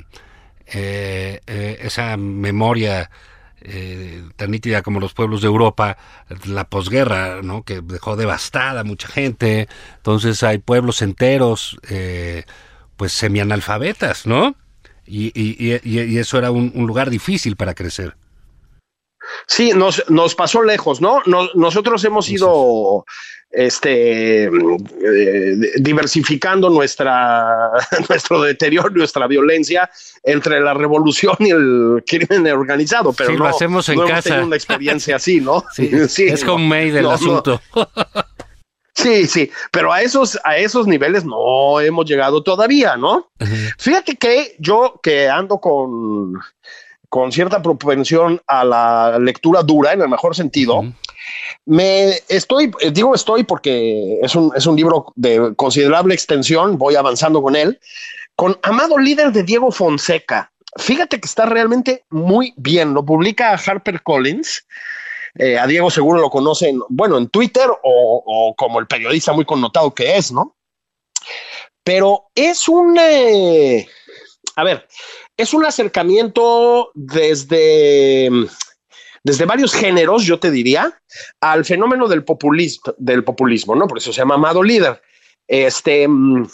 eh, 0.66 1.40
eh, 1.46 1.78
esa 1.82 2.16
memoria 2.16 3.10
tan 4.36 4.52
nítida 4.52 4.82
como 4.82 5.00
los 5.00 5.14
pueblos 5.14 5.42
de 5.42 5.48
Europa, 5.48 5.98
la 6.46 6.64
posguerra, 6.64 7.42
¿no? 7.42 7.64
que 7.64 7.80
dejó 7.82 8.16
devastada 8.16 8.80
a 8.80 8.84
mucha 8.84 9.08
gente. 9.08 9.68
Entonces 9.96 10.42
hay 10.44 10.58
pueblos 10.58 11.02
enteros, 11.02 11.76
eh, 11.90 12.44
pues 12.98 13.12
semianalfabetas, 13.12 14.26
¿no? 14.26 14.54
Y, 15.06 15.28
y, 15.34 15.80
y, 15.84 16.00
y 16.02 16.18
eso 16.18 16.36
era 16.36 16.50
un, 16.50 16.70
un 16.74 16.86
lugar 16.86 17.08
difícil 17.08 17.56
para 17.56 17.74
crecer. 17.74 18.14
Sí, 19.46 19.72
nos, 19.74 20.04
nos 20.10 20.34
pasó 20.34 20.62
lejos, 20.62 21.00
¿no? 21.00 21.22
Nos- 21.26 21.54
nosotros 21.54 22.02
hemos 22.04 22.28
ido 22.30 23.04
este, 23.50 24.44
eh, 24.44 25.56
diversificando 25.80 26.68
nuestra, 26.70 27.70
nuestro 28.08 28.42
deterioro, 28.42 28.90
nuestra 28.90 29.26
violencia 29.26 29.88
entre 30.22 30.60
la 30.60 30.74
revolución 30.74 31.36
y 31.40 31.50
el 31.50 32.02
crimen 32.06 32.46
organizado, 32.52 33.12
pero 33.12 33.30
Sí, 33.30 33.36
lo 33.36 33.44
no, 33.44 33.50
hacemos 33.50 33.88
en 33.88 33.96
no 33.96 34.02
hemos 34.02 34.12
casa. 34.12 34.28
tenido 34.30 34.46
una 34.46 34.56
experiencia 34.56 35.16
así, 35.16 35.40
¿no? 35.40 35.64
Sí, 35.74 35.88
es 36.26 36.44
no, 36.44 36.54
homemade 36.54 36.88
el 36.98 37.02
no, 37.02 37.08
no. 37.08 37.10
asunto. 37.12 37.62
Sí, 38.98 39.28
sí, 39.28 39.48
pero 39.70 39.92
a 39.92 40.02
esos, 40.02 40.40
a 40.42 40.56
esos 40.56 40.88
niveles 40.88 41.24
no 41.24 41.78
hemos 41.78 42.04
llegado 42.04 42.42
todavía, 42.42 42.96
¿no? 42.96 43.30
Fíjate 43.78 44.16
que 44.16 44.56
yo 44.58 44.98
que 45.00 45.28
ando 45.28 45.60
con, 45.60 46.32
con 47.08 47.30
cierta 47.30 47.62
propensión 47.62 48.40
a 48.48 48.64
la 48.64 49.18
lectura 49.20 49.62
dura, 49.62 49.92
en 49.92 50.02
el 50.02 50.08
mejor 50.08 50.34
sentido, 50.34 50.82
me 51.64 52.14
estoy, 52.28 52.72
eh, 52.80 52.90
digo 52.90 53.14
estoy 53.14 53.44
porque 53.44 54.18
es 54.20 54.34
un, 54.34 54.50
es 54.56 54.66
un 54.66 54.74
libro 54.74 55.12
de 55.14 55.54
considerable 55.54 56.14
extensión, 56.14 56.76
voy 56.76 56.96
avanzando 56.96 57.40
con 57.40 57.54
él, 57.54 57.78
con 58.34 58.58
Amado 58.62 58.98
Líder 58.98 59.30
de 59.30 59.44
Diego 59.44 59.70
Fonseca. 59.70 60.50
Fíjate 60.76 61.20
que 61.20 61.26
está 61.26 61.46
realmente 61.46 62.04
muy 62.10 62.52
bien, 62.56 62.94
lo 62.94 63.04
publica 63.04 63.52
Harper 63.52 64.02
Collins. 64.02 64.66
Eh, 65.38 65.56
a 65.56 65.68
Diego 65.68 65.88
seguro 65.88 66.20
lo 66.20 66.30
conocen, 66.30 66.80
bueno, 66.88 67.16
en 67.16 67.28
Twitter 67.28 67.68
o, 67.82 68.54
como 68.56 68.80
el 68.80 68.88
periodista 68.88 69.32
muy 69.32 69.44
connotado 69.44 69.94
que 69.94 70.16
es, 70.16 70.32
¿no? 70.32 70.56
Pero 71.84 72.24
es 72.34 72.68
un, 72.68 72.98
eh, 72.98 73.88
a 74.56 74.64
ver, 74.64 74.88
es 75.36 75.54
un 75.54 75.64
acercamiento 75.64 76.90
desde, 76.94 78.28
desde 79.22 79.44
varios 79.44 79.72
géneros, 79.72 80.24
yo 80.24 80.40
te 80.40 80.50
diría, 80.50 81.00
al 81.40 81.64
fenómeno 81.64 82.08
del 82.08 82.24
populismo, 82.24 82.94
del 82.98 83.22
populismo, 83.22 83.76
¿no? 83.76 83.86
Por 83.86 83.98
eso 83.98 84.12
se 84.12 84.18
llama 84.18 84.34
Amado 84.34 84.62
Líder. 84.62 85.00
Este, 85.46 86.06
mm, 86.08 86.48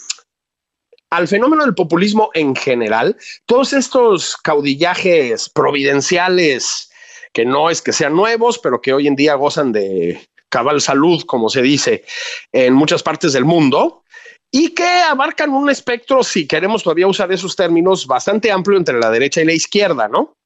al 1.09 1.27
fenómeno 1.27 1.65
del 1.65 1.75
populismo 1.75 2.31
en 2.35 2.55
general, 2.55 3.17
todos 3.47 3.73
estos 3.73 4.37
caudillajes 4.37 5.49
providenciales 5.49 6.91
que 7.35 7.45
no 7.45 7.69
es 7.69 7.83
que 7.83 7.93
sean 7.93 8.15
nuevos, 8.15 8.59
pero 8.59 8.81
que 8.81 8.95
hoy 8.95 9.09
en 9.09 9.17
día 9.17 9.35
gozan 9.35 9.73
de 9.73 10.27
cabal 10.49 10.81
salud, 10.81 11.25
como 11.27 11.51
se 11.51 11.61
dice, 11.61 12.05
en 12.53 12.73
muchas 12.75 13.03
partes 13.03 13.33
del 13.33 13.45
mundo, 13.45 14.05
y 14.53 14.69
que 14.69 14.87
abarcan 14.87 15.51
un 15.51 15.69
espectro, 15.69 16.23
si 16.23 16.47
queremos 16.47 16.85
todavía 16.85 17.09
usar 17.09 17.33
esos 17.33 17.57
términos, 17.57 18.07
bastante 18.07 18.53
amplio 18.53 18.79
entre 18.79 19.01
la 19.01 19.11
derecha 19.11 19.43
y 19.43 19.47
la 19.47 19.53
izquierda, 19.53 20.07
¿no? 20.07 20.37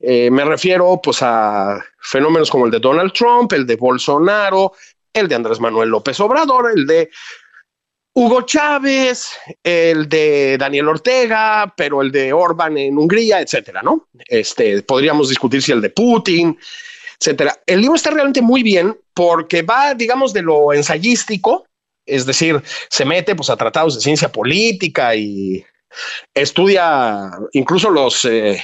Eh, 0.00 0.30
me 0.30 0.44
refiero 0.44 0.98
pues 1.02 1.18
a 1.20 1.84
fenómenos 2.00 2.50
como 2.50 2.64
el 2.64 2.72
de 2.72 2.80
Donald 2.80 3.12
Trump, 3.12 3.52
el 3.52 3.66
de 3.66 3.76
Bolsonaro, 3.76 4.72
el 5.12 5.28
de 5.28 5.34
Andrés 5.34 5.60
Manuel 5.60 5.90
López 5.90 6.18
Obrador, 6.18 6.72
el 6.74 6.86
de 6.86 7.10
Hugo 8.14 8.42
Chávez, 8.42 9.30
el 9.62 10.08
de 10.08 10.58
Daniel 10.58 10.88
Ortega, 10.88 11.72
pero 11.76 12.02
el 12.02 12.12
de 12.12 12.32
Orban 12.32 12.76
en 12.76 12.98
Hungría, 12.98 13.40
etcétera, 13.40 13.80
¿no? 13.82 14.08
Este, 14.26 14.82
podríamos 14.82 15.30
discutir 15.30 15.62
si 15.62 15.72
el 15.72 15.80
de 15.80 15.90
Putin, 15.90 16.58
etcétera. 17.18 17.58
El 17.64 17.80
libro 17.80 17.96
está 17.96 18.10
realmente 18.10 18.42
muy 18.42 18.62
bien 18.62 18.96
porque 19.14 19.62
va, 19.62 19.94
digamos, 19.94 20.32
de 20.32 20.42
lo 20.42 20.72
ensayístico, 20.74 21.66
es 22.04 22.26
decir, 22.26 22.62
se 22.90 23.04
mete 23.04 23.34
pues 23.34 23.48
a 23.48 23.56
tratados 23.56 23.94
de 23.94 24.00
ciencia 24.00 24.30
política 24.30 25.14
y 25.14 25.64
estudia 26.34 27.30
incluso 27.52 27.90
los 27.90 28.24
eh, 28.24 28.62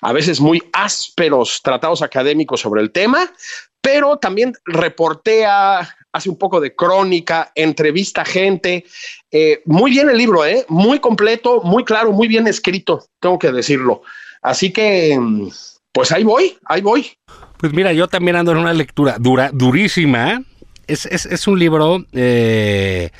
a 0.00 0.12
veces 0.12 0.40
muy 0.40 0.62
ásperos 0.72 1.60
tratados 1.62 2.02
académicos 2.02 2.60
sobre 2.60 2.82
el 2.82 2.92
tema, 2.92 3.32
pero 3.80 4.18
también 4.18 4.54
reportea, 4.64 5.96
hace 6.16 6.30
un 6.30 6.38
poco 6.38 6.60
de 6.60 6.74
crónica, 6.74 7.52
entrevista 7.54 8.24
gente. 8.24 8.84
Eh, 9.30 9.60
muy 9.66 9.90
bien 9.90 10.08
el 10.08 10.16
libro, 10.16 10.46
¿eh? 10.46 10.64
muy 10.68 10.98
completo, 10.98 11.60
muy 11.62 11.84
claro, 11.84 12.10
muy 12.12 12.26
bien 12.26 12.46
escrito, 12.46 13.04
tengo 13.20 13.38
que 13.38 13.52
decirlo. 13.52 14.02
Así 14.40 14.72
que, 14.72 15.16
mm, 15.18 15.48
pues 15.92 16.12
ahí 16.12 16.24
voy, 16.24 16.56
ahí 16.64 16.80
voy. 16.80 17.12
Pues 17.58 17.72
mira, 17.74 17.92
yo 17.92 18.08
también 18.08 18.36
ando 18.36 18.52
en 18.52 18.58
una 18.58 18.72
lectura 18.72 19.16
dura, 19.18 19.50
durísima. 19.52 20.42
Es, 20.86 21.04
es, 21.06 21.26
es 21.26 21.46
un 21.46 21.58
libro, 21.58 22.06
eh, 22.12 23.10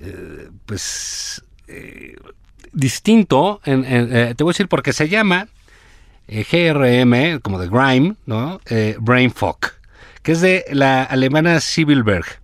eh, 0.00 0.48
pues, 0.66 1.42
distinto. 2.72 3.60
Te 3.64 3.76
voy 4.38 4.50
a 4.50 4.52
decir 4.52 4.68
porque 4.68 4.92
se 4.92 5.08
llama 5.08 5.48
GRM, 6.28 7.40
como 7.40 7.58
de 7.58 7.68
Grime, 7.68 8.16
¿no? 8.26 8.60
Brain 8.98 9.30
Fog, 9.30 9.58
que 10.22 10.32
es 10.32 10.40
de 10.42 10.64
la 10.70 11.02
alemana 11.04 11.60
Sibyl 11.60 12.02
Berg. 12.02 12.41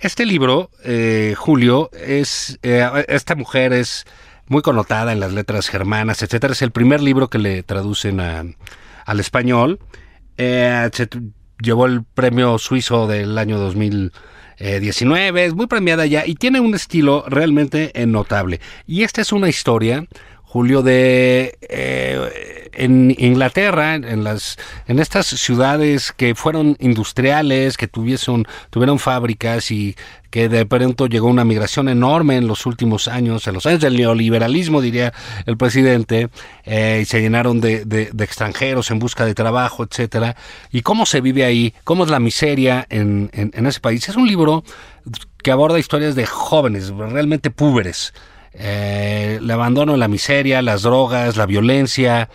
Este 0.00 0.26
libro, 0.26 0.70
eh, 0.84 1.34
Julio, 1.36 1.90
es 1.92 2.58
eh, 2.62 2.86
esta 3.08 3.34
mujer 3.34 3.72
es 3.72 4.04
muy 4.46 4.62
connotada 4.62 5.12
en 5.12 5.18
las 5.18 5.32
letras 5.32 5.68
germanas, 5.68 6.22
etcétera. 6.22 6.52
Es 6.52 6.62
el 6.62 6.70
primer 6.70 7.00
libro 7.00 7.28
que 7.28 7.38
le 7.38 7.64
traducen 7.64 8.20
a, 8.20 8.44
al 9.04 9.20
español. 9.20 9.80
Eh, 10.36 10.88
llevó 11.60 11.86
el 11.86 12.04
premio 12.04 12.58
suizo 12.58 13.08
del 13.08 13.36
año 13.38 13.58
2019, 13.58 15.44
es 15.44 15.54
muy 15.54 15.66
premiada 15.66 16.06
ya 16.06 16.24
y 16.24 16.36
tiene 16.36 16.60
un 16.60 16.74
estilo 16.74 17.24
realmente 17.26 17.90
eh, 18.00 18.06
notable. 18.06 18.60
Y 18.86 19.02
esta 19.02 19.20
es 19.20 19.32
una 19.32 19.48
historia, 19.48 20.06
Julio, 20.48 20.82
de 20.82 21.58
eh, 21.60 22.70
en 22.72 23.14
Inglaterra, 23.18 23.96
en 23.96 24.24
las 24.24 24.56
en 24.86 24.98
estas 24.98 25.26
ciudades 25.26 26.10
que 26.16 26.34
fueron 26.34 26.74
industriales, 26.80 27.76
que 27.76 27.86
tuviesen, 27.86 28.46
tuvieron 28.70 28.98
fábricas 28.98 29.70
y 29.70 29.94
que 30.30 30.48
de 30.48 30.64
pronto 30.64 31.06
llegó 31.06 31.28
una 31.28 31.44
migración 31.44 31.90
enorme 31.90 32.38
en 32.38 32.46
los 32.46 32.64
últimos 32.64 33.08
años, 33.08 33.46
en 33.46 33.54
los 33.54 33.66
años 33.66 33.80
del 33.82 33.98
neoliberalismo, 33.98 34.80
diría 34.80 35.12
el 35.44 35.58
presidente, 35.58 36.30
eh, 36.64 37.00
y 37.02 37.04
se 37.04 37.20
llenaron 37.20 37.60
de, 37.60 37.84
de, 37.84 38.24
extranjeros 38.24 38.90
en 38.90 39.00
busca 39.00 39.26
de 39.26 39.34
trabajo, 39.34 39.84
etcétera. 39.84 40.34
Y 40.72 40.80
cómo 40.80 41.04
se 41.04 41.20
vive 41.20 41.44
ahí, 41.44 41.74
cómo 41.84 42.04
es 42.04 42.10
la 42.10 42.20
miseria 42.20 42.86
en, 42.88 43.28
en, 43.34 43.50
en 43.54 43.66
ese 43.66 43.80
país. 43.80 44.08
Es 44.08 44.16
un 44.16 44.26
libro 44.26 44.64
que 45.42 45.50
aborda 45.50 45.78
historias 45.78 46.14
de 46.14 46.24
jóvenes, 46.24 46.88
realmente 46.88 47.50
púberes. 47.50 48.14
Eh, 48.58 49.38
el 49.40 49.50
abandono, 49.50 49.96
la 49.96 50.08
miseria, 50.08 50.60
las 50.62 50.82
drogas, 50.82 51.36
la 51.36 51.46
violencia, 51.46 52.28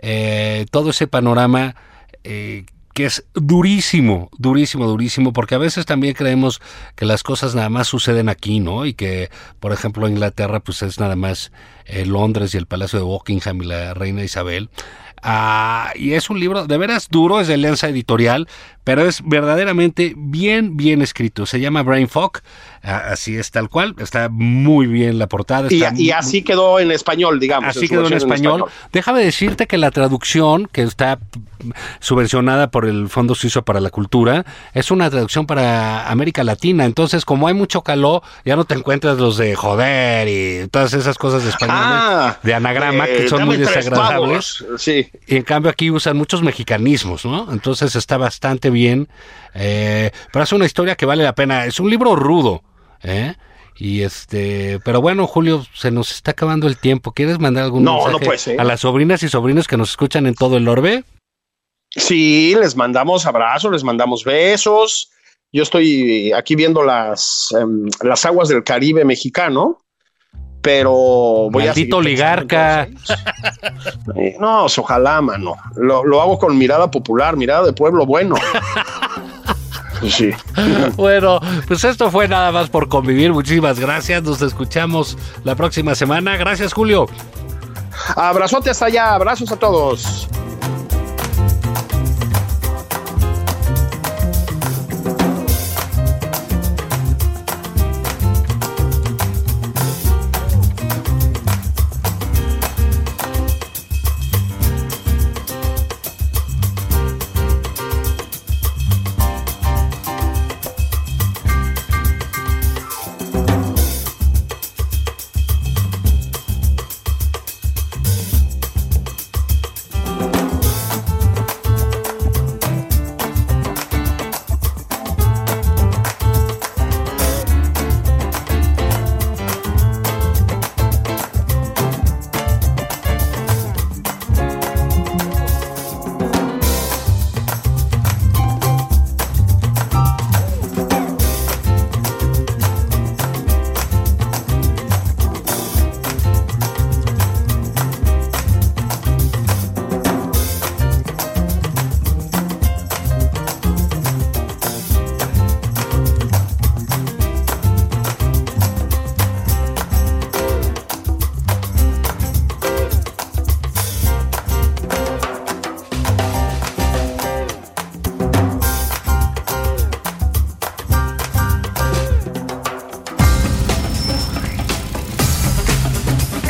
eh, 0.00 0.66
todo 0.70 0.90
ese 0.90 1.06
panorama 1.06 1.76
eh, 2.24 2.66
que 2.98 3.06
es 3.06 3.24
durísimo, 3.32 4.28
durísimo, 4.38 4.86
durísimo, 4.88 5.32
porque 5.32 5.54
a 5.54 5.58
veces 5.58 5.86
también 5.86 6.14
creemos 6.14 6.60
que 6.96 7.04
las 7.04 7.22
cosas 7.22 7.54
nada 7.54 7.68
más 7.68 7.86
suceden 7.86 8.28
aquí, 8.28 8.58
¿no? 8.58 8.86
Y 8.86 8.94
que, 8.94 9.30
por 9.60 9.72
ejemplo, 9.72 10.08
Inglaterra, 10.08 10.58
pues 10.58 10.82
es 10.82 10.98
nada 10.98 11.14
más 11.14 11.52
eh, 11.84 12.04
Londres 12.06 12.54
y 12.54 12.56
el 12.56 12.66
Palacio 12.66 12.98
de 12.98 13.04
Buckingham 13.04 13.62
y 13.62 13.66
la 13.66 13.94
Reina 13.94 14.24
Isabel. 14.24 14.68
Ah, 15.22 15.92
y 15.96 16.12
es 16.12 16.30
un 16.30 16.40
libro 16.40 16.66
de 16.66 16.78
veras 16.78 17.08
duro, 17.08 17.40
es 17.40 17.48
de 17.48 17.54
Alianza 17.54 17.88
Editorial, 17.88 18.48
pero 18.84 19.06
es 19.06 19.22
verdaderamente 19.24 20.14
bien, 20.16 20.76
bien 20.76 21.02
escrito. 21.02 21.46
Se 21.46 21.60
llama 21.60 21.82
Brain 21.82 22.08
Fog 22.08 22.40
Así 22.82 23.36
es 23.36 23.50
tal 23.50 23.68
cual, 23.68 23.94
está 23.98 24.28
muy 24.30 24.86
bien 24.86 25.18
la 25.18 25.26
portada. 25.26 25.68
y, 25.70 26.10
así 26.10 26.42
quedó 26.42 26.78
en 26.78 26.92
español, 26.92 27.40
digamos. 27.40 27.76
Así 27.76 27.88
quedó 27.88 28.06
en 28.06 28.14
español. 28.14 28.64
Déjame 28.92 29.20
decirte 29.20 29.66
que 29.66 29.78
la 29.78 29.90
traducción, 29.90 30.68
que 30.70 30.82
está 30.82 31.18
subvencionada 31.98 32.70
por 32.70 32.86
el 32.86 33.08
Fondo 33.08 33.34
Suizo 33.34 33.62
para 33.62 33.80
la 33.80 33.90
Cultura, 33.90 34.46
es 34.74 34.90
una 34.90 35.10
traducción 35.10 35.46
para 35.46 36.08
América 36.08 36.44
Latina. 36.44 36.84
Entonces, 36.84 37.24
como 37.24 37.48
hay 37.48 37.54
mucho 37.54 37.82
calor, 37.82 38.22
ya 38.44 38.54
no 38.54 38.64
te 38.64 38.74
encuentras 38.74 39.18
los 39.18 39.36
de 39.36 39.56
joder 39.56 40.28
y 40.28 40.68
todas 40.68 40.94
esas 40.94 41.18
cosas 41.18 41.42
de 41.42 41.50
español, 41.50 41.76
ah, 41.78 42.38
de 42.42 42.54
anagrama, 42.54 43.06
que 43.06 43.28
son 43.28 43.44
muy 43.44 43.56
desagradables. 43.56 44.64
Sí. 44.78 45.07
Y 45.26 45.36
en 45.36 45.42
cambio 45.42 45.70
aquí 45.70 45.90
usan 45.90 46.16
muchos 46.16 46.42
mexicanismos, 46.42 47.24
¿no? 47.24 47.52
Entonces 47.52 47.96
está 47.96 48.16
bastante 48.16 48.70
bien. 48.70 49.08
Eh, 49.54 50.10
pero 50.32 50.42
es 50.42 50.52
una 50.52 50.66
historia 50.66 50.96
que 50.96 51.06
vale 51.06 51.24
la 51.24 51.34
pena. 51.34 51.66
Es 51.66 51.80
un 51.80 51.90
libro 51.90 52.16
rudo. 52.16 52.62
¿eh? 53.02 53.34
Y 53.78 54.02
este, 54.02 54.80
pero 54.84 55.00
bueno, 55.00 55.26
Julio, 55.26 55.64
se 55.74 55.90
nos 55.90 56.10
está 56.10 56.32
acabando 56.32 56.66
el 56.66 56.78
tiempo. 56.78 57.12
¿Quieres 57.12 57.38
mandar 57.38 57.64
algún 57.64 57.84
mensaje 57.84 58.56
a 58.58 58.64
las 58.64 58.80
sobrinas 58.80 59.22
y 59.22 59.28
sobrinos 59.28 59.68
que 59.68 59.76
nos 59.76 59.90
escuchan 59.90 60.26
en 60.26 60.34
todo 60.34 60.56
el 60.56 60.68
orbe? 60.68 61.04
Sí, 61.90 62.54
les 62.60 62.76
mandamos 62.76 63.24
abrazos, 63.26 63.72
les 63.72 63.84
mandamos 63.84 64.24
besos. 64.24 65.10
Yo 65.52 65.62
estoy 65.62 66.32
aquí 66.32 66.56
viendo 66.56 66.82
las, 66.82 67.54
em, 67.58 67.88
las 68.02 68.26
aguas 68.26 68.48
del 68.48 68.64
Caribe 68.64 69.04
mexicano, 69.04 69.78
pero 70.60 71.48
voy 71.50 71.66
Maldito 71.66 71.96
a 71.96 71.98
oligarca. 72.00 72.88
No, 74.38 74.64
ojalá, 74.64 75.20
mano. 75.20 75.56
Lo, 75.76 76.04
lo 76.04 76.20
hago 76.20 76.38
con 76.38 76.56
mirada 76.56 76.90
popular, 76.90 77.36
mirada 77.36 77.64
de 77.66 77.72
pueblo 77.72 78.06
bueno. 78.06 78.34
Sí. 80.10 80.30
bueno, 80.96 81.40
pues 81.66 81.82
esto 81.82 82.08
fue 82.08 82.28
nada 82.28 82.52
más 82.52 82.70
por 82.70 82.88
convivir. 82.88 83.32
Muchísimas 83.32 83.80
gracias. 83.80 84.22
Nos 84.22 84.42
escuchamos 84.42 85.18
la 85.44 85.56
próxima 85.56 85.96
semana. 85.96 86.36
Gracias, 86.36 86.72
Julio. 86.72 87.06
Abrazote 88.14 88.70
hasta 88.70 88.86
allá. 88.86 89.14
Abrazos 89.14 89.50
a 89.50 89.56
todos. 89.56 90.28